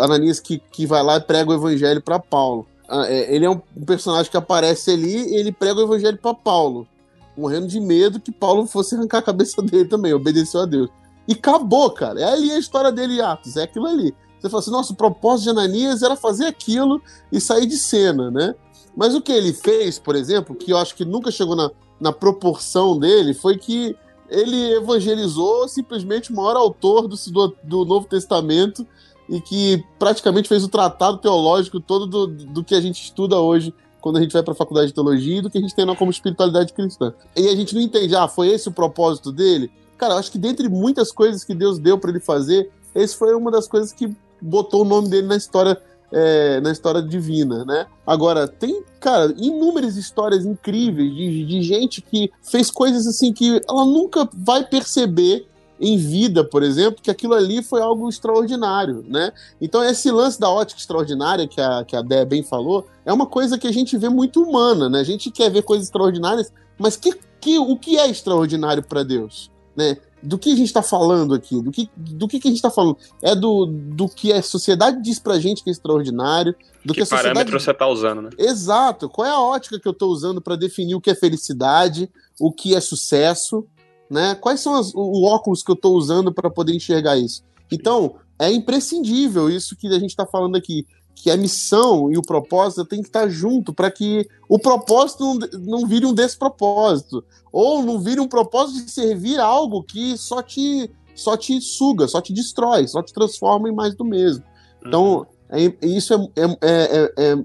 Ananias 0.00 0.40
que, 0.40 0.58
que 0.58 0.86
vai 0.86 1.02
lá 1.02 1.16
e 1.16 1.20
prega 1.20 1.50
o 1.50 1.54
evangelho 1.54 2.00
para 2.00 2.18
Paulo. 2.18 2.66
Ah, 2.88 3.06
é, 3.06 3.34
ele 3.34 3.44
é 3.44 3.50
um 3.50 3.60
personagem 3.86 4.30
que 4.30 4.36
aparece 4.36 4.90
ali 4.90 5.30
e 5.30 5.36
ele 5.36 5.52
prega 5.52 5.78
o 5.78 5.84
evangelho 5.84 6.18
para 6.18 6.34
Paulo, 6.34 6.88
morrendo 7.36 7.68
de 7.68 7.78
medo 7.78 8.18
que 8.18 8.32
Paulo 8.32 8.66
fosse 8.66 8.94
arrancar 8.94 9.18
a 9.18 9.22
cabeça 9.22 9.60
dele 9.62 9.84
também, 9.88 10.12
obedeceu 10.12 10.62
a 10.62 10.66
Deus. 10.66 10.90
E 11.28 11.34
acabou, 11.34 11.90
cara. 11.90 12.20
É 12.20 12.24
ali 12.24 12.50
a 12.50 12.58
história 12.58 12.90
dele 12.90 13.20
Atos, 13.20 13.56
é 13.56 13.62
aquilo 13.62 13.86
ali. 13.86 14.12
Você 14.40 14.48
fala 14.48 14.60
assim, 14.60 14.70
nossa, 14.70 14.92
o 14.92 14.96
propósito 14.96 15.44
de 15.44 15.50
Ananias 15.50 16.02
era 16.02 16.16
fazer 16.16 16.46
aquilo 16.46 17.00
e 17.30 17.40
sair 17.40 17.66
de 17.66 17.76
cena, 17.76 18.30
né? 18.30 18.54
Mas 18.96 19.14
o 19.14 19.20
que 19.20 19.32
ele 19.32 19.52
fez, 19.52 19.98
por 19.98 20.16
exemplo, 20.16 20.54
que 20.54 20.72
eu 20.72 20.78
acho 20.78 20.94
que 20.94 21.04
nunca 21.04 21.30
chegou 21.30 21.54
na, 21.54 21.70
na 22.00 22.12
proporção 22.12 22.98
dele, 22.98 23.34
foi 23.34 23.56
que 23.56 23.94
ele 24.28 24.74
evangelizou 24.74 25.68
simplesmente 25.68 26.32
o 26.32 26.36
maior 26.36 26.56
autor 26.56 27.06
do, 27.06 27.16
do, 27.16 27.56
do, 27.62 27.84
Novo 27.84 28.06
Testamento 28.06 28.86
e 29.28 29.40
que 29.40 29.84
praticamente 29.98 30.48
fez 30.48 30.64
o 30.64 30.68
tratado 30.68 31.18
teológico 31.18 31.80
todo 31.80 32.06
do, 32.06 32.26
do 32.26 32.64
que 32.64 32.74
a 32.74 32.80
gente 32.80 33.02
estuda 33.02 33.38
hoje 33.38 33.74
quando 34.00 34.16
a 34.16 34.20
gente 34.20 34.32
vai 34.32 34.42
para 34.42 34.52
a 34.52 34.56
faculdade 34.56 34.88
de 34.88 34.94
teologia 34.94 35.38
e 35.38 35.42
do 35.42 35.50
que 35.50 35.58
a 35.58 35.60
gente 35.60 35.74
tem 35.74 35.94
como 35.94 36.10
espiritualidade 36.10 36.72
cristã. 36.72 37.12
E 37.36 37.48
a 37.48 37.54
gente 37.54 37.74
não 37.74 37.82
entende, 37.82 38.16
ah, 38.16 38.26
foi 38.26 38.48
esse 38.48 38.68
o 38.68 38.72
propósito 38.72 39.30
dele? 39.30 39.70
Cara, 39.98 40.14
eu 40.14 40.18
acho 40.18 40.32
que 40.32 40.38
dentre 40.38 40.68
muitas 40.68 41.12
coisas 41.12 41.44
que 41.44 41.54
Deus 41.54 41.78
deu 41.78 41.98
para 41.98 42.10
ele 42.10 42.20
fazer, 42.20 42.70
esse 42.94 43.14
foi 43.16 43.34
uma 43.34 43.50
das 43.50 43.68
coisas 43.68 43.92
que 43.92 44.16
botou 44.40 44.82
o 44.82 44.84
nome 44.84 45.08
dele 45.08 45.26
na 45.26 45.36
história 45.36 45.80
é, 46.12 46.60
na 46.60 46.72
história 46.72 47.00
divina, 47.00 47.64
né? 47.64 47.86
Agora, 48.06 48.48
tem, 48.48 48.82
cara, 48.98 49.32
inúmeras 49.38 49.96
histórias 49.96 50.44
incríveis 50.44 51.14
de, 51.14 51.46
de 51.46 51.62
gente 51.62 52.02
que 52.02 52.30
fez 52.42 52.70
coisas 52.70 53.06
assim 53.06 53.32
que 53.32 53.60
ela 53.68 53.84
nunca 53.84 54.28
vai 54.34 54.64
perceber 54.64 55.46
em 55.80 55.96
vida, 55.96 56.44
por 56.44 56.62
exemplo, 56.62 57.00
que 57.02 57.10
aquilo 57.10 57.32
ali 57.32 57.62
foi 57.62 57.80
algo 57.80 58.08
extraordinário, 58.08 59.02
né? 59.08 59.32
Então, 59.60 59.82
esse 59.82 60.10
lance 60.10 60.38
da 60.38 60.50
ótica 60.50 60.78
extraordinária 60.78 61.48
que 61.48 61.60
a, 61.60 61.84
que 61.84 61.96
a 61.96 62.02
Dé 62.02 62.24
bem 62.24 62.42
falou, 62.42 62.86
é 63.04 63.12
uma 63.12 63.26
coisa 63.26 63.56
que 63.56 63.66
a 63.66 63.72
gente 63.72 63.96
vê 63.96 64.10
muito 64.10 64.42
humana, 64.42 64.90
né? 64.90 65.00
A 65.00 65.04
gente 65.04 65.30
quer 65.30 65.50
ver 65.50 65.62
coisas 65.62 65.86
extraordinárias, 65.86 66.52
mas 66.78 66.96
que, 66.96 67.14
que, 67.40 67.58
o 67.58 67.76
que 67.78 67.96
é 67.96 68.10
extraordinário 68.10 68.82
para 68.82 69.02
Deus? 69.02 69.50
Né? 69.74 69.96
Do 70.22 70.38
que 70.38 70.52
a 70.52 70.56
gente 70.56 70.66
está 70.66 70.82
falando 70.82 71.34
aqui? 71.34 71.60
Do 71.60 71.70
que, 71.70 71.90
do 71.96 72.28
que, 72.28 72.38
que 72.38 72.48
a 72.48 72.50
gente 72.50 72.58
está 72.58 72.70
falando? 72.70 72.96
É 73.22 73.34
do, 73.34 73.66
do 73.66 74.08
que 74.08 74.32
a 74.32 74.42
sociedade 74.42 75.02
diz 75.02 75.18
pra 75.18 75.38
gente 75.38 75.62
que 75.62 75.70
é 75.70 75.72
extraordinário. 75.72 76.54
Do 76.84 76.92
que, 76.92 77.00
que 77.00 77.02
a 77.02 77.06
sociedade... 77.06 77.34
parâmetro 77.34 77.58
você 77.58 77.72
tá 77.72 77.86
usando, 77.86 78.22
né? 78.22 78.30
Exato. 78.38 79.08
Qual 79.08 79.26
é 79.26 79.30
a 79.30 79.40
ótica 79.40 79.78
que 79.78 79.88
eu 79.88 79.92
estou 79.92 80.10
usando 80.10 80.40
para 80.40 80.56
definir 80.56 80.94
o 80.94 81.00
que 81.00 81.10
é 81.10 81.14
felicidade, 81.14 82.10
o 82.38 82.52
que 82.52 82.74
é 82.74 82.80
sucesso, 82.80 83.66
né? 84.10 84.34
Quais 84.34 84.60
são 84.60 84.74
as, 84.74 84.92
o 84.94 85.24
óculos 85.24 85.62
que 85.62 85.70
eu 85.70 85.74
estou 85.74 85.94
usando 85.96 86.32
para 86.32 86.50
poder 86.50 86.74
enxergar 86.74 87.16
isso? 87.16 87.42
Então, 87.72 88.16
é 88.38 88.50
imprescindível 88.50 89.48
isso 89.48 89.76
que 89.76 89.86
a 89.88 89.98
gente 89.98 90.10
está 90.10 90.26
falando 90.26 90.56
aqui 90.56 90.86
que 91.20 91.30
a 91.30 91.36
missão 91.36 92.10
e 92.10 92.16
o 92.16 92.22
propósito 92.22 92.84
tem 92.84 93.02
que 93.02 93.08
estar 93.08 93.28
junto 93.28 93.72
para 93.72 93.90
que 93.90 94.28
o 94.48 94.58
propósito 94.58 95.24
não, 95.24 95.80
não 95.80 95.86
vire 95.86 96.06
um 96.06 96.14
despropósito 96.14 97.24
ou 97.52 97.82
não 97.82 98.00
vire 98.00 98.20
um 98.20 98.28
propósito 98.28 98.84
de 98.84 98.90
servir 98.90 99.38
algo 99.38 99.82
que 99.82 100.16
só 100.16 100.42
te 100.42 100.90
só 101.14 101.36
te 101.36 101.60
suga, 101.60 102.08
só 102.08 102.20
te 102.20 102.32
destrói, 102.32 102.88
só 102.88 103.02
te 103.02 103.12
transforma 103.12 103.68
em 103.68 103.74
mais 103.74 103.94
do 103.94 104.04
mesmo. 104.04 104.42
Então, 104.84 105.18
uhum. 105.18 105.26
é, 105.50 105.86
isso 105.86 106.14
é, 106.14 106.44
é, 106.44 106.56
é, 106.62 107.12
é, 107.18 107.44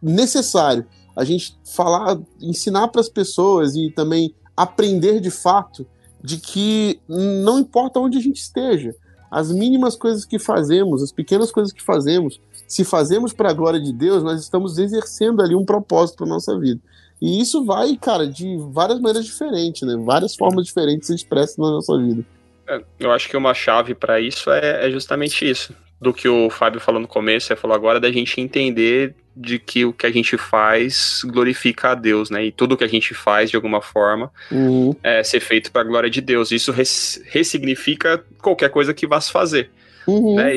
necessário 0.00 0.86
a 1.14 1.22
gente 1.22 1.58
falar, 1.64 2.18
ensinar 2.40 2.88
para 2.88 3.00
as 3.00 3.10
pessoas 3.10 3.74
e 3.76 3.90
também 3.90 4.34
aprender 4.56 5.20
de 5.20 5.30
fato 5.30 5.86
de 6.22 6.38
que 6.38 7.00
não 7.06 7.58
importa 7.58 8.00
onde 8.00 8.16
a 8.16 8.20
gente 8.20 8.40
esteja, 8.40 8.94
as 9.30 9.52
mínimas 9.52 9.94
coisas 9.94 10.24
que 10.24 10.38
fazemos, 10.38 11.02
as 11.02 11.12
pequenas 11.12 11.52
coisas 11.52 11.72
que 11.72 11.82
fazemos, 11.82 12.40
se 12.66 12.84
fazemos 12.84 13.32
para 13.32 13.50
a 13.50 13.52
glória 13.52 13.80
de 13.80 13.92
Deus, 13.92 14.22
nós 14.22 14.40
estamos 14.40 14.78
exercendo 14.78 15.42
ali 15.42 15.54
um 15.54 15.64
propósito 15.64 16.18
para 16.18 16.26
nossa 16.26 16.58
vida. 16.58 16.80
E 17.20 17.40
isso 17.40 17.64
vai, 17.64 17.96
cara, 17.96 18.26
de 18.26 18.56
várias 18.70 18.98
maneiras 18.98 19.26
diferentes, 19.26 19.82
né? 19.82 19.94
Várias 20.04 20.34
formas 20.34 20.64
diferentes 20.64 21.06
se 21.06 21.14
expressam 21.14 21.64
na 21.64 21.72
nossa 21.72 21.96
vida. 21.98 22.24
É, 22.66 22.82
eu 22.98 23.12
acho 23.12 23.28
que 23.28 23.36
uma 23.36 23.52
chave 23.52 23.94
para 23.94 24.20
isso 24.20 24.50
é, 24.50 24.86
é, 24.86 24.90
justamente 24.90 25.48
isso. 25.48 25.74
Do 26.00 26.14
que 26.14 26.28
o 26.28 26.48
Fábio 26.48 26.80
falou 26.80 27.00
no 27.00 27.06
começo, 27.06 27.46
você 27.46 27.56
falou 27.56 27.76
agora, 27.76 28.00
da 28.00 28.10
gente 28.10 28.40
entender 28.40 29.14
de 29.36 29.58
que 29.58 29.84
o 29.84 29.92
que 29.92 30.06
a 30.06 30.10
gente 30.10 30.36
faz 30.36 31.22
glorifica 31.24 31.90
a 31.90 31.94
Deus, 31.94 32.30
né? 32.30 32.46
E 32.46 32.52
tudo 32.52 32.76
que 32.76 32.84
a 32.84 32.88
gente 32.88 33.14
faz, 33.14 33.50
de 33.50 33.56
alguma 33.56 33.80
forma, 33.80 34.30
uhum. 34.50 34.94
é 35.02 35.22
ser 35.22 35.40
feito 35.40 35.70
para 35.70 35.82
a 35.82 35.84
glória 35.84 36.10
de 36.10 36.20
Deus. 36.20 36.50
Isso 36.50 36.72
res 36.72 37.22
ressignifica 37.26 38.24
qualquer 38.40 38.70
coisa 38.70 38.92
que 38.92 39.06
vá 39.06 39.20
se 39.20 39.30
fazer. 39.30 39.70
Uhum. 40.06 40.34
Né? 40.36 40.52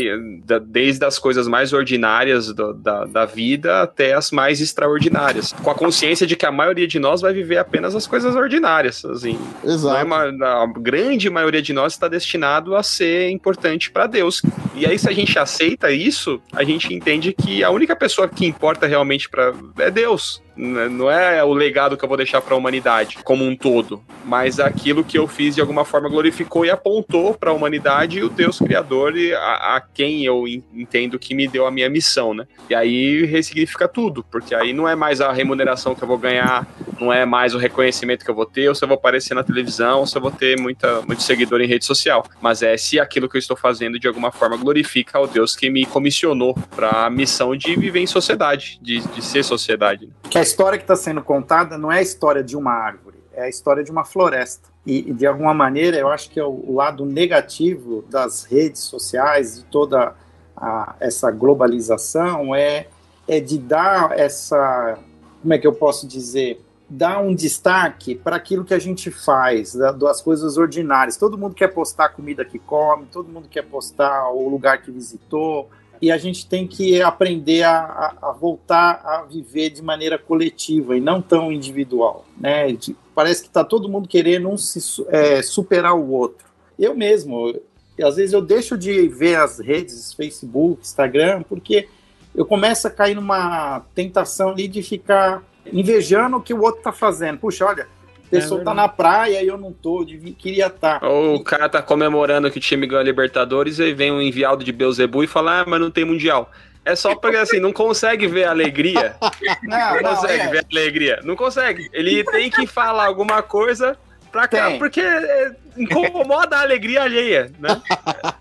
Desde 0.65 1.05
as 1.05 1.19
coisas 1.19 1.47
mais 1.47 1.73
ordinárias 1.73 2.53
do, 2.53 2.73
da, 2.73 3.05
da 3.05 3.25
vida 3.25 3.81
até 3.81 4.13
as 4.13 4.31
mais 4.31 4.61
extraordinárias. 4.61 5.53
Com 5.53 5.69
a 5.69 5.75
consciência 5.75 6.25
de 6.25 6.35
que 6.35 6.45
a 6.45 6.51
maioria 6.51 6.87
de 6.87 6.99
nós 6.99 7.21
vai 7.21 7.33
viver 7.33 7.57
apenas 7.57 7.95
as 7.95 8.07
coisas 8.07 8.35
ordinárias. 8.35 9.03
Assim. 9.05 9.37
Exato. 9.63 9.97
É 9.97 10.03
uma, 10.03 10.23
a 10.23 10.67
grande 10.77 11.29
maioria 11.29 11.61
de 11.61 11.73
nós 11.73 11.93
está 11.93 12.07
destinado 12.07 12.75
a 12.75 12.83
ser 12.83 13.29
importante 13.29 13.91
para 13.91 14.07
Deus. 14.07 14.41
E 14.75 14.85
aí, 14.85 14.97
se 14.97 15.07
a 15.07 15.13
gente 15.13 15.37
aceita 15.37 15.91
isso, 15.91 16.41
a 16.51 16.63
gente 16.63 16.93
entende 16.93 17.33
que 17.33 17.63
a 17.63 17.69
única 17.69 17.95
pessoa 17.95 18.27
que 18.27 18.45
importa 18.45 18.87
realmente 18.87 19.29
para 19.29 19.53
é 19.79 19.91
Deus. 19.91 20.41
Né, 20.55 20.87
não 20.87 21.09
é 21.09 21.43
o 21.43 21.51
legado 21.51 21.97
que 21.97 22.05
eu 22.05 22.07
vou 22.07 22.17
deixar 22.17 22.41
para 22.41 22.53
a 22.53 22.57
humanidade 22.57 23.17
como 23.23 23.43
um 23.43 23.55
todo, 23.55 24.03
mas 24.23 24.59
aquilo 24.59 25.03
que 25.03 25.17
eu 25.17 25.27
fiz 25.27 25.55
de 25.55 25.61
alguma 25.61 25.83
forma 25.83 26.07
glorificou 26.07 26.65
e 26.65 26.69
apontou 26.69 27.33
para 27.33 27.49
a 27.49 27.53
humanidade 27.53 28.23
o 28.23 28.29
Deus 28.29 28.59
Criador 28.59 29.17
e 29.17 29.33
a, 29.33 29.75
a, 29.75 29.81
quem 29.81 30.23
eu 30.23 30.47
entendo 30.47 31.17
que 31.17 31.33
me 31.33 31.47
deu 31.47 31.65
a 31.65 31.71
minha 31.71 31.89
missão, 31.89 32.33
né? 32.33 32.45
E 32.69 32.75
aí 32.75 33.25
ressignifica 33.25 33.87
tudo, 33.87 34.23
porque 34.23 34.53
aí 34.53 34.73
não 34.73 34.87
é 34.87 34.95
mais 34.95 35.21
a 35.21 35.31
remuneração 35.31 35.95
que 35.95 36.03
eu 36.03 36.07
vou 36.07 36.17
ganhar, 36.17 36.67
não 36.99 37.11
é 37.11 37.25
mais 37.25 37.55
o 37.55 37.57
reconhecimento 37.57 38.23
que 38.23 38.29
eu 38.29 38.35
vou 38.35 38.45
ter, 38.45 38.69
ou 38.69 38.75
se 38.75 38.83
eu 38.83 38.87
vou 38.87 38.95
aparecer 38.95 39.33
na 39.33 39.43
televisão, 39.43 39.99
ou 39.99 40.07
se 40.07 40.15
eu 40.15 40.21
vou 40.21 40.31
ter 40.31 40.59
muita, 40.59 41.01
muito 41.01 41.23
seguidor 41.23 41.61
em 41.61 41.67
rede 41.67 41.85
social, 41.85 42.23
mas 42.39 42.61
é 42.61 42.77
se 42.77 42.99
aquilo 42.99 43.27
que 43.27 43.35
eu 43.35 43.39
estou 43.39 43.57
fazendo 43.57 43.99
de 43.99 44.07
alguma 44.07 44.31
forma 44.31 44.55
glorifica 44.55 45.19
o 45.19 45.27
Deus 45.27 45.55
que 45.55 45.69
me 45.69 45.85
comissionou 45.85 46.55
para 46.75 47.05
a 47.05 47.09
missão 47.09 47.55
de 47.55 47.75
viver 47.75 47.99
em 47.99 48.07
sociedade, 48.07 48.79
de, 48.81 48.99
de 48.99 49.21
ser 49.23 49.43
sociedade. 49.43 50.05
Né? 50.05 50.11
História 50.43 50.77
que 50.77 50.83
está 50.83 50.95
sendo 50.95 51.21
contada 51.23 51.77
não 51.77 51.91
é 51.91 51.99
a 51.99 52.01
história 52.01 52.43
de 52.43 52.55
uma 52.55 52.71
árvore, 52.71 53.17
é 53.33 53.43
a 53.43 53.49
história 53.49 53.83
de 53.83 53.91
uma 53.91 54.05
floresta. 54.05 54.69
E, 54.85 55.13
de 55.13 55.25
alguma 55.25 55.53
maneira, 55.53 55.97
eu 55.97 56.09
acho 56.09 56.29
que 56.29 56.39
é 56.39 56.43
o 56.43 56.73
lado 56.73 57.05
negativo 57.05 58.03
das 58.09 58.43
redes 58.43 58.81
sociais, 58.81 59.59
de 59.59 59.65
toda 59.65 60.13
a, 60.55 60.95
essa 60.99 61.31
globalização, 61.31 62.53
é, 62.53 62.87
é 63.27 63.39
de 63.39 63.57
dar 63.57 64.17
essa. 64.17 64.99
Como 65.41 65.53
é 65.53 65.57
que 65.57 65.65
eu 65.65 65.73
posso 65.73 66.05
dizer? 66.05 66.61
Dar 66.89 67.21
um 67.21 67.33
destaque 67.33 68.13
para 68.13 68.35
aquilo 68.35 68.65
que 68.65 68.73
a 68.73 68.79
gente 68.79 69.09
faz, 69.09 69.73
das 69.73 70.21
coisas 70.21 70.57
ordinárias. 70.57 71.17
Todo 71.17 71.37
mundo 71.37 71.55
quer 71.55 71.69
postar 71.69 72.05
a 72.05 72.09
comida 72.09 72.43
que 72.43 72.59
come, 72.59 73.05
todo 73.11 73.29
mundo 73.29 73.47
quer 73.49 73.63
postar 73.63 74.29
o 74.31 74.47
lugar 74.49 74.81
que 74.81 74.91
visitou, 74.91 75.69
e 76.03 76.11
a 76.11 76.17
gente 76.17 76.45
tem 76.45 76.67
que 76.67 77.01
aprender 77.01 77.63
a, 77.63 78.13
a, 78.21 78.31
voltar 78.33 78.99
a 79.05 79.21
viver 79.21 79.69
de 79.69 79.81
maneira 79.81 80.17
coletiva 80.17 80.97
e 80.97 80.99
não 80.99 81.21
tão 81.21 81.49
individual. 81.49 82.25
Né? 82.37 82.73
De, 82.73 82.93
parece 83.15 83.41
que 83.41 83.47
está 83.47 83.63
todo 83.63 83.87
mundo 83.87 84.05
querendo 84.05 84.49
um 84.49 84.57
se, 84.57 85.01
é, 85.07 85.41
superar 85.41 85.95
o 85.95 86.09
outro. 86.09 86.45
Eu 86.77 86.93
mesmo, 86.93 87.57
às 88.03 88.17
vezes 88.17 88.33
eu 88.33 88.41
deixo 88.41 88.77
de 88.77 89.07
ver 89.07 89.37
as 89.37 89.59
redes, 89.59 90.11
Facebook, 90.13 90.81
Instagram, 90.81 91.41
porque 91.43 91.87
eu 92.35 92.45
começo 92.45 92.85
a 92.85 92.91
cair 92.91 93.15
numa 93.15 93.79
tentação 93.95 94.49
ali 94.49 94.67
de 94.67 94.83
ficar 94.83 95.41
invejando 95.71 96.35
o 96.35 96.41
que 96.41 96.53
o 96.53 96.61
outro 96.61 96.79
está 96.79 96.91
fazendo. 96.91 97.37
Puxa, 97.37 97.65
olha, 97.65 97.87
pessoa 98.33 98.61
é 98.61 98.63
tá 98.63 98.73
na 98.73 98.87
praia 98.87 99.43
e 99.43 99.47
eu 99.47 99.57
não 99.57 99.71
tô, 99.71 100.05
queria 100.37 100.67
estar. 100.67 100.99
Tá. 100.99 101.07
Ou 101.07 101.35
o 101.35 101.43
cara 101.43 101.69
tá 101.69 101.81
comemorando 101.81 102.49
que 102.49 102.57
o 102.57 102.61
time 102.61 102.87
ganhou 102.87 103.01
a 103.01 103.03
Libertadores 103.03 103.79
e 103.79 103.93
vem 103.93 104.11
um 104.11 104.21
enviado 104.21 104.63
de 104.63 104.71
Beuzebu 104.71 105.23
e 105.23 105.27
fala, 105.27 105.61
ah, 105.61 105.65
mas 105.67 105.79
não 105.79 105.91
tem 105.91 106.05
Mundial. 106.05 106.51
É 106.85 106.95
só 106.95 107.15
porque 107.15 107.37
assim, 107.37 107.59
não 107.59 107.71
consegue 107.71 108.27
ver 108.27 108.43
a 108.43 108.49
alegria. 108.49 109.15
Não, 109.63 110.01
não 110.01 110.15
consegue 110.15 110.41
é. 110.41 110.47
ver 110.49 110.59
a 110.59 110.65
alegria. 110.69 111.19
Não 111.23 111.35
consegue. 111.35 111.89
Ele 111.93 112.25
tem 112.25 112.49
que 112.49 112.67
falar 112.67 113.05
alguma 113.05 113.41
coisa 113.41 113.97
pra 114.29 114.47
cá, 114.47 114.71
porque 114.77 114.99
é, 114.99 115.51
incomoda 115.77 116.57
a 116.57 116.61
alegria 116.61 117.03
alheia, 117.03 117.51
né? 117.59 117.81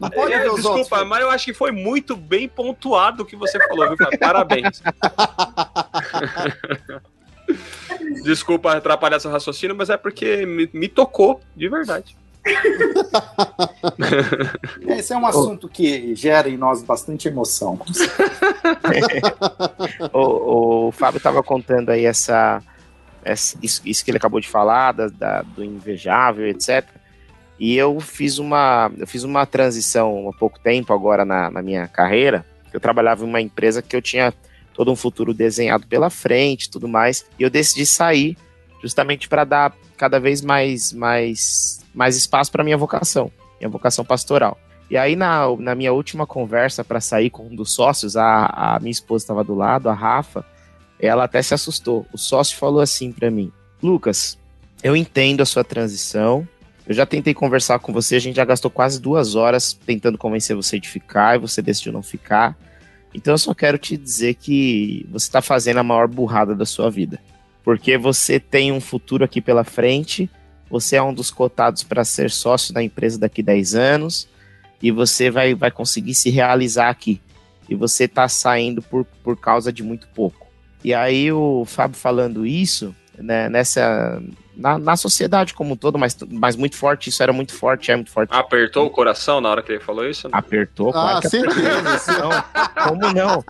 Não 0.01 0.11
pode 0.11 0.33
é, 0.33 0.43
desculpa, 0.43 0.97
outros, 0.97 1.09
mas 1.09 1.21
eu 1.21 1.31
acho 1.31 1.45
que 1.45 1.55
foi 1.55 1.71
muito 1.71 2.17
bem 2.17 2.49
pontuado 2.49 3.23
o 3.23 3.27
que 3.27 3.37
você 3.37 3.59
falou, 3.69 3.95
viu? 3.97 4.19
Parabéns. 4.19 4.83
Desculpa 8.23 8.73
atrapalhar 8.73 9.21
seu 9.21 9.31
raciocínio, 9.31 9.77
mas 9.77 9.91
é 9.91 9.97
porque 9.97 10.47
me, 10.47 10.69
me 10.73 10.89
tocou 10.89 11.41
de 11.57 11.69
verdade. 11.69 12.17
Esse 14.87 15.13
é 15.13 15.17
um 15.17 15.27
assunto 15.27 15.69
que 15.69 16.15
gera 16.15 16.49
em 16.49 16.57
nós 16.57 16.83
bastante 16.83 17.29
emoção. 17.29 17.79
o, 20.13 20.89
o, 20.89 20.93
Fábio 20.93 21.19
estava 21.19 21.43
contando 21.43 21.91
aí 21.91 22.05
essa, 22.05 22.63
essa 23.25 23.57
isso, 23.63 23.83
isso, 23.85 24.05
que 24.05 24.11
ele 24.11 24.19
acabou 24.19 24.41
de 24.41 24.49
falar, 24.49 24.93
da, 24.93 25.09
da, 25.09 25.43
do 25.43 25.63
invejável, 25.63 26.49
etc. 26.49 26.85
E 27.59 27.77
eu 27.77 28.01
fiz 28.01 28.39
uma, 28.39 28.91
eu 28.99 29.07
fiz 29.07 29.23
uma 29.23 29.47
transição 29.47 30.29
há 30.29 30.33
pouco 30.37 30.59
tempo 30.59 30.93
agora 30.93 31.25
na, 31.25 31.51
na 31.51 31.63
minha 31.63 31.87
carreira. 31.87 32.45
Eu 32.73 32.81
trabalhava 32.81 33.25
em 33.25 33.29
uma 33.29 33.41
empresa 33.41 33.81
que 33.81 33.95
eu 33.95 34.03
tinha 34.03 34.35
todo 34.73 34.91
um 34.91 34.97
futuro 34.97 35.35
desenhado 35.35 35.87
pela 35.87 36.11
frente, 36.11 36.71
tudo 36.71 36.89
mais. 36.89 37.25
E 37.39 37.43
eu 37.43 37.51
decidi 37.51 37.87
sair 37.87 38.37
justamente 38.83 39.29
para 39.29 39.45
dar 39.45 39.77
cada 39.97 40.19
vez 40.19 40.43
mais 40.43 40.93
mais 40.93 41.85
mais 41.95 42.17
espaço 42.17 42.51
para 42.51 42.65
minha 42.65 42.77
vocação, 42.77 43.31
minha 43.61 43.69
vocação 43.69 44.05
pastoral. 44.05 44.59
E 44.91 44.97
aí 44.97 45.15
na, 45.17 45.47
na 45.59 45.75
minha 45.75 45.93
última 45.93 46.27
conversa 46.27 46.85
para 46.85 47.01
sair 47.01 47.31
com 47.31 47.47
um 47.47 47.55
dos 47.55 47.73
sócios, 47.73 48.17
a, 48.17 48.47
a 48.47 48.79
minha 48.81 48.91
esposa 48.91 49.25
estava 49.25 49.45
do 49.45 49.55
lado, 49.55 49.89
a 49.89 49.95
Rafa, 49.95 50.45
ela 50.99 51.25
até 51.25 51.41
se 51.43 51.55
assustou. 51.55 52.07
O 52.13 52.19
sócio 52.19 52.57
falou 52.57 52.81
assim 52.81 53.13
para 53.13 53.31
mim: 53.31 53.53
"Lucas, 53.83 54.39
eu 54.83 54.97
entendo 54.97 55.43
a 55.43 55.47
sua 55.47 55.63
transição, 55.63 56.47
eu 56.87 56.95
já 56.95 57.07
tentei 57.07 57.33
conversar 57.33 57.79
com 57.79 57.93
você, 57.93 58.17
a 58.17 58.21
gente 58.21 58.37
já 58.37 58.45
gastou 58.45 58.71
quase 58.71 59.01
duas 59.01 59.35
horas 59.35 59.73
tentando 59.73 60.19
convencer 60.19 60.57
você 60.57 60.81
de 60.81 60.89
ficar 60.89 61.37
e 61.37 61.39
você 61.39 61.63
decidiu 61.63 61.93
não 61.93 62.03
ficar. 62.03 62.57
Então 63.15 63.35
eu 63.35 63.39
só 63.39 63.55
quero 63.55 63.79
te 63.79 63.97
dizer 63.97 64.35
que 64.35 65.07
você 65.11 65.27
está 65.27 65.43
fazendo 65.43 65.79
a 65.79 65.83
maior 65.83 66.09
burrada 66.09 66.55
da 66.55 66.65
sua 66.65 66.91
vida. 66.91 67.21
Porque 67.63 67.97
você 67.97 68.41
tem 68.41 68.73
um 68.73 68.81
futuro 68.81 69.25
aqui 69.25 69.41
pela 69.41 69.65
frente, 69.65 70.29
você 70.69 70.97
é 70.97 71.03
um 71.03 71.13
dos 71.13 71.31
cotados 71.31 71.83
para 71.83 72.05
ser 72.05 72.31
sócio 72.31 72.73
da 72.73 72.83
empresa 72.83 73.19
daqui 73.19 73.43
10 73.43 73.75
anos, 73.75 74.29
e 74.83 74.91
você 74.91 75.31
vai, 75.31 75.55
vai 75.55 75.71
conseguir 75.71 76.15
se 76.15 76.31
realizar 76.31 76.89
aqui. 76.89 77.21
E 77.69 77.75
você 77.75 78.05
está 78.05 78.29
saindo 78.29 78.83
por, 78.83 79.05
por 79.23 79.37
causa 79.37 79.73
de 79.73 79.83
muito 79.83 80.09
pouco. 80.09 80.47
E 80.83 80.93
aí 80.93 81.31
o 81.31 81.65
Fábio 81.65 81.97
falando 81.97 82.45
isso, 82.45 82.95
né, 83.17 83.49
nessa, 83.49 84.21
na, 84.63 84.79
na 84.79 84.97
sociedade 84.97 85.53
como 85.53 85.75
um 85.75 85.77
todo, 85.77 85.99
mas, 85.99 86.17
mas 86.31 86.55
muito 86.55 86.77
forte, 86.77 87.11
isso 87.11 87.21
era 87.21 87.33
muito 87.33 87.53
forte, 87.53 87.91
é 87.91 87.97
muito 87.97 88.13
forte. 88.13 88.33
Apertou 88.33 88.87
o 88.87 88.91
coração 88.91 89.41
na 89.41 89.51
hora 89.51 89.63
que 89.63 89.73
ele 89.73 89.81
falou 89.81 90.09
isso? 90.09 90.29
Né? 90.29 90.33
Apertou, 90.33 90.93
claro 90.93 91.19
ah, 91.19 91.29
certeza. 91.29 92.13
Não, 92.19 92.31
como 92.89 93.13
não? 93.13 93.45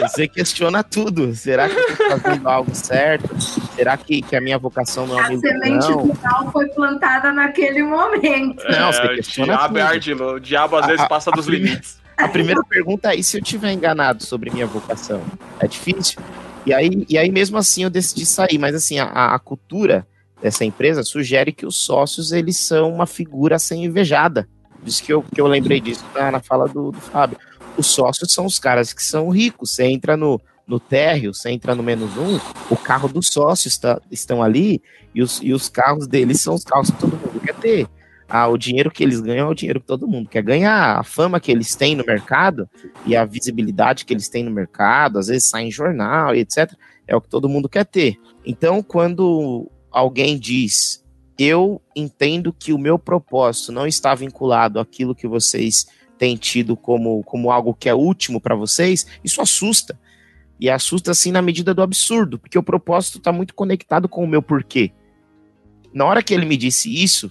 Você 0.00 0.28
questiona 0.28 0.84
tudo. 0.84 1.34
Será 1.34 1.68
que 1.68 1.74
eu 1.74 1.88
estou 1.88 2.20
fazendo 2.20 2.48
algo 2.48 2.74
certo? 2.74 3.40
Será 3.40 3.96
que, 3.96 4.20
que 4.20 4.36
a 4.36 4.40
minha 4.40 4.58
vocação 4.58 5.06
não 5.06 5.18
é 5.18 5.22
A 5.22 5.38
semente 5.38 5.86
final 5.86 6.52
foi 6.52 6.68
plantada 6.68 7.32
naquele 7.32 7.82
momento. 7.82 8.62
Não, 8.68 8.88
é, 8.88 8.92
você 8.92 9.08
questiona 9.16 9.56
diabo 9.56 9.78
é 9.78 10.00
tudo. 10.00 10.22
É 10.22 10.32
o 10.34 10.38
diabo 10.38 10.76
às 10.76 10.84
a, 10.84 10.86
vezes 10.88 11.08
passa 11.08 11.30
a, 11.30 11.34
dos 11.34 11.48
a 11.48 11.50
limites. 11.50 12.00
A 12.16 12.28
primeira 12.28 12.62
pergunta 12.64 13.12
é: 13.14 13.16
e 13.16 13.24
se 13.24 13.38
eu 13.38 13.42
tiver 13.42 13.72
enganado 13.72 14.22
sobre 14.22 14.50
minha 14.50 14.66
vocação? 14.66 15.22
É 15.58 15.66
difícil? 15.66 16.20
E 16.66 16.72
aí, 16.72 17.06
e 17.08 17.18
aí 17.18 17.30
mesmo 17.30 17.56
assim 17.56 17.84
eu 17.84 17.90
decidi 17.90 18.24
sair, 18.24 18.58
mas 18.58 18.74
assim, 18.74 18.98
a, 18.98 19.34
a 19.34 19.38
cultura 19.38 20.06
dessa 20.42 20.64
empresa 20.64 21.04
sugere 21.04 21.52
que 21.52 21.64
os 21.64 21.76
sócios 21.76 22.32
eles 22.32 22.56
são 22.56 22.92
uma 22.92 23.06
figura 23.06 23.56
a 23.56 23.58
ser 23.58 23.76
invejada. 23.76 24.48
Diz 24.82 25.00
que 25.00 25.12
eu, 25.12 25.22
que 25.22 25.40
eu 25.40 25.46
lembrei 25.46 25.80
disso 25.80 26.04
na, 26.14 26.32
na 26.32 26.40
fala 26.40 26.68
do, 26.68 26.90
do 26.90 27.00
Fábio. 27.00 27.38
Os 27.76 27.86
sócios 27.86 28.32
são 28.32 28.44
os 28.44 28.58
caras 28.58 28.92
que 28.92 29.02
são 29.02 29.30
ricos. 29.30 29.70
Você 29.70 29.84
entra 29.84 30.16
no, 30.16 30.40
no 30.66 30.80
térreo, 30.80 31.32
você 31.32 31.50
entra 31.50 31.74
no 31.74 31.82
menos 31.82 32.16
um, 32.16 32.40
o 32.68 32.76
carro 32.76 33.08
dos 33.08 33.28
sócios 33.28 33.78
tá, 33.78 34.00
estão 34.10 34.42
ali 34.42 34.82
e 35.14 35.22
os, 35.22 35.40
e 35.42 35.52
os 35.52 35.68
carros 35.68 36.06
deles 36.06 36.40
são 36.40 36.54
os 36.54 36.64
carros 36.64 36.90
que 36.90 36.98
todo 36.98 37.16
mundo 37.16 37.40
quer 37.40 37.54
ter. 37.54 37.86
Ah, 38.28 38.48
o 38.48 38.56
dinheiro 38.56 38.90
que 38.90 39.04
eles 39.04 39.20
ganham 39.20 39.48
é 39.48 39.50
o 39.50 39.54
dinheiro 39.54 39.78
que 39.80 39.86
todo 39.86 40.08
mundo 40.08 40.28
quer 40.28 40.42
ganhar. 40.42 40.98
A 40.98 41.04
fama 41.04 41.38
que 41.38 41.52
eles 41.52 41.76
têm 41.76 41.94
no 41.94 42.04
mercado 42.04 42.68
e 43.04 43.14
a 43.14 43.24
visibilidade 43.24 44.04
que 44.04 44.12
eles 44.12 44.28
têm 44.28 44.42
no 44.42 44.50
mercado, 44.50 45.18
às 45.18 45.26
vezes 45.26 45.48
sai 45.50 45.64
em 45.64 45.70
jornal 45.70 46.34
e 46.34 46.40
etc., 46.40 46.72
é 47.06 47.14
o 47.14 47.20
que 47.20 47.28
todo 47.28 47.48
mundo 47.48 47.68
quer 47.68 47.84
ter. 47.84 48.16
Então, 48.44 48.82
quando 48.82 49.70
alguém 49.92 50.38
diz, 50.38 51.04
eu 51.38 51.80
entendo 51.94 52.52
que 52.52 52.72
o 52.72 52.78
meu 52.78 52.98
propósito 52.98 53.72
não 53.72 53.86
está 53.86 54.14
vinculado 54.14 54.80
àquilo 54.80 55.14
que 55.14 55.26
vocês 55.26 55.86
têm 56.18 56.36
tido 56.36 56.76
como, 56.76 57.22
como 57.24 57.50
algo 57.50 57.74
que 57.74 57.88
é 57.88 57.94
último 57.94 58.40
para 58.40 58.54
vocês, 58.54 59.06
isso 59.24 59.40
assusta. 59.40 59.98
E 60.60 60.70
assusta 60.70 61.10
assim 61.10 61.32
na 61.32 61.42
medida 61.42 61.74
do 61.74 61.82
absurdo, 61.82 62.38
porque 62.38 62.58
o 62.58 62.62
propósito 62.62 63.18
está 63.18 63.32
muito 63.32 63.54
conectado 63.54 64.08
com 64.08 64.22
o 64.22 64.28
meu 64.28 64.40
porquê. 64.40 64.92
Na 65.92 66.04
hora 66.04 66.22
que 66.22 66.32
ele 66.32 66.46
me 66.46 66.56
disse 66.56 67.02
isso, 67.02 67.30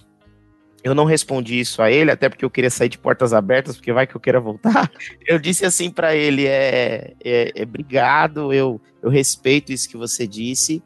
eu 0.84 0.94
não 0.94 1.04
respondi 1.04 1.60
isso 1.60 1.80
a 1.80 1.90
ele, 1.90 2.10
até 2.10 2.28
porque 2.28 2.44
eu 2.44 2.50
queria 2.50 2.70
sair 2.70 2.88
de 2.88 2.98
portas 2.98 3.32
abertas, 3.32 3.76
porque 3.76 3.92
vai 3.92 4.06
que 4.06 4.16
eu 4.16 4.20
queira 4.20 4.40
voltar. 4.40 4.90
Eu 5.26 5.38
disse 5.38 5.64
assim 5.64 5.90
para 5.90 6.14
ele: 6.14 6.46
é, 6.46 7.14
é, 7.24 7.52
é, 7.54 7.62
obrigado, 7.62 8.52
eu, 8.52 8.80
eu 9.00 9.08
respeito 9.08 9.72
isso 9.72 9.88
que 9.88 9.96
você 9.96 10.26
disse, 10.26 10.82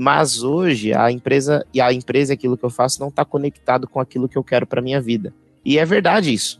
mas 0.00 0.42
hoje 0.42 0.94
a 0.94 1.12
empresa 1.12 1.62
e 1.74 1.78
a 1.78 1.92
empresa 1.92 2.32
aquilo 2.32 2.56
que 2.56 2.64
eu 2.64 2.70
faço 2.70 2.98
não 2.98 3.08
está 3.08 3.22
conectado 3.22 3.86
com 3.86 4.00
aquilo 4.00 4.30
que 4.30 4.38
eu 4.38 4.42
quero 4.42 4.66
para 4.66 4.80
minha 4.80 4.98
vida. 4.98 5.30
E 5.62 5.78
é 5.78 5.84
verdade 5.84 6.32
isso. 6.32 6.58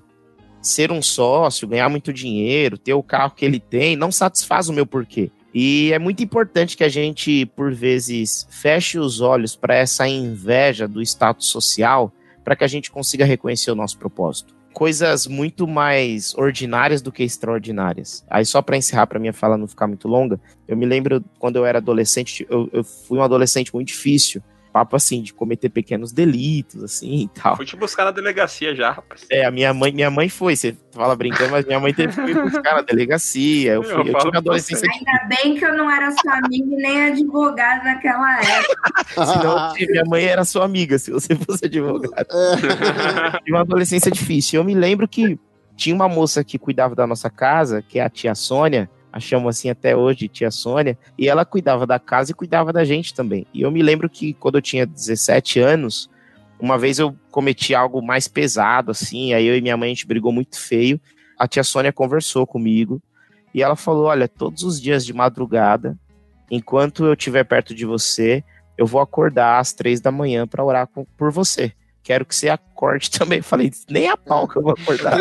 Ser 0.61 0.93
um 0.93 1.01
sócio, 1.01 1.66
ganhar 1.66 1.88
muito 1.88 2.12
dinheiro, 2.12 2.76
ter 2.76 2.93
o 2.93 3.03
carro 3.03 3.32
que 3.34 3.43
ele 3.43 3.59
tem, 3.59 3.97
não 3.97 4.12
satisfaz 4.12 4.68
o 4.68 4.74
meu 4.74 4.84
porquê. 4.84 5.30
E 5.55 5.91
é 5.91 5.99
muito 5.99 6.22
importante 6.22 6.76
que 6.76 6.84
a 6.84 6.88
gente, 6.91 7.47
por 7.57 7.72
vezes, 7.72 8.47
feche 8.51 8.99
os 8.99 9.22
olhos 9.22 9.57
para 9.57 9.74
essa 9.74 10.07
inveja 10.07 10.86
do 10.86 11.01
status 11.01 11.47
social 11.47 12.12
para 12.45 12.55
que 12.55 12.64
a 12.64 12.68
gente 12.68 12.91
consiga 12.91 13.24
reconhecer 13.24 13.70
o 13.70 13.74
nosso 13.74 13.97
propósito. 13.97 14.55
Coisas 14.80 15.26
muito 15.26 15.68
mais 15.68 16.34
ordinárias 16.34 17.02
do 17.02 17.12
que 17.12 17.22
extraordinárias. 17.22 18.24
Aí, 18.30 18.46
só 18.46 18.62
para 18.62 18.78
encerrar, 18.78 19.06
para 19.06 19.18
minha 19.18 19.30
fala 19.30 19.58
não 19.58 19.68
ficar 19.68 19.86
muito 19.86 20.08
longa, 20.08 20.40
eu 20.66 20.74
me 20.74 20.86
lembro 20.86 21.22
quando 21.38 21.56
eu 21.56 21.66
era 21.66 21.76
adolescente, 21.76 22.46
eu, 22.48 22.66
eu 22.72 22.82
fui 22.82 23.18
um 23.18 23.22
adolescente 23.22 23.74
muito 23.74 23.88
difícil 23.88 24.42
papo 24.72 24.96
assim, 24.96 25.22
de 25.22 25.34
cometer 25.34 25.68
pequenos 25.68 26.12
delitos, 26.12 26.82
assim 26.82 27.22
e 27.22 27.28
tal. 27.28 27.56
Fui 27.56 27.66
te 27.66 27.76
buscar 27.76 28.04
na 28.04 28.10
delegacia 28.10 28.74
já, 28.74 28.92
rapaz. 28.92 29.26
É, 29.30 29.44
a 29.44 29.50
minha 29.50 29.74
mãe, 29.74 29.92
minha 29.92 30.10
mãe 30.10 30.28
foi, 30.28 30.56
você 30.56 30.76
fala 30.92 31.14
brincando, 31.16 31.50
mas 31.50 31.66
minha 31.66 31.80
mãe 31.80 31.92
teve 31.92 32.14
que 32.14 32.20
me 32.20 32.34
buscar 32.34 32.76
na 32.76 32.82
delegacia. 32.82 33.72
Eu, 33.72 33.82
fui, 33.82 33.92
eu, 33.92 34.06
eu 34.06 34.18
tive 34.18 34.36
adolescência. 34.36 34.88
Ainda 34.90 35.28
bem 35.28 35.56
que 35.56 35.64
eu 35.64 35.76
não 35.76 35.90
era 35.90 36.10
sua 36.12 36.34
amiga 36.38 36.74
e 36.74 36.76
nem 36.76 37.02
advogado 37.10 37.84
naquela 37.84 38.40
época. 38.40 39.04
Senão, 39.26 39.74
minha 39.74 40.04
mãe 40.06 40.24
era 40.24 40.44
sua 40.44 40.64
amiga, 40.64 40.98
se 40.98 41.10
você 41.10 41.34
fosse 41.34 41.66
advogado. 41.66 42.26
Tive 43.44 43.52
uma 43.52 43.60
adolescência 43.60 44.10
difícil. 44.10 44.60
Eu 44.60 44.64
me 44.64 44.74
lembro 44.74 45.08
que 45.08 45.38
tinha 45.76 45.94
uma 45.94 46.08
moça 46.08 46.44
que 46.44 46.58
cuidava 46.58 46.94
da 46.94 47.06
nossa 47.06 47.30
casa, 47.30 47.82
que 47.82 47.98
é 47.98 48.02
a 48.02 48.10
tia 48.10 48.34
Sônia, 48.34 48.88
a 49.12 49.18
chamo 49.18 49.48
assim 49.48 49.70
até 49.70 49.96
hoje, 49.96 50.28
tia 50.28 50.50
Sônia, 50.50 50.98
e 51.18 51.28
ela 51.28 51.44
cuidava 51.44 51.86
da 51.86 51.98
casa 51.98 52.30
e 52.30 52.34
cuidava 52.34 52.72
da 52.72 52.84
gente 52.84 53.12
também. 53.14 53.46
E 53.52 53.62
eu 53.62 53.70
me 53.70 53.82
lembro 53.82 54.08
que 54.08 54.34
quando 54.34 54.56
eu 54.56 54.62
tinha 54.62 54.86
17 54.86 55.58
anos, 55.58 56.08
uma 56.58 56.78
vez 56.78 56.98
eu 56.98 57.16
cometi 57.30 57.74
algo 57.74 58.00
mais 58.00 58.28
pesado, 58.28 58.90
assim, 58.90 59.34
aí 59.34 59.46
eu 59.46 59.56
e 59.56 59.61
minha 59.61 59.76
mãe 59.76 59.88
a 59.88 59.94
gente 59.94 60.06
brigou 60.06 60.32
muito 60.32 60.61
feio. 60.61 61.00
A 61.38 61.48
tia 61.48 61.64
Sônia 61.64 61.92
conversou 61.92 62.46
comigo 62.46 63.02
e 63.52 63.62
ela 63.62 63.74
falou: 63.74 64.06
Olha, 64.06 64.28
todos 64.28 64.62
os 64.62 64.80
dias 64.80 65.04
de 65.04 65.12
madrugada, 65.12 65.98
enquanto 66.50 67.04
eu 67.04 67.14
estiver 67.14 67.44
perto 67.44 67.74
de 67.74 67.84
você, 67.84 68.44
eu 68.78 68.86
vou 68.86 69.00
acordar 69.00 69.58
às 69.58 69.72
três 69.72 70.00
da 70.00 70.12
manhã 70.12 70.46
para 70.46 70.64
orar 70.64 70.88
por 71.16 71.32
você 71.32 71.72
quero 72.03 72.24
que 72.24 72.34
você 72.34 72.48
acorde 72.48 73.11
também. 73.16 73.42
Falei, 73.42 73.70
nem 73.88 74.09
a 74.09 74.16
pau 74.16 74.48
que 74.48 74.57
eu 74.57 74.62
vou 74.62 74.72
acordar. 74.72 75.18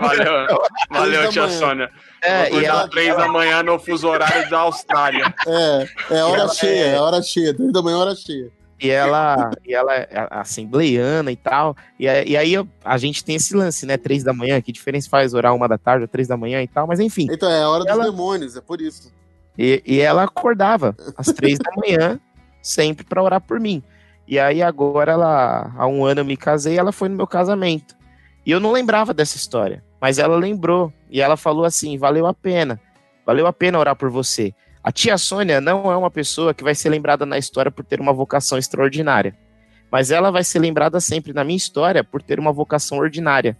valeu, 0.00 0.62
valeu 0.90 1.30
tia 1.30 1.48
Sônia. 1.48 1.90
É, 2.22 2.52
e 2.52 2.64
ela, 2.64 2.88
três 2.88 3.16
da 3.16 3.28
manhã 3.28 3.62
no 3.62 3.78
fuso 3.78 4.08
horário 4.08 4.48
da 4.48 4.60
Austrália. 4.60 5.34
É, 5.46 5.88
é 6.10 6.24
hora 6.24 6.42
ela, 6.42 6.54
cheia, 6.54 6.84
é... 6.84 6.94
é 6.94 7.00
hora 7.00 7.22
cheia, 7.22 7.54
três 7.54 7.72
da 7.72 7.82
manhã 7.82 7.96
é 7.96 7.98
hora 7.98 8.14
cheia. 8.14 8.50
E 8.80 8.90
ela, 8.90 9.52
e 9.64 9.72
ela 9.72 9.94
é 9.94 10.26
assembleiana 10.30 11.30
e 11.30 11.36
tal. 11.36 11.76
E, 12.00 12.04
e 12.04 12.36
aí 12.36 12.54
a 12.84 12.98
gente 12.98 13.24
tem 13.24 13.36
esse 13.36 13.54
lance, 13.54 13.86
né? 13.86 13.96
Três 13.96 14.24
da 14.24 14.32
manhã, 14.32 14.60
que 14.60 14.72
diferença 14.72 15.08
faz 15.08 15.34
orar 15.34 15.54
uma 15.54 15.68
da 15.68 15.78
tarde 15.78 16.02
ou 16.02 16.08
três 16.08 16.26
da 16.26 16.36
manhã 16.36 16.60
e 16.60 16.66
tal, 16.66 16.88
mas 16.88 16.98
enfim. 16.98 17.28
Então 17.30 17.48
é 17.48 17.62
a 17.62 17.68
hora 17.68 17.84
ela... 17.86 18.02
dos 18.02 18.12
demônios, 18.12 18.56
é 18.56 18.60
por 18.60 18.80
isso. 18.80 19.12
E, 19.56 19.80
e 19.86 20.00
ela 20.00 20.24
acordava 20.24 20.96
às 21.16 21.26
três 21.28 21.58
da 21.60 21.70
manhã, 21.76 22.18
sempre 22.60 23.04
para 23.04 23.22
orar 23.22 23.40
por 23.40 23.60
mim. 23.60 23.82
E 24.32 24.38
aí 24.38 24.62
agora 24.62 25.12
ela, 25.12 25.70
há 25.76 25.86
um 25.86 26.06
ano 26.06 26.22
eu 26.22 26.24
me 26.24 26.38
casei, 26.38 26.78
ela 26.78 26.90
foi 26.90 27.10
no 27.10 27.14
meu 27.14 27.26
casamento. 27.26 27.94
E 28.46 28.50
eu 28.50 28.58
não 28.58 28.72
lembrava 28.72 29.12
dessa 29.12 29.36
história, 29.36 29.84
mas 30.00 30.18
ela 30.18 30.34
lembrou 30.36 30.90
e 31.10 31.20
ela 31.20 31.36
falou 31.36 31.66
assim: 31.66 31.98
"Valeu 31.98 32.26
a 32.26 32.32
pena. 32.32 32.80
Valeu 33.26 33.46
a 33.46 33.52
pena 33.52 33.78
orar 33.78 33.94
por 33.94 34.08
você". 34.08 34.54
A 34.82 34.90
tia 34.90 35.18
Sônia 35.18 35.60
não 35.60 35.92
é 35.92 35.96
uma 35.98 36.10
pessoa 36.10 36.54
que 36.54 36.64
vai 36.64 36.74
ser 36.74 36.88
lembrada 36.88 37.26
na 37.26 37.36
história 37.36 37.70
por 37.70 37.84
ter 37.84 38.00
uma 38.00 38.10
vocação 38.10 38.56
extraordinária, 38.56 39.36
mas 39.90 40.10
ela 40.10 40.30
vai 40.30 40.44
ser 40.44 40.60
lembrada 40.60 40.98
sempre 40.98 41.34
na 41.34 41.44
minha 41.44 41.58
história 41.58 42.02
por 42.02 42.22
ter 42.22 42.40
uma 42.40 42.54
vocação 42.54 42.96
ordinária. 42.96 43.54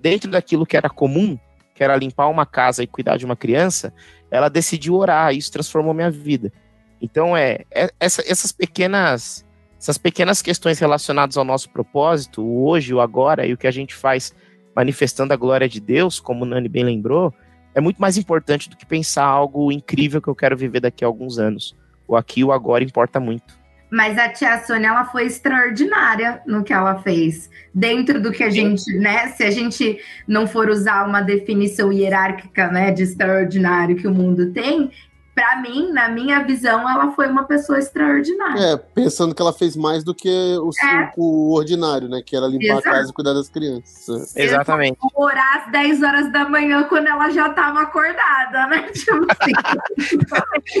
Dentro 0.00 0.28
daquilo 0.28 0.66
que 0.66 0.76
era 0.76 0.90
comum, 0.90 1.38
que 1.72 1.84
era 1.84 1.94
limpar 1.94 2.26
uma 2.26 2.44
casa 2.44 2.82
e 2.82 2.88
cuidar 2.88 3.16
de 3.16 3.24
uma 3.24 3.36
criança, 3.36 3.94
ela 4.28 4.48
decidiu 4.48 4.96
orar, 4.96 5.32
e 5.32 5.38
isso 5.38 5.52
transformou 5.52 5.94
minha 5.94 6.10
vida. 6.10 6.52
Então 7.00 7.36
é, 7.36 7.60
é 7.70 7.90
essa, 8.00 8.24
essas 8.26 8.50
pequenas 8.50 9.45
essas 9.86 9.98
pequenas 9.98 10.42
questões 10.42 10.80
relacionadas 10.80 11.36
ao 11.36 11.44
nosso 11.44 11.70
propósito, 11.70 12.42
o 12.42 12.66
hoje, 12.66 12.92
o 12.92 13.00
agora 13.00 13.46
e 13.46 13.52
o 13.52 13.56
que 13.56 13.68
a 13.68 13.70
gente 13.70 13.94
faz 13.94 14.34
manifestando 14.74 15.32
a 15.32 15.36
glória 15.36 15.68
de 15.68 15.80
Deus, 15.80 16.18
como 16.18 16.44
o 16.44 16.44
Nani 16.44 16.68
bem 16.68 16.82
lembrou, 16.82 17.32
é 17.72 17.80
muito 17.80 17.98
mais 17.98 18.16
importante 18.16 18.68
do 18.68 18.76
que 18.76 18.84
pensar 18.84 19.22
algo 19.22 19.70
incrível 19.70 20.20
que 20.20 20.26
eu 20.26 20.34
quero 20.34 20.56
viver 20.56 20.80
daqui 20.80 21.04
a 21.04 21.06
alguns 21.06 21.38
anos. 21.38 21.76
O 22.08 22.16
aqui 22.16 22.40
e 22.40 22.44
o 22.44 22.50
agora 22.50 22.82
importa 22.82 23.20
muito. 23.20 23.56
Mas 23.88 24.18
a 24.18 24.28
tia 24.28 24.58
Sônia, 24.64 24.88
ela 24.88 25.04
foi 25.04 25.26
extraordinária 25.26 26.42
no 26.44 26.64
que 26.64 26.72
ela 26.72 26.96
fez. 26.96 27.48
Dentro 27.72 28.20
do 28.20 28.32
que 28.32 28.42
a 28.42 28.50
gente, 28.50 28.92
né? 28.98 29.28
Se 29.28 29.44
a 29.44 29.52
gente 29.52 30.00
não 30.26 30.48
for 30.48 30.68
usar 30.68 31.06
uma 31.06 31.20
definição 31.20 31.92
hierárquica, 31.92 32.68
né, 32.72 32.90
de 32.90 33.04
extraordinário 33.04 33.94
que 33.94 34.08
o 34.08 34.12
mundo 34.12 34.52
tem, 34.52 34.90
para 35.36 35.60
mim, 35.60 35.92
na 35.92 36.08
minha 36.08 36.42
visão, 36.42 36.88
ela 36.88 37.12
foi 37.12 37.28
uma 37.28 37.44
pessoa 37.44 37.78
extraordinária. 37.78 38.58
É, 38.58 38.76
pensando 38.78 39.34
que 39.34 39.42
ela 39.42 39.52
fez 39.52 39.76
mais 39.76 40.02
do 40.02 40.14
que 40.14 40.30
o, 40.30 40.70
é. 40.82 41.12
o 41.14 41.52
ordinário, 41.52 42.08
né? 42.08 42.22
Que 42.24 42.34
era 42.34 42.46
limpar 42.46 42.78
Exato. 42.78 42.88
a 42.88 42.92
casa 42.92 43.10
e 43.10 43.12
cuidar 43.12 43.34
das 43.34 43.50
crianças. 43.50 44.34
Exatamente. 44.34 44.96
Orar 45.14 45.66
às 45.66 45.70
10 45.70 46.02
horas 46.02 46.32
da 46.32 46.48
manhã 46.48 46.84
quando 46.84 47.08
ela 47.08 47.28
já 47.28 47.48
estava 47.50 47.82
acordada, 47.82 48.66
né? 48.68 48.88
Tipo 48.96 49.26
assim. 49.28 49.52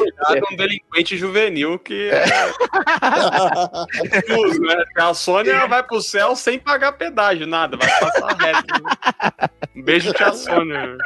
Cuidado 0.00 0.46
um 0.50 0.56
delinquente 0.56 1.18
juvenil 1.18 1.78
que 1.78 2.08
é. 2.08 2.24
Né? 4.58 4.84
A 4.96 5.12
Sônia 5.12 5.66
vai 5.66 5.82
pro 5.82 6.00
céu 6.00 6.34
sem 6.34 6.58
pagar 6.58 6.92
pedágio, 6.92 7.46
nada, 7.46 7.76
vai 7.76 7.88
passar 8.00 8.34
reto. 8.36 8.82
Né? 8.82 9.48
Um 9.76 9.82
beijo, 9.82 10.14
tia 10.14 10.32
Sônia. 10.32 10.96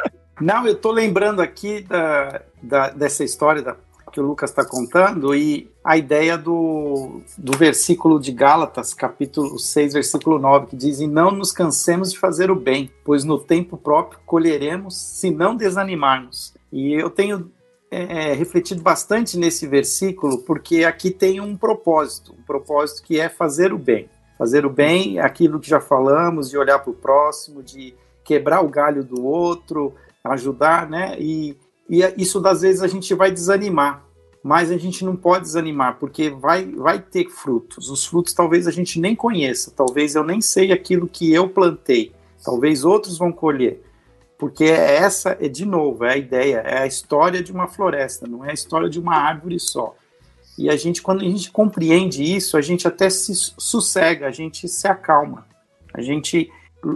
Não, 0.40 0.66
eu 0.66 0.74
tô 0.74 0.90
lembrando 0.90 1.40
aqui 1.40 1.82
da, 1.82 2.40
da 2.62 2.90
dessa 2.90 3.22
história 3.22 3.60
da, 3.60 3.76
que 4.10 4.18
o 4.18 4.24
Lucas 4.24 4.48
está 4.48 4.64
contando 4.64 5.34
e 5.34 5.70
a 5.84 5.98
ideia 5.98 6.38
do, 6.38 7.20
do 7.36 7.56
versículo 7.58 8.18
de 8.18 8.32
Gálatas, 8.32 8.94
capítulo 8.94 9.58
6, 9.58 9.92
versículo 9.92 10.38
9, 10.38 10.68
que 10.68 10.76
diz: 10.76 10.98
E 10.98 11.06
não 11.06 11.30
nos 11.30 11.52
cansemos 11.52 12.12
de 12.12 12.18
fazer 12.18 12.50
o 12.50 12.56
bem, 12.56 12.90
pois 13.04 13.22
no 13.22 13.38
tempo 13.38 13.76
próprio 13.76 14.18
colheremos 14.24 14.96
se 14.96 15.30
não 15.30 15.54
desanimarmos. 15.54 16.54
E 16.72 16.94
eu 16.94 17.10
tenho 17.10 17.52
é, 17.90 18.32
refletido 18.32 18.82
bastante 18.82 19.36
nesse 19.36 19.66
versículo, 19.66 20.38
porque 20.38 20.84
aqui 20.84 21.10
tem 21.10 21.38
um 21.38 21.54
propósito, 21.54 22.34
um 22.38 22.42
propósito 22.42 23.02
que 23.02 23.20
é 23.20 23.28
fazer 23.28 23.74
o 23.74 23.78
bem. 23.78 24.08
Fazer 24.38 24.64
o 24.64 24.70
bem, 24.70 25.18
aquilo 25.18 25.60
que 25.60 25.68
já 25.68 25.80
falamos, 25.80 26.48
de 26.48 26.56
olhar 26.56 26.78
para 26.78 26.90
o 26.90 26.94
próximo, 26.94 27.62
de 27.62 27.94
quebrar 28.24 28.64
o 28.64 28.68
galho 28.68 29.04
do 29.04 29.22
outro, 29.22 29.94
ajudar, 30.24 30.88
né? 30.88 31.16
E, 31.18 31.56
e 31.88 32.02
é, 32.02 32.14
isso 32.16 32.40
das 32.40 32.62
vezes 32.62 32.82
a 32.82 32.88
gente 32.88 33.14
vai 33.14 33.30
desanimar, 33.30 34.04
mas 34.42 34.70
a 34.70 34.78
gente 34.78 35.04
não 35.04 35.16
pode 35.16 35.44
desanimar 35.44 35.98
porque 35.98 36.30
vai, 36.30 36.66
vai 36.66 37.00
ter 37.00 37.28
frutos. 37.28 37.90
Os 37.90 38.06
frutos 38.06 38.32
talvez 38.32 38.66
a 38.66 38.70
gente 38.70 39.00
nem 39.00 39.14
conheça, 39.14 39.72
talvez 39.74 40.14
eu 40.14 40.24
nem 40.24 40.40
sei 40.40 40.72
aquilo 40.72 41.08
que 41.08 41.32
eu 41.32 41.48
plantei, 41.48 42.12
talvez 42.44 42.84
outros 42.84 43.18
vão 43.18 43.32
colher. 43.32 43.82
Porque 44.38 44.64
é 44.64 44.96
essa 44.96 45.36
é 45.38 45.48
de 45.48 45.66
novo, 45.66 46.04
é 46.04 46.14
a 46.14 46.16
ideia, 46.16 46.58
é 46.58 46.78
a 46.78 46.86
história 46.86 47.42
de 47.42 47.52
uma 47.52 47.68
floresta, 47.68 48.26
não 48.26 48.44
é 48.44 48.50
a 48.50 48.54
história 48.54 48.88
de 48.88 48.98
uma 48.98 49.14
árvore 49.14 49.60
só. 49.60 49.94
E 50.56 50.68
a 50.68 50.76
gente, 50.76 51.02
quando 51.02 51.20
a 51.20 51.24
gente 51.24 51.50
compreende 51.50 52.22
isso, 52.22 52.56
a 52.56 52.60
gente 52.60 52.86
até 52.86 53.08
se 53.08 53.34
sossega, 53.34 54.26
a 54.26 54.30
gente 54.30 54.68
se 54.68 54.86
acalma. 54.86 55.46
A 55.92 56.00
gente 56.00 56.50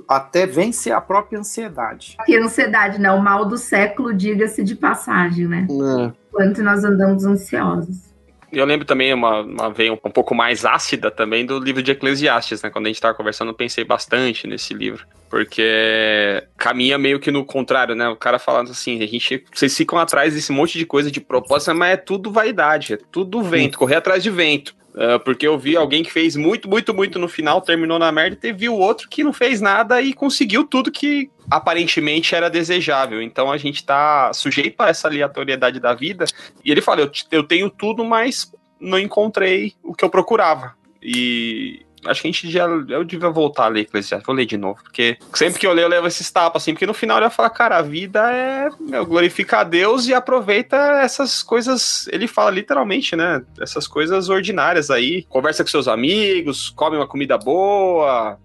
até 0.09 0.47
vence 0.47 0.91
a 0.91 1.01
própria 1.01 1.39
ansiedade. 1.39 2.16
Que 2.24 2.37
ansiedade, 2.37 3.01
né? 3.01 3.11
O 3.11 3.22
mal 3.22 3.45
do 3.45 3.57
século, 3.57 4.14
diga-se 4.14 4.62
de 4.62 4.74
passagem, 4.74 5.47
né? 5.47 5.66
É. 5.70 6.12
Quanto 6.32 6.62
nós 6.62 6.85
andamos 6.85 7.24
ansiosos. 7.24 8.14
Eu 8.53 8.64
lembro 8.64 8.87
também 8.87 9.12
uma, 9.12 9.41
uma 9.41 9.70
veia 9.70 9.93
um, 9.93 9.97
pouco 9.97 10.35
mais 10.35 10.64
ácida 10.64 11.11
também 11.11 11.45
do 11.45 11.59
livro 11.59 11.82
de 11.82 11.91
Eclesiastes, 11.91 12.62
né? 12.62 12.70
Quando 12.70 12.87
a 12.87 12.89
gente 12.89 12.97
estava 12.97 13.14
conversando, 13.14 13.49
eu 13.49 13.55
pensei 13.55 13.85
bastante 13.85 14.47
nesse 14.47 14.72
livro. 14.72 15.07
Porque 15.28 16.43
caminha 16.57 16.97
meio 16.97 17.18
que 17.18 17.32
no 17.32 17.45
contrário, 17.45 17.95
né? 17.97 18.09
O 18.09 18.16
cara 18.16 18.39
falando 18.39 18.70
assim, 18.70 19.03
a 19.03 19.07
gente. 19.07 19.45
Vocês 19.53 19.76
ficam 19.76 19.99
atrás 19.99 20.35
desse 20.35 20.53
monte 20.53 20.78
de 20.78 20.87
coisa 20.87 21.11
de 21.11 21.20
propósito, 21.20 21.74
mas 21.74 21.95
é 21.95 21.97
tudo 21.97 22.30
vaidade, 22.30 22.95
é 22.95 22.99
tudo 23.11 23.43
vento, 23.43 23.76
correr 23.76 23.97
atrás 23.97 24.22
de 24.22 24.30
vento. 24.30 24.76
Uh, 24.95 25.18
porque 25.24 25.45
eu 25.45 25.59
vi 25.59 25.76
alguém 25.76 26.05
que 26.05 26.12
fez 26.12 26.36
muito, 26.36 26.68
muito, 26.68 26.95
muito 26.95 27.18
no 27.18 27.26
final, 27.26 27.61
terminou 27.61 27.99
na 27.99 28.12
merda, 28.12 28.38
e 28.47 28.53
viu 28.53 28.74
outro 28.78 29.09
que 29.09 29.24
não 29.24 29.32
fez 29.32 29.61
nada 29.61 30.01
e 30.01 30.12
conseguiu 30.12 30.64
tudo 30.64 30.92
que 30.92 31.28
aparentemente 31.51 32.32
era 32.32 32.49
desejável. 32.49 33.20
Então 33.20 33.51
a 33.51 33.57
gente 33.57 33.84
tá 33.84 34.32
sujeito 34.32 34.80
a 34.80 34.88
essa 34.88 35.09
aleatoriedade 35.09 35.80
da 35.80 35.95
vida. 35.95 36.26
E 36.64 36.70
ele 36.70 36.80
fala: 36.80 37.01
eu, 37.01 37.11
eu 37.32 37.42
tenho 37.42 37.68
tudo, 37.68 38.05
mas 38.05 38.53
não 38.80 38.99
encontrei 38.99 39.74
o 39.82 39.95
que 39.95 40.05
eu 40.05 40.11
procurava. 40.11 40.74
E 41.03 41.84
acho 42.07 42.22
que 42.22 42.28
a 42.28 42.30
gente 42.30 42.50
já. 42.50 42.64
Eu 42.64 43.05
devia 43.05 43.30
voltar 43.30 43.64
a 43.66 43.68
ler 43.68 43.80
Eclesiastes. 43.80 44.26
Vou 44.26 44.34
ler 44.34 44.46
de 44.46 44.57
novo. 44.57 44.80
Porque 44.82 45.18
sempre 45.32 45.59
que 45.59 45.66
eu 45.66 45.72
leio, 45.72 45.86
eu 45.86 45.90
levo 45.90 46.07
esses 46.07 46.30
tapas, 46.30 46.62
assim. 46.62 46.72
Porque 46.72 46.86
no 46.86 46.94
final 46.94 47.18
ele 47.18 47.26
vai 47.26 47.34
falar, 47.34 47.50
cara, 47.50 47.78
a 47.78 47.82
vida 47.82 48.30
é 48.32 48.68
meu, 48.80 49.05
glorificar 49.05 49.61
a 49.61 49.64
Deus 49.64 50.07
e 50.07 50.14
aproveita 50.14 50.76
essas 51.02 51.42
coisas. 51.42 52.09
Ele 52.12 52.26
fala 52.26 52.50
literalmente, 52.50 53.16
né? 53.16 53.42
Essas 53.61 53.86
coisas 53.86 54.28
ordinárias 54.28 54.90
aí. 54.90 55.24
Conversa 55.28 55.64
com 55.64 55.70
seus 55.70 55.88
amigos, 55.88 56.70
come 56.70 56.96
uma 56.96 57.07
comida 57.07 57.36
boa, 57.38 58.38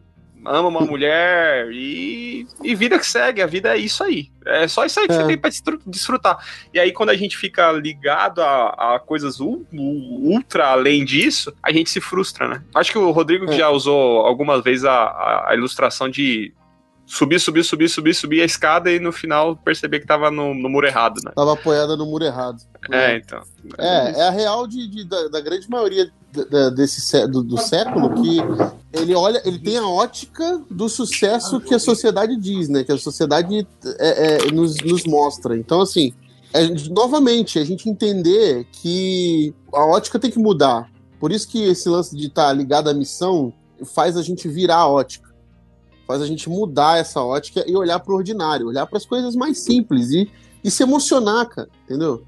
ama 0.46 0.70
uma 0.70 0.82
mulher 0.82 1.70
e, 1.72 2.48
e 2.64 2.76
vida 2.76 2.98
que 2.98 3.06
segue, 3.06 3.42
a 3.42 3.48
vida 3.48 3.76
é 3.76 3.78
isso 3.78 4.04
aí. 4.04 4.30
É 4.46 4.68
só 4.68 4.86
isso 4.86 5.00
aí 5.00 5.08
que 5.08 5.14
é. 5.14 5.18
você 5.18 5.28
tem 5.28 5.38
pra 5.38 5.50
desfrutar. 5.86 6.38
E 6.74 6.80
aí, 6.80 6.92
quando 6.92 7.10
a 7.10 7.16
gente 7.16 7.38
fica 7.38 7.72
ligado 7.72 8.42
a, 8.42 8.96
a 8.96 9.00
coisas 9.00 9.40
ultra 9.40 10.68
além 10.68 11.06
disso, 11.06 11.54
a 11.62 11.72
gente 11.72 11.90
se 11.90 12.02
frustra, 12.02 12.48
né? 12.48 12.64
Acho 12.74 12.92
que 12.92 12.98
o 12.98 13.12
Rodrigo 13.12 13.52
é. 13.52 13.58
já 13.58 13.70
usou 13.70 14.26
algumas 14.26 14.64
vezes 14.64 14.86
a, 14.86 15.46
a 15.50 15.56
ilustração 15.56 16.10
de 16.10 16.54
subir, 17.10 17.40
subir, 17.40 17.64
subir, 17.64 17.90
subir, 17.90 18.14
subir 18.14 18.42
a 18.42 18.46
escada 18.46 18.92
e 18.92 19.00
no 19.00 19.12
final 19.12 19.56
perceber 19.56 20.00
que 20.00 20.06
tava 20.06 20.30
no, 20.30 20.54
no 20.54 20.70
muro 20.70 20.86
errado, 20.86 21.20
né? 21.26 21.32
Tava 21.36 21.54
apoiada 21.54 21.98
no 21.98 22.06
muro 22.06 22.24
errado. 22.24 22.62
É, 22.92 23.18
então. 23.18 23.42
É, 23.80 24.20
é 24.20 24.28
a 24.28 24.30
real 24.30 24.68
de, 24.68 24.88
de 24.88 25.04
da, 25.04 25.28
da, 25.28 25.42
grande 25.42 25.68
maioria 25.68 26.10
desse 26.76 27.28
do, 27.28 27.42
do, 27.42 27.58
século 27.58 28.14
que 28.22 28.38
ele 28.94 29.16
olha, 29.16 29.42
ele 29.44 29.58
tem 29.58 29.78
a 29.78 29.88
ótica 29.88 30.62
do 30.70 30.88
sucesso 30.88 31.60
que 31.60 31.74
a 31.74 31.80
sociedade 31.80 32.36
diz, 32.38 32.70
né? 32.70 32.84
Que 32.84 32.92
a 32.92 32.98
sociedade 32.98 33.68
é, 33.98 34.48
é, 34.48 34.52
nos, 34.52 34.78
nos 34.78 35.04
mostra. 35.06 35.58
Então, 35.58 35.82
assim, 35.82 36.14
é, 36.54 36.68
novamente, 36.92 37.58
a 37.58 37.66
gente 37.66 37.90
entender 37.90 38.68
que 38.72 39.52
a 39.74 39.84
ótica 39.84 40.20
tem 40.20 40.30
que 40.30 40.40
mudar. 40.40 40.88
Por 41.20 41.32
isso 41.32 41.48
que 41.50 41.64
esse 41.64 41.90
lance 41.90 42.16
de 42.16 42.28
estar 42.28 42.48
tá 42.48 42.54
ligado 42.54 42.88
à 42.88 42.94
missão 42.94 43.52
faz 43.96 44.16
a 44.16 44.22
gente 44.22 44.48
virar 44.48 44.78
a 44.78 44.88
ótica 44.88 45.29
faz 46.10 46.24
a 46.24 46.26
gente 46.26 46.50
mudar 46.50 46.98
essa 46.98 47.22
ótica 47.22 47.64
e 47.68 47.76
olhar 47.76 48.00
para 48.00 48.12
o 48.12 48.16
ordinário, 48.16 48.66
olhar 48.66 48.88
para 48.88 48.98
as 48.98 49.06
coisas 49.06 49.36
mais 49.36 49.60
simples 49.60 50.10
e, 50.10 50.28
e 50.64 50.72
se 50.72 50.82
emocionar, 50.82 51.48
cara, 51.48 51.70
entendeu? 51.84 52.24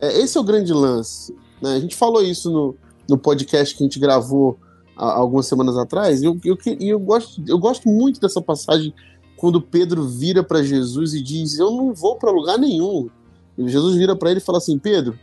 É, 0.00 0.20
esse 0.20 0.38
é 0.38 0.40
o 0.40 0.44
grande 0.44 0.72
lance. 0.72 1.34
Né? 1.60 1.74
A 1.74 1.80
gente 1.80 1.96
falou 1.96 2.22
isso 2.22 2.48
no, 2.48 2.76
no 3.08 3.18
podcast 3.18 3.74
que 3.74 3.82
a 3.82 3.86
gente 3.86 3.98
gravou 3.98 4.56
algumas 4.94 5.46
semanas 5.46 5.76
atrás, 5.76 6.22
e 6.22 6.26
eu, 6.26 6.38
eu, 6.44 6.56
eu, 6.78 7.00
gosto, 7.00 7.42
eu 7.48 7.58
gosto 7.58 7.88
muito 7.88 8.20
dessa 8.20 8.40
passagem 8.40 8.94
quando 9.36 9.60
Pedro 9.60 10.06
vira 10.06 10.44
para 10.44 10.62
Jesus 10.62 11.12
e 11.12 11.20
diz: 11.20 11.58
Eu 11.58 11.72
não 11.72 11.92
vou 11.92 12.14
para 12.14 12.30
lugar 12.30 12.56
nenhum. 12.56 13.10
E 13.58 13.68
Jesus 13.68 13.96
vira 13.96 14.14
para 14.14 14.30
ele 14.30 14.38
e 14.38 14.44
fala 14.44 14.58
assim: 14.58 14.78
Pedro, 14.78 15.18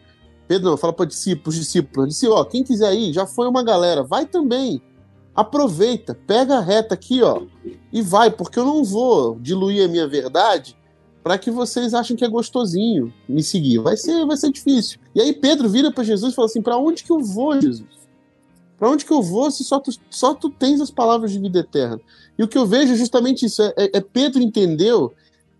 Pedro 0.49 0.71
não, 0.71 0.75
fala 0.75 0.91
para 0.91 1.05
discípulos, 1.05 1.55
discípulos, 1.55 2.09
disse: 2.09 2.27
Ó, 2.27 2.43
quem 2.43 2.61
quiser 2.61 2.93
ir, 2.93 3.13
já 3.13 3.25
foi 3.25 3.47
uma 3.47 3.63
galera, 3.63 4.03
vai 4.03 4.25
também 4.25 4.81
aproveita, 5.35 6.17
pega 6.27 6.57
a 6.57 6.61
reta 6.61 6.93
aqui, 6.93 7.21
ó, 7.21 7.41
e 7.91 8.01
vai, 8.01 8.29
porque 8.29 8.59
eu 8.59 8.65
não 8.65 8.83
vou 8.83 9.37
diluir 9.39 9.85
a 9.85 9.87
minha 9.87 10.07
verdade 10.07 10.75
para 11.23 11.37
que 11.37 11.51
vocês 11.51 11.93
achem 11.93 12.15
que 12.15 12.25
é 12.25 12.27
gostosinho 12.27 13.13
me 13.27 13.43
seguir. 13.43 13.77
Vai 13.79 13.95
ser, 13.95 14.25
vai 14.25 14.35
ser 14.37 14.51
difícil. 14.51 14.99
E 15.13 15.21
aí 15.21 15.33
Pedro 15.33 15.69
vira 15.69 15.91
para 15.91 16.03
Jesus 16.03 16.33
e 16.33 16.35
fala 16.35 16.47
assim: 16.47 16.61
"Para 16.61 16.77
onde 16.77 17.03
que 17.03 17.11
eu 17.11 17.19
vou, 17.19 17.59
Jesus? 17.59 18.01
Para 18.77 18.89
onde 18.89 19.05
que 19.05 19.13
eu 19.13 19.21
vou 19.21 19.51
se 19.51 19.63
só 19.63 19.79
tu, 19.79 19.91
só 20.09 20.33
tu 20.33 20.49
tens 20.49 20.81
as 20.81 20.89
palavras 20.89 21.31
de 21.31 21.39
vida 21.39 21.59
eterna?" 21.59 22.01
E 22.37 22.43
o 22.43 22.47
que 22.47 22.57
eu 22.57 22.65
vejo 22.65 22.93
é 22.93 22.95
justamente 22.95 23.45
isso, 23.45 23.61
é, 23.61 23.73
é, 23.77 23.97
é 23.97 24.01
Pedro 24.01 24.41
entendeu 24.41 25.13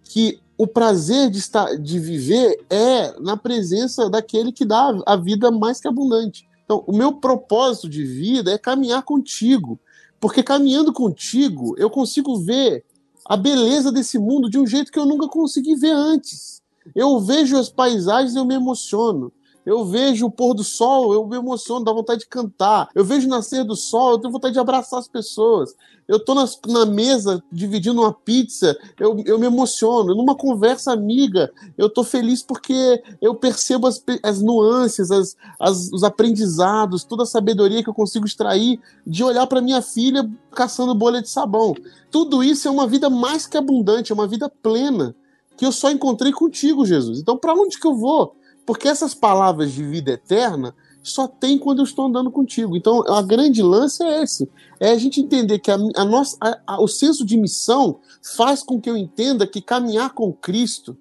que 0.03 0.39
o 0.57 0.67
prazer 0.67 1.29
de 1.29 1.39
estar 1.39 1.75
de 1.75 1.99
viver 1.99 2.59
é 2.69 3.19
na 3.19 3.37
presença 3.37 4.09
daquele 4.09 4.51
que 4.51 4.65
dá 4.65 4.95
a 5.05 5.15
vida 5.15 5.51
mais 5.51 5.79
que 5.79 5.87
abundante. 5.87 6.47
Então, 6.71 6.85
o 6.87 6.95
meu 6.95 7.11
propósito 7.11 7.89
de 7.89 8.01
vida 8.05 8.49
é 8.49 8.57
caminhar 8.57 9.03
contigo, 9.03 9.77
porque 10.21 10.41
caminhando 10.41 10.93
contigo 10.93 11.75
eu 11.77 11.89
consigo 11.89 12.39
ver 12.39 12.85
a 13.25 13.35
beleza 13.35 13.91
desse 13.91 14.17
mundo 14.17 14.49
de 14.49 14.57
um 14.57 14.65
jeito 14.65 14.89
que 14.89 14.97
eu 14.97 15.05
nunca 15.05 15.27
consegui 15.27 15.75
ver 15.75 15.91
antes. 15.91 16.61
Eu 16.95 17.19
vejo 17.19 17.57
as 17.57 17.67
paisagens 17.67 18.35
e 18.35 18.37
eu 18.37 18.45
me 18.45 18.55
emociono. 18.55 19.33
Eu 19.65 19.85
vejo 19.85 20.25
o 20.25 20.31
pôr 20.31 20.53
do 20.53 20.63
sol, 20.63 21.13
eu 21.13 21.25
me 21.27 21.37
emociono, 21.37 21.85
dá 21.85 21.91
vontade 21.91 22.21
de 22.21 22.27
cantar. 22.27 22.89
Eu 22.95 23.05
vejo 23.05 23.27
o 23.27 23.29
nascer 23.29 23.63
do 23.63 23.75
sol, 23.75 24.11
eu 24.11 24.19
tenho 24.19 24.33
vontade 24.33 24.53
de 24.53 24.59
abraçar 24.59 24.99
as 24.99 25.07
pessoas. 25.07 25.75
Eu 26.07 26.19
tô 26.19 26.33
nas, 26.33 26.59
na 26.67 26.85
mesa 26.85 27.41
dividindo 27.51 28.01
uma 28.01 28.11
pizza, 28.11 28.77
eu, 28.99 29.21
eu 29.25 29.39
me 29.39 29.45
emociono. 29.45 30.15
Numa 30.15 30.35
conversa 30.35 30.91
amiga, 30.91 31.51
eu 31.77 31.89
tô 31.89 32.03
feliz 32.03 32.41
porque 32.41 33.01
eu 33.21 33.35
percebo 33.35 33.87
as, 33.87 34.03
as 34.23 34.41
nuances, 34.41 35.11
as, 35.11 35.37
as, 35.59 35.91
os 35.93 36.03
aprendizados, 36.03 37.03
toda 37.03 37.23
a 37.23 37.27
sabedoria 37.27 37.83
que 37.83 37.89
eu 37.89 37.93
consigo 37.93 38.25
extrair 38.25 38.79
de 39.05 39.23
olhar 39.23 39.47
para 39.47 39.61
minha 39.61 39.81
filha 39.81 40.29
caçando 40.51 40.95
bolha 40.95 41.21
de 41.21 41.29
sabão. 41.29 41.75
Tudo 42.09 42.43
isso 42.43 42.67
é 42.67 42.71
uma 42.71 42.87
vida 42.87 43.09
mais 43.09 43.47
que 43.47 43.57
abundante, 43.57 44.11
é 44.11 44.15
uma 44.15 44.27
vida 44.27 44.49
plena 44.49 45.15
que 45.55 45.65
eu 45.65 45.71
só 45.71 45.91
encontrei 45.91 46.31
contigo, 46.31 46.85
Jesus. 46.85 47.19
Então, 47.19 47.37
para 47.37 47.53
onde 47.53 47.79
que 47.79 47.85
eu 47.85 47.95
vou? 47.95 48.35
Porque 48.71 48.87
essas 48.87 49.13
palavras 49.13 49.73
de 49.73 49.83
vida 49.83 50.11
eterna 50.11 50.73
só 51.03 51.27
tem 51.27 51.59
quando 51.59 51.79
eu 51.79 51.83
estou 51.83 52.05
andando 52.05 52.31
contigo. 52.31 52.77
Então, 52.77 53.03
a 53.05 53.21
grande 53.21 53.61
lance 53.61 54.01
é 54.01 54.23
esse: 54.23 54.49
é 54.79 54.91
a 54.91 54.97
gente 54.97 55.19
entender 55.19 55.59
que 55.59 55.69
a, 55.69 55.77
a 55.97 56.05
nossa, 56.05 56.37
a, 56.39 56.57
a, 56.65 56.81
o 56.81 56.87
senso 56.87 57.25
de 57.25 57.35
missão 57.35 57.99
faz 58.37 58.63
com 58.63 58.79
que 58.79 58.89
eu 58.89 58.95
entenda 58.95 59.45
que 59.45 59.61
caminhar 59.61 60.13
com 60.13 60.31
Cristo, 60.31 60.95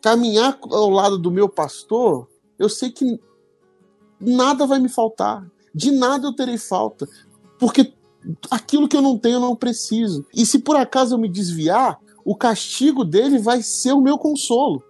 caminhar 0.00 0.56
ao 0.70 0.88
lado 0.88 1.18
do 1.18 1.28
meu 1.28 1.48
pastor, 1.48 2.28
eu 2.60 2.68
sei 2.68 2.90
que 2.92 3.18
nada 4.20 4.64
vai 4.64 4.78
me 4.78 4.88
faltar, 4.88 5.44
de 5.74 5.90
nada 5.90 6.28
eu 6.28 6.32
terei 6.32 6.58
falta, 6.58 7.08
porque 7.58 7.92
aquilo 8.52 8.86
que 8.86 8.96
eu 8.96 9.02
não 9.02 9.18
tenho 9.18 9.34
eu 9.34 9.40
não 9.40 9.56
preciso. 9.56 10.24
E 10.32 10.46
se 10.46 10.60
por 10.60 10.76
acaso 10.76 11.16
eu 11.16 11.18
me 11.18 11.28
desviar, 11.28 11.98
o 12.24 12.36
castigo 12.36 13.04
dele 13.04 13.36
vai 13.36 13.62
ser 13.62 13.94
o 13.94 14.00
meu 14.00 14.16
consolo. 14.16 14.80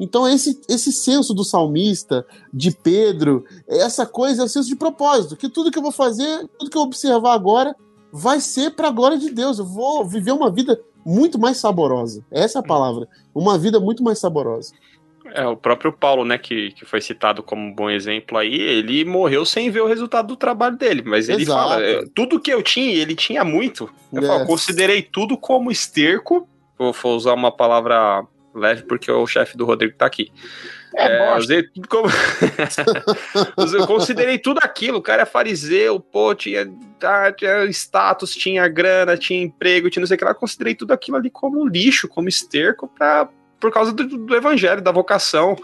Então, 0.00 0.26
esse, 0.26 0.58
esse 0.66 0.90
senso 0.90 1.34
do 1.34 1.44
salmista, 1.44 2.26
de 2.52 2.70
Pedro, 2.70 3.44
essa 3.68 4.06
coisa 4.06 4.40
é 4.40 4.44
o 4.46 4.48
senso 4.48 4.66
de 4.66 4.74
propósito, 4.74 5.36
que 5.36 5.48
tudo 5.48 5.70
que 5.70 5.76
eu 5.76 5.82
vou 5.82 5.92
fazer, 5.92 6.48
tudo 6.58 6.70
que 6.70 6.76
eu 6.78 6.82
observar 6.82 7.34
agora, 7.34 7.76
vai 8.10 8.40
ser 8.40 8.70
para 8.70 8.88
a 8.88 8.90
glória 8.90 9.18
de 9.18 9.30
Deus. 9.30 9.58
Eu 9.58 9.66
vou 9.66 10.04
viver 10.06 10.32
uma 10.32 10.50
vida 10.50 10.80
muito 11.04 11.38
mais 11.38 11.58
saborosa. 11.58 12.24
Essa 12.30 12.58
é 12.58 12.60
a 12.60 12.66
palavra. 12.66 13.06
Uma 13.34 13.58
vida 13.58 13.78
muito 13.78 14.02
mais 14.02 14.18
saborosa. 14.18 14.72
É, 15.34 15.46
o 15.46 15.56
próprio 15.56 15.92
Paulo, 15.92 16.24
né, 16.24 16.38
que, 16.38 16.72
que 16.72 16.84
foi 16.84 17.00
citado 17.00 17.42
como 17.42 17.62
um 17.62 17.72
bom 17.72 17.90
exemplo 17.90 18.38
aí, 18.38 18.54
ele 18.54 19.04
morreu 19.04 19.44
sem 19.44 19.70
ver 19.70 19.82
o 19.82 19.86
resultado 19.86 20.28
do 20.28 20.36
trabalho 20.36 20.76
dele, 20.76 21.02
mas 21.04 21.28
ele 21.28 21.42
Exato. 21.42 21.68
fala, 21.68 21.82
é, 21.82 22.04
tudo 22.14 22.40
que 22.40 22.52
eu 22.52 22.62
tinha, 22.62 22.96
ele 22.96 23.14
tinha 23.14 23.44
muito, 23.44 23.88
eu 24.12 24.22
falo, 24.22 24.44
considerei 24.46 25.02
tudo 25.02 25.36
como 25.36 25.70
esterco, 25.70 26.48
vou 26.76 27.16
usar 27.16 27.34
uma 27.34 27.52
palavra 27.52 28.26
leve 28.54 28.82
porque 28.82 29.10
o 29.10 29.26
chefe 29.26 29.56
do 29.56 29.64
Rodrigo 29.64 29.94
tá 29.96 30.06
aqui. 30.06 30.32
É, 30.94 31.18
é 31.18 31.36
usei 31.36 31.62
tudo 31.62 31.88
como. 31.88 32.08
eu 33.74 33.86
considerei 33.86 34.38
tudo 34.38 34.58
aquilo. 34.62 34.98
O 34.98 35.02
cara 35.02 35.22
é 35.22 35.26
fariseu, 35.26 36.00
pô, 36.00 36.34
tinha, 36.34 36.66
tá, 36.98 37.32
tinha 37.32 37.64
status, 37.66 38.34
tinha 38.34 38.66
grana, 38.68 39.16
tinha 39.16 39.42
emprego, 39.42 39.88
tinha 39.88 40.00
não 40.00 40.06
sei 40.06 40.16
o 40.16 40.18
que 40.18 40.24
lá. 40.24 40.32
Eu 40.32 40.36
considerei 40.36 40.74
tudo 40.74 40.92
aquilo 40.92 41.16
ali 41.16 41.30
como 41.30 41.66
lixo, 41.66 42.08
como 42.08 42.28
esterco, 42.28 42.88
pra, 42.88 43.28
por 43.58 43.70
causa 43.72 43.92
do, 43.92 44.04
do 44.04 44.34
evangelho, 44.34 44.82
da 44.82 44.92
vocação. 44.92 45.56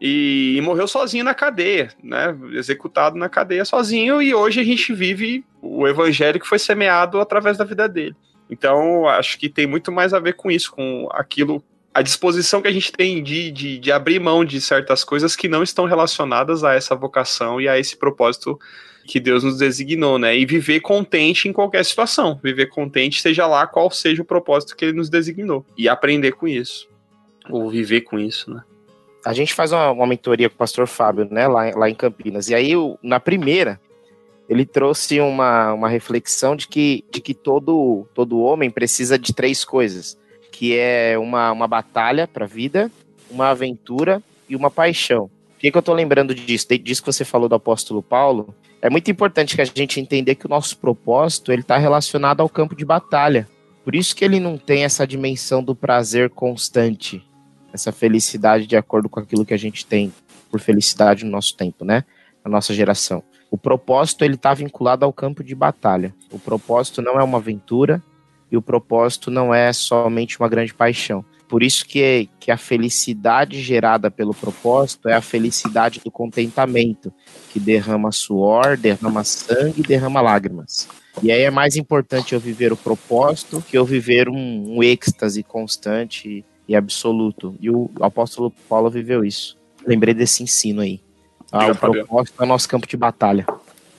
E, 0.00 0.56
e, 0.56 0.60
morreu 0.60 0.88
sozinho 0.88 1.24
na 1.24 1.34
cadeia, 1.34 1.88
né? 2.02 2.36
Executado 2.52 3.16
na 3.16 3.28
cadeia 3.28 3.64
sozinho. 3.64 4.20
E 4.20 4.34
hoje 4.34 4.60
a 4.60 4.64
gente 4.64 4.92
vive 4.92 5.44
o 5.62 5.86
evangelho 5.86 6.40
que 6.40 6.48
foi 6.48 6.58
semeado 6.58 7.20
através 7.20 7.56
da 7.56 7.64
vida 7.64 7.88
dele. 7.88 8.16
Então, 8.50 9.08
acho 9.08 9.38
que 9.38 9.48
tem 9.48 9.66
muito 9.66 9.90
mais 9.90 10.12
a 10.12 10.18
ver 10.18 10.34
com 10.34 10.50
isso, 10.50 10.72
com 10.72 11.08
aquilo 11.12 11.64
a 11.94 12.02
disposição 12.02 12.60
que 12.60 12.66
a 12.66 12.72
gente 12.72 12.90
tem 12.90 13.22
de, 13.22 13.52
de, 13.52 13.78
de, 13.78 13.92
abrir 13.92 14.18
mão 14.18 14.44
de 14.44 14.60
certas 14.60 15.04
coisas 15.04 15.36
que 15.36 15.48
não 15.48 15.62
estão 15.62 15.84
relacionadas 15.84 16.64
a 16.64 16.74
essa 16.74 16.96
vocação 16.96 17.60
e 17.60 17.68
a 17.68 17.78
esse 17.78 17.96
propósito 17.96 18.58
que 19.06 19.20
Deus 19.20 19.44
nos 19.44 19.58
designou, 19.58 20.18
né? 20.18 20.36
E 20.36 20.44
viver 20.44 20.80
contente 20.80 21.48
em 21.48 21.52
qualquer 21.52 21.84
situação. 21.84 22.40
Viver 22.42 22.66
contente, 22.66 23.22
seja 23.22 23.46
lá 23.46 23.64
qual 23.64 23.90
seja 23.92 24.22
o 24.22 24.24
propósito 24.24 24.74
que 24.74 24.86
ele 24.86 24.96
nos 24.96 25.08
designou. 25.08 25.64
E 25.78 25.88
aprender 25.88 26.32
com 26.32 26.48
isso. 26.48 26.88
Ou 27.48 27.70
viver 27.70 28.00
com 28.00 28.18
isso, 28.18 28.52
né? 28.52 28.62
A 29.24 29.32
gente 29.32 29.54
faz 29.54 29.70
uma, 29.70 29.90
uma 29.92 30.06
mentoria 30.06 30.48
com 30.48 30.56
o 30.56 30.58
pastor 30.58 30.88
Fábio, 30.88 31.28
né? 31.30 31.46
Lá, 31.46 31.70
lá 31.76 31.88
em 31.88 31.94
Campinas. 31.94 32.48
E 32.48 32.54
aí, 32.54 32.72
na 33.02 33.20
primeira, 33.20 33.80
ele 34.48 34.66
trouxe 34.66 35.20
uma, 35.20 35.72
uma 35.74 35.88
reflexão 35.88 36.56
de 36.56 36.66
que, 36.66 37.04
de 37.10 37.20
que 37.20 37.34
todo, 37.34 38.06
todo 38.14 38.40
homem 38.40 38.68
precisa 38.68 39.16
de 39.16 39.32
três 39.32 39.64
coisas 39.64 40.18
que 40.54 40.78
é 40.78 41.18
uma, 41.18 41.50
uma 41.50 41.66
batalha 41.66 42.28
para 42.28 42.44
a 42.44 42.48
vida, 42.48 42.88
uma 43.28 43.48
aventura 43.48 44.22
e 44.48 44.54
uma 44.54 44.70
paixão. 44.70 45.26
Por 45.26 45.58
que, 45.58 45.70
que 45.72 45.76
eu 45.76 45.80
estou 45.80 45.94
lembrando 45.94 46.32
disso? 46.32 46.68
Disso 46.78 47.02
que 47.02 47.12
você 47.12 47.24
falou 47.24 47.48
do 47.48 47.56
apóstolo 47.56 48.00
Paulo, 48.00 48.54
é 48.80 48.88
muito 48.88 49.10
importante 49.10 49.56
que 49.56 49.62
a 49.62 49.64
gente 49.64 49.98
entender 49.98 50.36
que 50.36 50.46
o 50.46 50.48
nosso 50.48 50.78
propósito 50.78 51.50
ele 51.50 51.62
está 51.62 51.76
relacionado 51.76 52.40
ao 52.40 52.48
campo 52.48 52.76
de 52.76 52.84
batalha. 52.84 53.48
Por 53.82 53.96
isso 53.96 54.14
que 54.14 54.24
ele 54.24 54.38
não 54.38 54.56
tem 54.56 54.84
essa 54.84 55.04
dimensão 55.04 55.60
do 55.60 55.74
prazer 55.74 56.30
constante, 56.30 57.20
essa 57.72 57.90
felicidade 57.90 58.64
de 58.64 58.76
acordo 58.76 59.08
com 59.08 59.18
aquilo 59.18 59.44
que 59.44 59.54
a 59.54 59.58
gente 59.58 59.84
tem 59.84 60.12
por 60.52 60.60
felicidade 60.60 61.24
no 61.24 61.32
nosso 61.32 61.56
tempo, 61.56 61.84
né? 61.84 62.04
Na 62.44 62.50
nossa 62.50 62.72
geração. 62.72 63.24
O 63.50 63.58
propósito 63.58 64.24
ele 64.24 64.36
está 64.36 64.54
vinculado 64.54 65.04
ao 65.04 65.12
campo 65.12 65.42
de 65.42 65.54
batalha. 65.54 66.14
O 66.30 66.38
propósito 66.38 67.02
não 67.02 67.18
é 67.18 67.24
uma 67.24 67.38
aventura 67.38 68.00
e 68.54 68.56
o 68.56 68.62
propósito 68.62 69.30
não 69.30 69.52
é 69.52 69.72
somente 69.72 70.38
uma 70.38 70.48
grande 70.48 70.72
paixão. 70.72 71.24
Por 71.48 71.62
isso 71.62 71.84
que, 71.84 72.28
que 72.40 72.50
a 72.50 72.56
felicidade 72.56 73.60
gerada 73.60 74.10
pelo 74.10 74.32
propósito 74.32 75.08
é 75.08 75.14
a 75.14 75.20
felicidade 75.20 76.00
do 76.02 76.10
contentamento, 76.10 77.12
que 77.52 77.60
derrama 77.60 78.10
suor, 78.12 78.76
derrama 78.76 79.24
sangue, 79.24 79.82
derrama 79.82 80.20
lágrimas. 80.20 80.88
E 81.22 81.30
aí 81.30 81.42
é 81.42 81.50
mais 81.50 81.76
importante 81.76 82.32
eu 82.32 82.40
viver 82.40 82.72
o 82.72 82.76
propósito 82.76 83.62
que 83.68 83.76
eu 83.76 83.84
viver 83.84 84.28
um, 84.28 84.76
um 84.76 84.82
êxtase 84.82 85.42
constante 85.42 86.44
e 86.68 86.74
absoluto. 86.74 87.56
E 87.60 87.70
o, 87.70 87.90
o 87.98 88.04
apóstolo 88.04 88.52
Paulo 88.68 88.88
viveu 88.88 89.24
isso. 89.24 89.56
Lembrei 89.86 90.14
desse 90.14 90.42
ensino 90.42 90.80
aí. 90.80 91.00
Ah, 91.52 91.68
o 91.70 91.76
propósito 91.76 92.40
é 92.40 92.44
o 92.44 92.48
nosso 92.48 92.68
campo 92.68 92.86
de 92.86 92.96
batalha. 92.96 93.46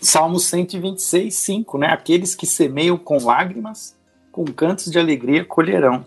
Salmo 0.02 0.40
126, 0.40 1.34
5, 1.34 1.78
né? 1.78 1.88
Aqueles 1.88 2.36
que 2.36 2.46
semeiam 2.46 2.98
com 2.98 3.18
lágrimas, 3.18 3.96
com 4.36 4.44
cantos 4.44 4.92
de 4.92 5.00
alegria 5.00 5.46
colherão. 5.46 6.04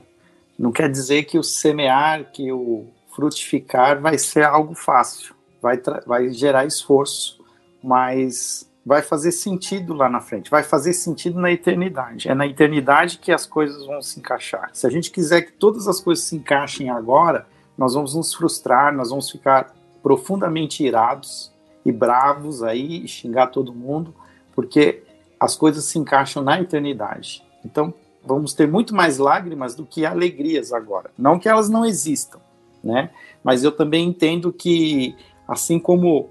Não 0.59 0.71
quer 0.71 0.91
dizer 0.91 1.25
que 1.25 1.39
o 1.39 1.43
semear, 1.43 2.31
que 2.31 2.53
o 2.53 2.87
frutificar 3.17 3.99
vai 4.03 4.19
ser 4.19 4.45
algo 4.45 4.75
fácil, 4.75 5.35
vai, 5.63 5.81
vai 6.07 6.29
gerar 6.29 6.67
esforço, 6.67 7.43
mas 7.83 8.71
vai 8.85 9.01
fazer 9.01 9.33
sentido 9.33 9.95
lá 9.95 10.11
na 10.11 10.21
frente, 10.21 10.51
vai 10.51 10.63
fazer 10.63 10.93
sentido 10.93 11.41
na 11.41 11.51
eternidade. 11.51 12.29
É 12.29 12.35
na 12.35 12.47
eternidade 12.47 13.17
que 13.17 13.33
as 13.33 13.47
coisas 13.47 13.87
vão 13.87 14.03
se 14.03 14.21
encaixar. 14.21 14.69
Se 14.75 14.87
a 14.87 14.91
gente 14.91 15.11
quiser 15.11 15.41
que 15.43 15.53
todas 15.53 15.89
as 15.89 15.99
coisas 15.99 16.27
se 16.27 16.37
encaixem 16.37 16.91
agora, 16.91 17.47
nós 17.79 17.95
vamos 17.95 18.15
nos 18.15 18.35
frustrar, 18.35 18.95
nós 18.95 19.09
vamos 19.09 19.31
ficar 19.31 19.75
profundamente 20.03 20.85
irados 20.85 21.51
e 21.83 21.91
bravos 21.91 22.63
aí, 22.63 23.05
e 23.05 23.09
xingar 23.09 23.47
todo 23.47 23.73
mundo, 23.73 24.15
porque 24.55 25.03
as 25.41 25.57
coisas 25.57 25.85
se 25.85 25.99
encaixam 25.99 26.43
na 26.43 26.61
eternidade. 26.61 27.43
Então, 27.65 27.95
vamos 28.29 28.53
ter 28.53 28.69
muito 28.69 28.95
mais 28.95 29.17
lágrimas 29.17 29.75
do 29.75 29.87
que 29.87 30.05
alegrias 30.05 30.73
agora. 30.73 31.11
Não 31.17 31.39
que 31.39 31.49
elas 31.49 31.71
não 31.71 31.85
existam, 31.85 32.39
né? 32.85 33.11
Mas 33.43 33.65
eu 33.65 33.73
também 33.73 34.07
entendo 34.07 34.53
que, 34.53 35.17
assim 35.47 35.79
como 35.79 36.29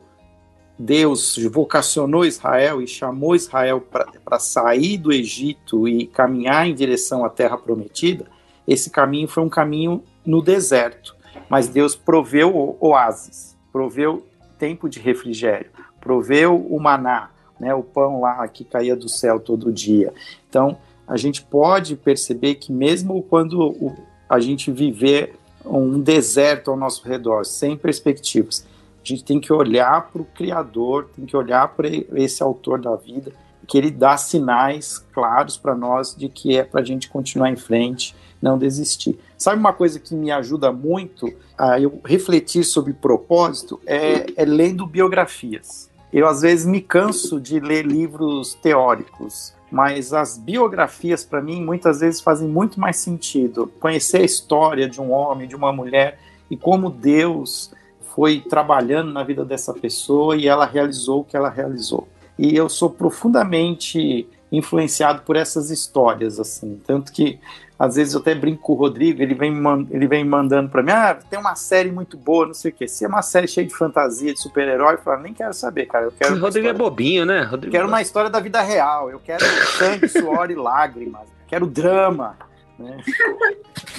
Deus 0.77 1.35
vocacionou 1.51 2.23
Israel 2.23 2.81
e 2.81 2.87
chamou 2.87 3.35
Israel 3.35 3.81
para 3.81 4.39
sair 4.39 4.97
do 4.97 5.11
Egito 5.11 5.87
e 5.87 6.05
caminhar 6.05 6.67
em 6.67 6.75
direção 6.75 7.25
à 7.25 7.29
terra 7.29 7.57
prometida, 7.57 8.27
esse 8.67 8.91
caminho 8.91 9.27
foi 9.27 9.43
um 9.43 9.49
caminho 9.49 10.03
no 10.23 10.41
deserto. 10.41 11.15
Mas 11.49 11.67
Deus 11.67 11.95
proveu 11.95 12.77
oásis, 12.79 13.57
proveu 13.71 14.25
tempo 14.59 14.87
de 14.87 14.99
refrigério, 14.99 15.71
proveu 15.99 16.55
o 16.55 16.79
maná, 16.79 17.31
né, 17.59 17.73
o 17.73 17.81
pão 17.81 18.21
lá 18.21 18.47
que 18.47 18.63
caía 18.63 18.95
do 18.95 19.09
céu 19.09 19.39
todo 19.39 19.71
dia. 19.71 20.13
Então, 20.47 20.77
a 21.07 21.15
gente 21.15 21.41
pode 21.41 21.95
perceber 21.95 22.55
que 22.55 22.71
mesmo 22.71 23.23
quando 23.23 23.95
a 24.29 24.39
gente 24.39 24.71
viver 24.71 25.35
um 25.65 25.99
deserto 25.99 26.69
ao 26.69 26.77
nosso 26.77 27.07
redor, 27.07 27.45
sem 27.45 27.77
perspectivas, 27.77 28.65
a 29.03 29.07
gente 29.07 29.23
tem 29.23 29.39
que 29.39 29.53
olhar 29.53 30.09
para 30.11 30.21
o 30.21 30.25
Criador, 30.25 31.09
tem 31.15 31.25
que 31.25 31.35
olhar 31.35 31.69
para 31.69 31.87
esse 31.87 32.43
autor 32.43 32.81
da 32.81 32.95
vida, 32.95 33.31
que 33.65 33.77
ele 33.77 33.91
dá 33.91 34.17
sinais 34.17 35.05
claros 35.13 35.57
para 35.57 35.75
nós 35.75 36.15
de 36.15 36.29
que 36.29 36.57
é 36.57 36.63
para 36.63 36.81
a 36.81 36.83
gente 36.83 37.09
continuar 37.09 37.49
em 37.49 37.55
frente, 37.55 38.15
não 38.41 38.57
desistir. 38.57 39.17
Sabe 39.37 39.59
uma 39.59 39.73
coisa 39.73 39.99
que 39.99 40.13
me 40.13 40.31
ajuda 40.31 40.71
muito 40.71 41.33
a 41.57 41.79
eu 41.79 42.01
refletir 42.05 42.63
sobre 42.63 42.93
propósito 42.93 43.79
é, 43.85 44.25
é 44.35 44.45
lendo 44.45 44.85
biografias. 44.85 45.89
Eu 46.11 46.27
às 46.27 46.41
vezes 46.41 46.65
me 46.65 46.81
canso 46.81 47.39
de 47.41 47.59
ler 47.59 47.85
livros 47.85 48.53
teóricos 48.55 49.56
mas 49.71 50.13
as 50.13 50.37
biografias 50.37 51.23
para 51.23 51.41
mim 51.41 51.61
muitas 51.61 51.99
vezes 51.99 52.21
fazem 52.21 52.47
muito 52.47 52.79
mais 52.79 52.97
sentido. 52.97 53.71
Conhecer 53.79 54.21
a 54.21 54.25
história 54.25 54.89
de 54.89 55.01
um 55.01 55.11
homem, 55.11 55.47
de 55.47 55.55
uma 55.55 55.71
mulher 55.71 56.19
e 56.49 56.55
como 56.55 56.89
Deus 56.89 57.71
foi 58.15 58.39
trabalhando 58.41 59.11
na 59.11 59.23
vida 59.23 59.43
dessa 59.43 59.73
pessoa 59.73 60.35
e 60.35 60.47
ela 60.47 60.65
realizou 60.65 61.21
o 61.21 61.23
que 61.23 61.35
ela 61.35 61.49
realizou. 61.49 62.07
E 62.37 62.55
eu 62.55 62.69
sou 62.69 62.89
profundamente 62.89 64.27
influenciado 64.51 65.21
por 65.23 65.35
essas 65.35 65.69
histórias 65.69 66.39
assim, 66.39 66.79
tanto 66.85 67.11
que 67.11 67.39
às 67.79 67.95
vezes 67.95 68.13
eu 68.13 68.19
até 68.19 68.33
brinco 68.33 68.61
com 68.61 68.73
o 68.73 68.75
Rodrigo, 68.75 69.21
ele 69.21 69.35
vem, 69.35 69.53
ele 69.91 70.07
vem 70.07 70.25
mandando 70.25 70.69
para 70.69 70.81
mim, 70.81 70.91
ah, 70.91 71.17
tem 71.29 71.37
uma 71.37 71.55
série 71.55 71.91
muito 71.91 72.17
boa, 72.17 72.47
não 72.47 72.53
sei 72.53 72.71
o 72.71 72.73
quê. 72.73 72.87
Se 72.87 73.05
é 73.05 73.07
uma 73.07 73.21
série 73.21 73.47
cheia 73.47 73.67
de 73.67 73.73
fantasia, 73.73 74.33
de 74.33 74.39
super-herói, 74.39 74.95
eu 74.95 74.99
falo, 74.99 75.21
nem 75.21 75.33
quero 75.33 75.53
saber, 75.53 75.85
cara. 75.85 76.05
Eu 76.05 76.11
quero 76.11 76.35
o 76.35 76.39
Rodrigo 76.39 76.67
é 76.67 76.73
bobinho, 76.73 77.25
né? 77.25 77.43
Rodrigo 77.43 77.71
quero 77.71 77.87
uma 77.87 78.01
história 78.01 78.29
da 78.29 78.39
vida 78.39 78.61
real. 78.61 79.11
Eu 79.11 79.19
quero 79.19 79.45
sangue, 79.77 80.07
suor 80.09 80.49
e 80.49 80.55
lágrimas. 80.55 81.27
Quero 81.47 81.67
drama. 81.67 82.35
Né? 82.79 82.97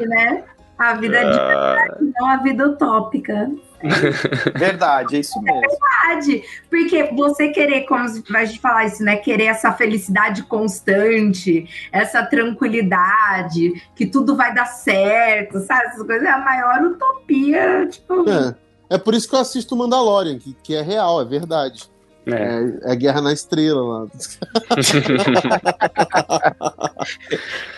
né? 0.00 0.44
A 0.82 0.94
vida 0.94 1.18
de 1.20 1.30
verdade, 1.30 2.12
não 2.18 2.26
a 2.26 2.36
vida 2.38 2.66
utópica. 2.66 3.48
Verdade, 4.58 5.16
é 5.16 5.20
isso 5.20 5.40
mesmo. 5.40 5.60
É 5.60 5.68
verdade, 5.68 6.44
porque 6.68 7.04
você 7.14 7.48
querer, 7.48 7.82
como 7.82 8.04
a 8.36 8.44
gente 8.44 8.58
falar 8.58 8.86
isso, 8.86 9.02
né? 9.02 9.16
Querer 9.16 9.44
essa 9.44 9.72
felicidade 9.72 10.42
constante, 10.42 11.68
essa 11.92 12.24
tranquilidade, 12.24 13.80
que 13.94 14.06
tudo 14.06 14.34
vai 14.36 14.52
dar 14.52 14.66
certo, 14.66 15.60
sabe? 15.60 15.86
Essas 15.86 16.04
coisas 16.04 16.26
é 16.26 16.30
a 16.30 16.38
maior 16.38 16.82
utopia, 16.82 17.88
tipo. 17.88 18.28
É, 18.28 18.54
é 18.90 18.98
por 18.98 19.14
isso 19.14 19.28
que 19.28 19.36
eu 19.36 19.40
assisto 19.40 19.76
Mandalorian, 19.76 20.38
que, 20.38 20.54
que 20.64 20.74
é 20.74 20.82
real, 20.82 21.20
é 21.20 21.24
verdade. 21.24 21.88
É. 22.26 22.32
É, 22.34 22.92
é 22.92 22.96
Guerra 22.96 23.20
na 23.20 23.32
Estrela 23.32 23.82
lá. 23.82 24.06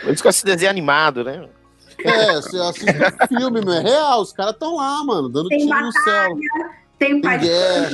por 0.02 0.12
isso 0.12 0.22
que 0.22 0.26
eu 0.26 0.30
assisto 0.30 0.46
desenho 0.46 0.70
animado, 0.70 1.22
né? 1.22 1.48
É, 2.00 2.34
você 2.34 2.58
assiste 2.58 2.90
um 2.90 3.38
filme, 3.38 3.60
não 3.60 3.72
é 3.72 3.80
real. 3.80 4.20
Os 4.22 4.32
caras 4.32 4.52
estão 4.52 4.76
lá, 4.76 5.04
mano, 5.04 5.28
dando 5.28 5.48
tem 5.48 5.58
tiro 5.58 5.70
batalha, 5.70 5.86
no 5.86 5.92
céu. 5.92 6.38
Tem 6.98 7.20
paixão. 7.20 7.50
É. 7.50 7.90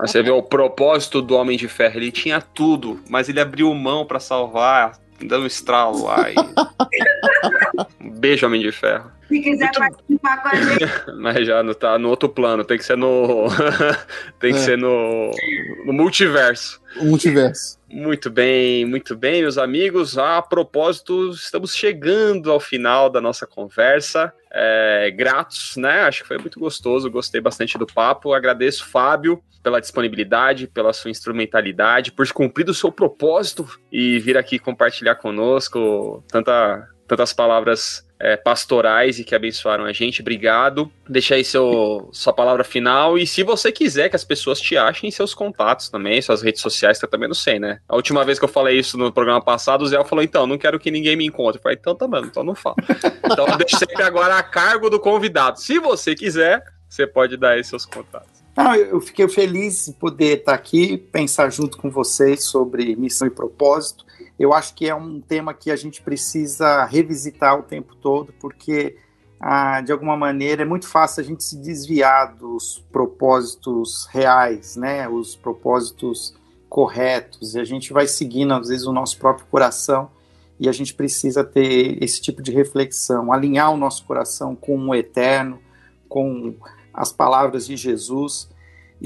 Você 0.00 0.22
vê 0.22 0.30
o 0.30 0.42
propósito 0.42 1.20
do 1.20 1.36
Homem 1.36 1.56
de 1.56 1.68
Ferro, 1.68 1.98
ele 1.98 2.10
tinha 2.10 2.40
tudo, 2.40 3.00
mas 3.08 3.28
ele 3.28 3.40
abriu 3.40 3.72
mão 3.74 4.06
para 4.06 4.18
salvar, 4.18 4.98
dando 5.20 5.44
um 5.44 5.46
estralo 5.46 6.04
lá. 6.04 6.30
E... 6.30 6.34
um 8.00 8.10
beijo, 8.10 8.46
Homem 8.46 8.60
de 8.60 8.72
Ferro. 8.72 9.14
Se 9.28 9.40
quiser 9.40 9.64
Muito... 9.64 9.78
participar 9.78 10.42
com 10.42 10.48
a 10.48 10.54
gente. 10.54 10.86
Mas 11.16 11.46
já 11.46 11.62
não 11.62 11.74
tá 11.74 11.98
no 11.98 12.08
outro 12.08 12.28
plano, 12.28 12.64
tem 12.64 12.78
que 12.78 12.84
ser 12.84 12.96
no. 12.96 13.46
tem 14.38 14.52
que 14.52 14.58
é. 14.58 14.62
ser 14.62 14.78
no. 14.78 15.30
no 15.86 15.92
multiverso. 15.92 16.80
O 17.00 17.04
multiverso. 17.06 17.78
Muito 17.94 18.28
bem, 18.28 18.84
muito 18.84 19.16
bem, 19.16 19.42
meus 19.42 19.56
amigos. 19.56 20.18
A 20.18 20.42
propósito, 20.42 21.30
estamos 21.30 21.76
chegando 21.76 22.50
ao 22.50 22.58
final 22.58 23.08
da 23.08 23.20
nossa 23.20 23.46
conversa. 23.46 24.32
É, 24.52 25.12
gratos, 25.12 25.76
né? 25.76 26.00
Acho 26.00 26.22
que 26.22 26.26
foi 26.26 26.38
muito 26.38 26.58
gostoso, 26.58 27.08
gostei 27.08 27.40
bastante 27.40 27.78
do 27.78 27.86
papo. 27.86 28.34
Agradeço, 28.34 28.84
Fábio, 28.84 29.40
pela 29.62 29.80
disponibilidade, 29.80 30.66
pela 30.66 30.92
sua 30.92 31.08
instrumentalidade, 31.08 32.10
por 32.10 32.26
cumprir 32.32 32.68
o 32.68 32.74
seu 32.74 32.90
propósito 32.90 33.64
e 33.92 34.18
vir 34.18 34.36
aqui 34.36 34.58
compartilhar 34.58 35.14
conosco 35.14 36.20
tanta, 36.26 36.88
tantas 37.06 37.32
palavras 37.32 38.04
é, 38.24 38.38
pastorais 38.38 39.18
e 39.18 39.24
que 39.24 39.34
abençoaram 39.34 39.84
a 39.84 39.92
gente. 39.92 40.22
Obrigado. 40.22 40.90
Deixa 41.06 41.34
aí 41.34 41.44
seu, 41.44 42.08
sua 42.10 42.32
palavra 42.32 42.64
final. 42.64 43.18
E 43.18 43.26
se 43.26 43.42
você 43.42 43.70
quiser 43.70 44.08
que 44.08 44.16
as 44.16 44.24
pessoas 44.24 44.58
te 44.58 44.78
achem, 44.78 45.10
seus 45.10 45.34
contatos 45.34 45.90
também, 45.90 46.22
suas 46.22 46.40
redes 46.40 46.62
sociais, 46.62 46.98
que 46.98 47.04
eu 47.04 47.10
também 47.10 47.28
não 47.28 47.34
sei, 47.34 47.58
né? 47.58 47.80
A 47.86 47.94
última 47.94 48.24
vez 48.24 48.38
que 48.38 48.44
eu 48.46 48.48
falei 48.48 48.78
isso 48.78 48.96
no 48.96 49.12
programa 49.12 49.42
passado, 49.42 49.82
o 49.82 49.86
Zé 49.86 50.02
falou: 50.04 50.24
então, 50.24 50.46
não 50.46 50.56
quero 50.56 50.80
que 50.80 50.90
ninguém 50.90 51.16
me 51.16 51.26
encontre. 51.26 51.58
Eu 51.58 51.62
falei: 51.62 51.76
então 51.78 51.94
tá 51.94 52.06
então 52.24 52.42
não 52.42 52.54
falo. 52.54 52.76
Então 53.30 53.46
deixa 53.58 53.78
sempre 53.78 54.02
agora 54.02 54.36
a 54.36 54.42
cargo 54.42 54.88
do 54.88 55.00
convidado. 55.00 55.58
Se 55.58 55.78
você 55.78 56.14
quiser, 56.14 56.62
você 56.88 57.06
pode 57.06 57.36
dar 57.36 57.50
aí 57.50 57.64
seus 57.64 57.84
contatos. 57.84 58.42
Não, 58.56 58.74
eu 58.74 59.00
fiquei 59.00 59.28
feliz 59.28 59.86
de 59.86 59.92
poder 59.94 60.38
estar 60.38 60.54
aqui, 60.54 60.96
pensar 60.96 61.50
junto 61.50 61.76
com 61.76 61.90
vocês 61.90 62.44
sobre 62.44 62.94
missão 62.94 63.26
e 63.26 63.30
propósito 63.30 64.03
eu 64.38 64.52
acho 64.52 64.74
que 64.74 64.88
é 64.88 64.94
um 64.94 65.20
tema 65.20 65.54
que 65.54 65.70
a 65.70 65.76
gente 65.76 66.02
precisa 66.02 66.84
revisitar 66.84 67.58
o 67.58 67.62
tempo 67.62 67.94
todo, 67.94 68.32
porque 68.40 68.96
ah, 69.38 69.80
de 69.80 69.92
alguma 69.92 70.16
maneira 70.16 70.62
é 70.62 70.64
muito 70.64 70.88
fácil 70.88 71.20
a 71.20 71.24
gente 71.24 71.44
se 71.44 71.56
desviar 71.56 72.34
dos 72.34 72.84
propósitos 72.90 74.06
reais, 74.10 74.76
né? 74.76 75.08
Os 75.08 75.36
propósitos 75.36 76.34
corretos, 76.68 77.54
e 77.54 77.60
a 77.60 77.64
gente 77.64 77.92
vai 77.92 78.06
seguindo 78.08 78.52
às 78.52 78.68
vezes 78.68 78.86
o 78.86 78.92
nosso 78.92 79.18
próprio 79.18 79.46
coração 79.46 80.10
e 80.58 80.68
a 80.68 80.72
gente 80.72 80.94
precisa 80.94 81.44
ter 81.44 82.02
esse 82.02 82.20
tipo 82.20 82.42
de 82.42 82.50
reflexão, 82.50 83.32
alinhar 83.32 83.72
o 83.72 83.76
nosso 83.76 84.04
coração 84.04 84.56
com 84.56 84.88
o 84.88 84.94
eterno, 84.94 85.60
com 86.08 86.54
as 86.92 87.12
palavras 87.12 87.66
de 87.66 87.76
Jesus 87.76 88.48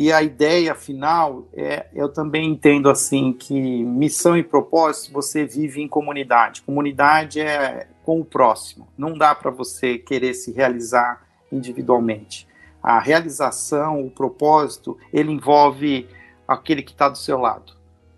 E 0.00 0.12
a 0.12 0.22
ideia 0.22 0.76
final 0.76 1.48
é, 1.52 1.86
eu 1.92 2.08
também 2.08 2.48
entendo 2.48 2.88
assim 2.88 3.32
que 3.32 3.82
missão 3.82 4.36
e 4.36 4.44
propósito 4.44 5.12
você 5.12 5.44
vive 5.44 5.82
em 5.82 5.88
comunidade. 5.88 6.62
Comunidade 6.62 7.40
é 7.40 7.88
com 8.04 8.20
o 8.20 8.24
próximo. 8.24 8.86
Não 8.96 9.18
dá 9.18 9.34
para 9.34 9.50
você 9.50 9.98
querer 9.98 10.34
se 10.34 10.52
realizar 10.52 11.26
individualmente. 11.50 12.46
A 12.80 13.00
realização, 13.00 14.06
o 14.06 14.08
propósito, 14.08 14.96
ele 15.12 15.32
envolve 15.32 16.08
aquele 16.46 16.84
que 16.84 16.92
está 16.92 17.08
do 17.08 17.18
seu 17.18 17.36
lado, 17.40 17.72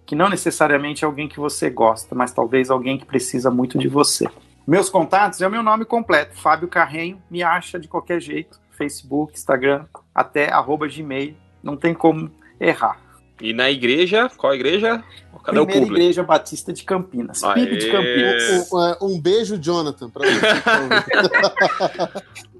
que 0.05 0.15
não 0.15 0.29
necessariamente 0.29 1.03
é 1.03 1.07
alguém 1.07 1.29
que 1.29 1.41
você 1.41 1.71
gosta, 1.71 2.15
mas 2.15 2.31
talvez 2.31 2.71
alguém 2.71 2.99
que 2.99 3.07
precisa 3.07 3.51
muito 3.51 3.79
de 3.79 3.89
você. 3.89 4.29
Meus 4.67 4.91
contatos 4.91 5.41
é 5.41 5.49
o 5.49 5.51
meu 5.51 5.63
nome 5.63 5.87
completo, 5.87 6.37
Fábio 6.37 6.69
Carrenho, 6.69 7.23
me 7.31 7.43
acha 7.43 7.81
de 7.81 7.89
qualquer 7.89 8.21
jeito, 8.21 8.61
Facebook, 8.69 9.33
Instagram, 9.33 9.87
até 10.15 10.53
arroba 10.53 10.87
Gmail 10.87 11.35
não 11.63 11.77
tem 11.77 11.95
como 11.95 12.31
errar. 12.59 12.99
E 13.41 13.53
na 13.55 13.71
igreja, 13.71 14.29
qual 14.37 14.55
igreja? 14.55 15.03
Cadê 15.45 15.59
Primeira 15.59 15.63
o 15.63 15.67
público? 15.67 15.95
Igreja 15.95 16.23
Batista 16.23 16.73
de 16.73 16.85
Campinas. 16.85 17.43
Aê. 17.43 17.67
de 17.67 17.91
Campinas. 17.91 18.71
Um, 19.01 19.15
um, 19.15 19.21
beijo, 19.21 19.59
Jonathan, 19.59 20.11
pra 20.11 20.23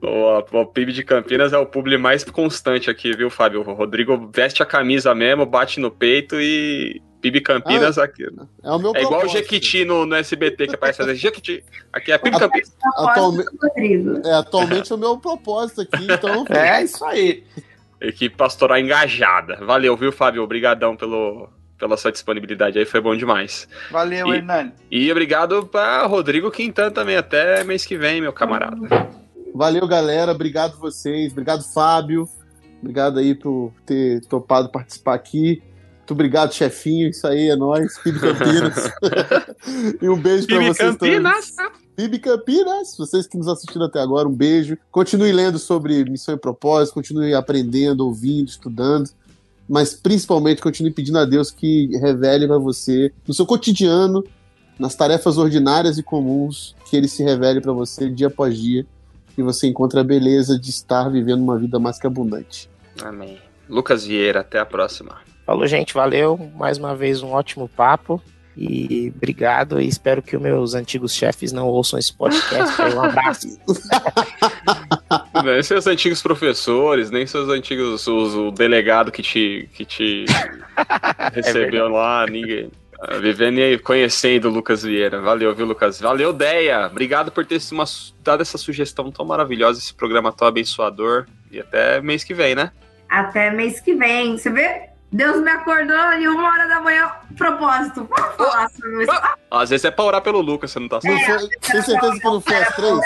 Boa, 0.01 0.45
o 0.51 0.67
PIB 0.67 0.93
de 0.93 1.05
Campinas 1.05 1.53
é 1.53 1.59
o 1.59 1.67
público 1.67 2.03
mais 2.03 2.25
constante 2.25 2.89
aqui, 2.89 3.15
viu, 3.15 3.29
Fábio? 3.29 3.61
O 3.61 3.75
Rodrigo 3.75 4.31
veste 4.35 4.63
a 4.63 4.67
camisa 4.67 5.15
mesmo, 5.15 5.45
bate 5.45 5.79
no 5.79 5.91
peito 5.91 6.41
e 6.41 7.03
PIB 7.21 7.43
Campinas 7.43 7.99
ah, 7.99 8.05
aqui. 8.05 8.25
É, 8.63 8.71
o 8.71 8.79
meu 8.79 8.93
é 8.97 9.03
igual 9.03 9.27
o 9.27 9.29
Jequiti 9.29 9.85
no, 9.85 10.07
no 10.07 10.15
SBT, 10.17 10.69
que 10.69 10.75
aparece 10.75 10.99
fazer 10.99 11.15
Jequiti. 11.17 11.63
Aqui 11.93 12.13
é 12.13 12.19
PIB 12.19 12.39
Campinas. 12.39 12.75
Atualmente, 12.97 13.49
é, 14.25 14.33
atualmente 14.33 14.91
é 14.91 14.95
o 14.95 14.99
meu 14.99 15.19
propósito 15.19 15.83
aqui, 15.83 16.07
então. 16.11 16.47
é 16.49 16.83
isso 16.83 17.05
aí. 17.05 17.45
Equipe 18.01 18.37
pastoral 18.37 18.79
engajada. 18.79 19.57
Valeu, 19.57 19.97
viu, 19.97 20.11
Fábio? 20.11 20.43
Obrigadão 20.43 20.97
pelo, 20.97 21.49
pela 21.79 21.97
sua 21.97 22.13
disponibilidade 22.13 22.79
aí, 22.79 22.85
foi 22.85 23.01
bom 23.01 23.17
demais. 23.17 23.69
Valeu, 23.91 24.29
e, 24.29 24.37
Hernani. 24.37 24.73
E 24.91 25.11
obrigado 25.11 25.67
para 25.67 26.07
Rodrigo 26.07 26.51
Quintan 26.51 26.91
também, 26.91 27.17
até 27.17 27.65
mês 27.65 27.85
que 27.85 27.97
vem, 27.97 28.21
meu 28.21 28.33
camarada. 28.33 28.77
Valeu, 29.55 29.87
galera. 29.87 30.33
Obrigado 30.33 30.79
vocês. 30.79 31.33
Obrigado, 31.33 31.63
Fábio. 31.75 32.29
Obrigado 32.81 33.19
aí 33.19 33.35
por 33.35 33.73
ter 33.85 34.21
topado 34.27 34.71
participar 34.71 35.15
aqui. 35.15 35.63
Muito 35.99 36.13
obrigado, 36.13 36.53
chefinho. 36.53 37.09
Isso 37.09 37.27
aí 37.27 37.51
é 37.51 37.57
nóis. 37.57 37.99
Pibe 37.99 38.19
Campinas. 38.19 38.93
e 40.03 40.09
um 40.09 40.17
beijo 40.17 40.47
para 40.47 40.59
vocês 40.59 40.79
Campinas. 40.79 41.51
todos. 41.53 41.81
Pibe 42.01 42.19
Campinas. 42.19 42.97
Vocês 42.97 43.27
que 43.27 43.37
nos 43.37 43.47
assistiram 43.47 43.85
até 43.85 44.01
agora, 44.01 44.27
um 44.27 44.35
beijo. 44.35 44.79
Continue 44.91 45.33
lendo 45.33 45.59
sobre 45.59 46.03
missão 46.05 46.35
e 46.35 46.39
propósito. 46.39 46.95
Continue 46.95 47.35
aprendendo, 47.35 48.07
ouvindo, 48.07 48.49
estudando. 48.49 49.11
Mas 49.69 49.93
principalmente 49.93 50.63
continue 50.63 50.91
pedindo 50.91 51.19
a 51.19 51.27
Deus 51.27 51.51
que 51.51 51.95
revele 51.99 52.47
para 52.47 52.57
você, 52.57 53.13
no 53.29 53.35
seu 53.35 53.45
cotidiano, 53.45 54.25
nas 54.79 54.95
tarefas 54.95 55.37
ordinárias 55.37 55.99
e 55.99 56.03
comuns, 56.03 56.75
que 56.89 56.97
ele 56.97 57.07
se 57.07 57.23
revele 57.23 57.61
para 57.61 57.73
você 57.73 58.09
dia 58.09 58.29
após 58.29 58.59
dia. 58.59 58.87
E 59.37 59.43
você 59.43 59.67
encontre 59.67 60.01
a 60.01 60.05
beleza 60.05 60.59
de 60.59 60.71
estar 60.71 61.11
vivendo 61.11 61.43
uma 61.43 61.59
vida 61.59 61.79
mais 61.79 61.99
que 61.99 62.07
abundante. 62.07 62.71
Amém. 63.03 63.37
Lucas 63.69 64.07
Vieira, 64.07 64.41
até 64.41 64.59
a 64.59 64.65
próxima. 64.65 65.19
Falou, 65.45 65.67
gente, 65.67 65.93
valeu. 65.93 66.51
Mais 66.57 66.79
uma 66.79 66.97
vez 66.97 67.23
um 67.23 67.33
ótimo 67.33 67.69
papo. 67.69 68.23
E 68.57 69.13
obrigado, 69.17 69.81
e 69.81 69.87
espero 69.87 70.21
que 70.21 70.37
os 70.37 70.43
meus 70.43 70.75
antigos 70.75 71.15
chefes 71.15 71.53
não 71.53 71.67
ouçam 71.69 71.99
esse 71.99 72.13
podcast. 72.13 72.81
um 72.95 73.03
abraço. 73.03 73.59
nem 75.45 75.63
seus 75.63 75.87
antigos 75.87 76.21
professores, 76.21 77.11
nem 77.11 77.27
seus 77.27 77.49
antigos, 77.49 78.07
os, 78.07 78.35
o 78.35 78.51
delegado 78.51 79.13
que 79.13 79.23
te, 79.23 79.69
que 79.73 79.85
te 79.85 80.25
é 80.77 81.31
recebeu 81.35 81.87
é 81.87 81.91
lá, 81.91 82.27
ninguém. 82.27 82.71
Ah, 83.01 83.17
vivendo 83.17 83.59
e 83.59 83.79
conhecendo 83.79 84.49
o 84.49 84.53
Lucas 84.53 84.83
Vieira. 84.83 85.23
Valeu, 85.23 85.55
viu, 85.55 85.65
Lucas? 85.65 85.99
Valeu, 85.99 86.35
Deia. 86.35 86.87
Obrigado 86.87 87.33
por 87.33 87.47
ter 87.47 87.59
uma, 87.73 87.85
dado 88.23 88.43
essa 88.43 88.59
sugestão 88.59 89.11
tão 89.11 89.25
maravilhosa, 89.25 89.79
esse 89.79 89.95
programa 89.95 90.31
tão 90.31 90.47
abençoador. 90.47 91.27
E 91.51 91.59
até 91.59 92.01
mês 92.03 92.23
que 92.23 92.35
vem, 92.35 92.55
né? 92.55 92.71
Até 93.09 93.51
mês 93.51 93.81
que 93.81 93.95
vem. 93.95 94.37
Você 94.37 94.51
vê? 94.51 94.90
Deus 95.13 95.43
me 95.43 95.51
acordou 95.51 96.13
e 96.15 96.29
uma 96.29 96.49
hora 96.49 96.69
da 96.69 96.81
manhã, 96.81 97.11
propósito. 97.37 98.09
Vamos 98.09 98.37
falar 98.37 98.71
sobre 98.71 99.03
isso. 99.03 99.13
Às 99.51 99.71
vezes 99.71 99.85
é 99.85 99.91
pra 99.91 100.05
orar 100.05 100.23
pelo 100.23 100.41
Lucas, 100.41 100.71
você 100.71 100.79
não 100.79 100.89
tá 100.89 101.01
sabendo. 101.01 101.21
É, 101.21 101.49
tem 101.49 101.83
certeza 101.83 102.19
que 102.19 102.25
não 102.25 102.41
foi 102.41 102.57
às 102.57 102.75
três? 102.77 103.01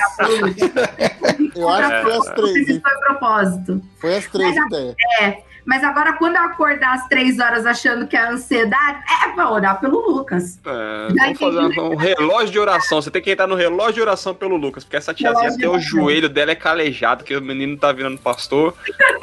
Eu 1.57 1.69
acho 1.69 1.89
que 1.89 2.03
foi 2.03 2.17
às 2.17 2.25
três. 2.35 2.69
Hein? 2.69 2.83
Foi 2.83 2.99
propósito. 2.99 3.83
Foi 3.99 4.17
às 4.17 4.27
três, 4.27 4.55
ideia. 4.55 4.95
É. 5.23 5.54
Mas 5.65 5.83
agora, 5.83 6.12
quando 6.15 6.37
eu 6.37 6.43
acordar 6.43 6.95
às 6.95 7.09
três 7.09 7.39
horas 7.39 7.65
achando 7.65 8.07
que 8.07 8.17
é 8.17 8.29
ansiedade, 8.29 9.03
é 9.25 9.29
pra 9.31 9.51
orar 9.51 9.81
pelo 9.81 9.99
Lucas. 9.99 10.59
É, 10.65 11.09
vamos 11.09 11.39
fazer 11.39 11.81
um 11.81 11.97
relógio 11.97 12.51
de 12.51 12.59
oração. 12.59 13.01
Você 13.01 13.11
tem 13.11 13.23
que 13.23 13.31
entrar 13.31 13.47
no 13.47 13.55
relógio 13.55 13.95
de 13.95 14.01
oração 14.03 14.35
pelo 14.35 14.57
Lucas, 14.57 14.85
porque 14.85 14.97
essa 14.97 15.15
tiazinha 15.15 15.49
até 15.49 15.69
o 15.69 15.79
joelho 15.79 16.29
dela 16.29 16.51
é 16.51 16.55
calejado, 16.55 17.25
que 17.25 17.35
o 17.35 17.43
menino 17.43 17.77
tá 17.79 17.93
virando 17.93 18.19
pastor. 18.19 18.75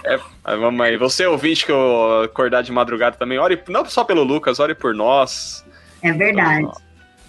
É, 0.04 0.20
vamos 0.56 0.82
aí. 0.82 0.98
Você 0.98 1.26
ouvinte 1.28 1.66
que 1.66 1.72
eu 1.72 2.24
acordar 2.24 2.64
de 2.64 2.72
madrugada 2.72 3.16
também, 3.16 3.38
ore 3.38 3.62
não 3.68 3.86
só 3.86 4.04
pelo 4.04 4.24
Lucas, 4.24 4.60
ore 4.60 4.74
por 4.74 4.96
nós. 4.96 5.64
É 6.02 6.12
verdade. 6.12 6.68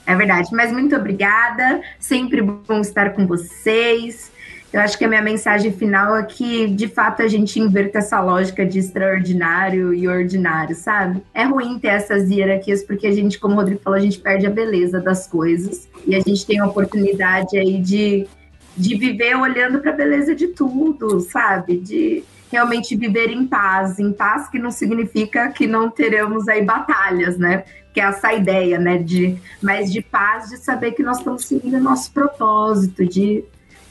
É 0.07 0.17
verdade. 0.17 0.49
Mas 0.53 0.73
muito 0.73 0.97
obrigada. 0.97 1.83
Sempre 1.99 2.41
bom 2.41 2.81
estar 2.81 3.11
com 3.11 3.27
vocês. 3.27 4.33
Eu 4.73 4.81
acho 4.81 4.97
que 4.97 5.05
a 5.05 5.09
minha 5.09 5.21
mensagem 5.21 5.71
final 5.71 6.17
é 6.17 6.23
que, 6.23 6.67
de 6.67 6.89
fato, 6.89 7.21
a 7.21 7.29
gente 7.29 7.61
inverta 7.61 7.99
essa 7.99 8.19
lógica 8.21 8.65
de 8.65 8.79
extraordinário 8.79 9.93
e 9.93 10.09
ordinário, 10.09 10.75
sabe? 10.75 11.23
É 11.35 11.45
ruim 11.45 11.79
ter 11.79 11.89
essas 11.89 12.31
hierarquias, 12.31 12.83
porque 12.83 13.07
a 13.07 13.13
gente, 13.13 13.39
como 13.39 13.53
o 13.53 13.57
Rodrigo 13.59 13.83
falou, 13.83 13.99
a 13.99 14.03
gente 14.03 14.19
perde 14.19 14.47
a 14.47 14.51
beleza 14.51 14.99
das 14.99 15.27
coisas. 15.27 15.87
E 16.07 16.17
a 16.17 16.21
gente 16.21 16.47
tem 16.47 16.59
a 16.59 16.67
oportunidade 16.67 17.59
aí 17.59 17.79
de, 17.83 18.27
de 18.75 18.97
viver 18.97 19.37
olhando 19.37 19.79
para 19.79 19.91
a 19.91 19.97
beleza 19.97 20.35
de 20.35 20.49
tudo, 20.49 21.21
sabe? 21.21 21.77
De 21.77 22.25
realmente 22.51 22.97
viver 22.97 23.29
em 23.29 23.47
paz. 23.47 23.99
Em 23.99 24.11
paz 24.11 24.49
que 24.49 24.59
não 24.59 24.71
significa 24.71 25.51
que 25.51 25.67
não 25.67 25.91
teremos 25.91 26.49
aí 26.49 26.63
batalhas, 26.63 27.37
né? 27.37 27.65
Que 27.93 28.01
é 28.01 28.05
essa 28.05 28.33
ideia, 28.33 28.79
né? 28.79 28.97
De, 28.97 29.37
mas 29.61 29.93
de 29.93 30.01
paz, 30.01 30.49
de 30.49 30.57
saber 30.57 30.93
que 30.93 31.03
nós 31.03 31.19
estamos 31.19 31.45
seguindo 31.45 31.77
o 31.77 31.81
nosso 31.81 32.11
propósito, 32.11 33.05
de 33.05 33.45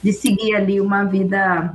de 0.04 0.14
seguir 0.14 0.56
ali 0.56 0.82
uma 0.82 1.04
vida, 1.04 1.74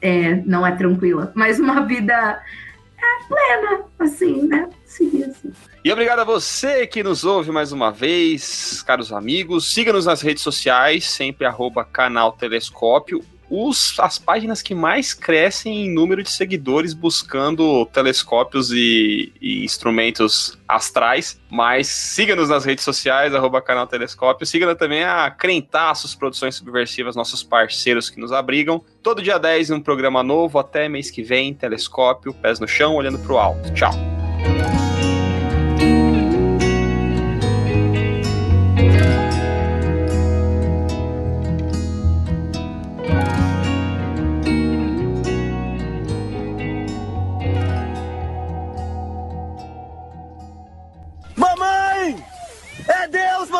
é, 0.00 0.36
não 0.46 0.66
é 0.66 0.72
tranquila, 0.72 1.32
mas 1.34 1.58
uma 1.58 1.84
vida 1.86 2.14
é, 2.14 3.28
plena, 3.28 3.84
assim, 3.98 4.46
né? 4.46 4.68
Seguir 4.84 5.24
assim. 5.24 5.52
E 5.84 5.92
obrigado 5.92 6.20
a 6.20 6.24
você 6.24 6.86
que 6.86 7.02
nos 7.02 7.24
ouve 7.24 7.50
mais 7.50 7.70
uma 7.70 7.90
vez, 7.90 8.82
caros 8.82 9.12
amigos. 9.12 9.72
Siga-nos 9.72 10.06
nas 10.06 10.22
redes 10.22 10.42
sociais, 10.42 11.04
sempre 11.04 11.46
arroba 11.46 11.84
canal 11.84 12.32
Telescópio 12.32 13.22
os, 13.54 13.98
as 14.00 14.18
páginas 14.18 14.62
que 14.62 14.74
mais 14.74 15.14
crescem 15.14 15.86
em 15.86 15.94
número 15.94 16.22
de 16.22 16.30
seguidores 16.30 16.92
buscando 16.92 17.86
telescópios 17.86 18.70
e, 18.72 19.32
e 19.40 19.64
instrumentos 19.64 20.58
astrais. 20.68 21.40
Mas 21.50 21.86
siga-nos 21.86 22.48
nas 22.48 22.64
redes 22.64 22.84
sociais, 22.84 23.34
arroba 23.34 23.62
canal 23.62 23.86
Telescópio. 23.86 24.46
Siga 24.46 24.74
também 24.74 25.04
a 25.04 25.30
Crentaços 25.30 26.14
Produções 26.14 26.56
Subversivas, 26.56 27.14
nossos 27.14 27.42
parceiros 27.42 28.10
que 28.10 28.18
nos 28.18 28.32
abrigam. 28.32 28.82
Todo 29.02 29.22
dia 29.22 29.38
10 29.38 29.70
um 29.70 29.80
programa 29.80 30.22
novo, 30.22 30.58
até 30.58 30.88
mês 30.88 31.10
que 31.10 31.22
vem, 31.22 31.54
Telescópio, 31.54 32.34
pés 32.34 32.58
no 32.58 32.66
chão, 32.66 32.94
olhando 32.94 33.18
para 33.18 33.32
o 33.32 33.38
alto. 33.38 33.72
Tchau. 33.72 33.92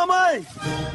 Mamãe! 0.06 0.93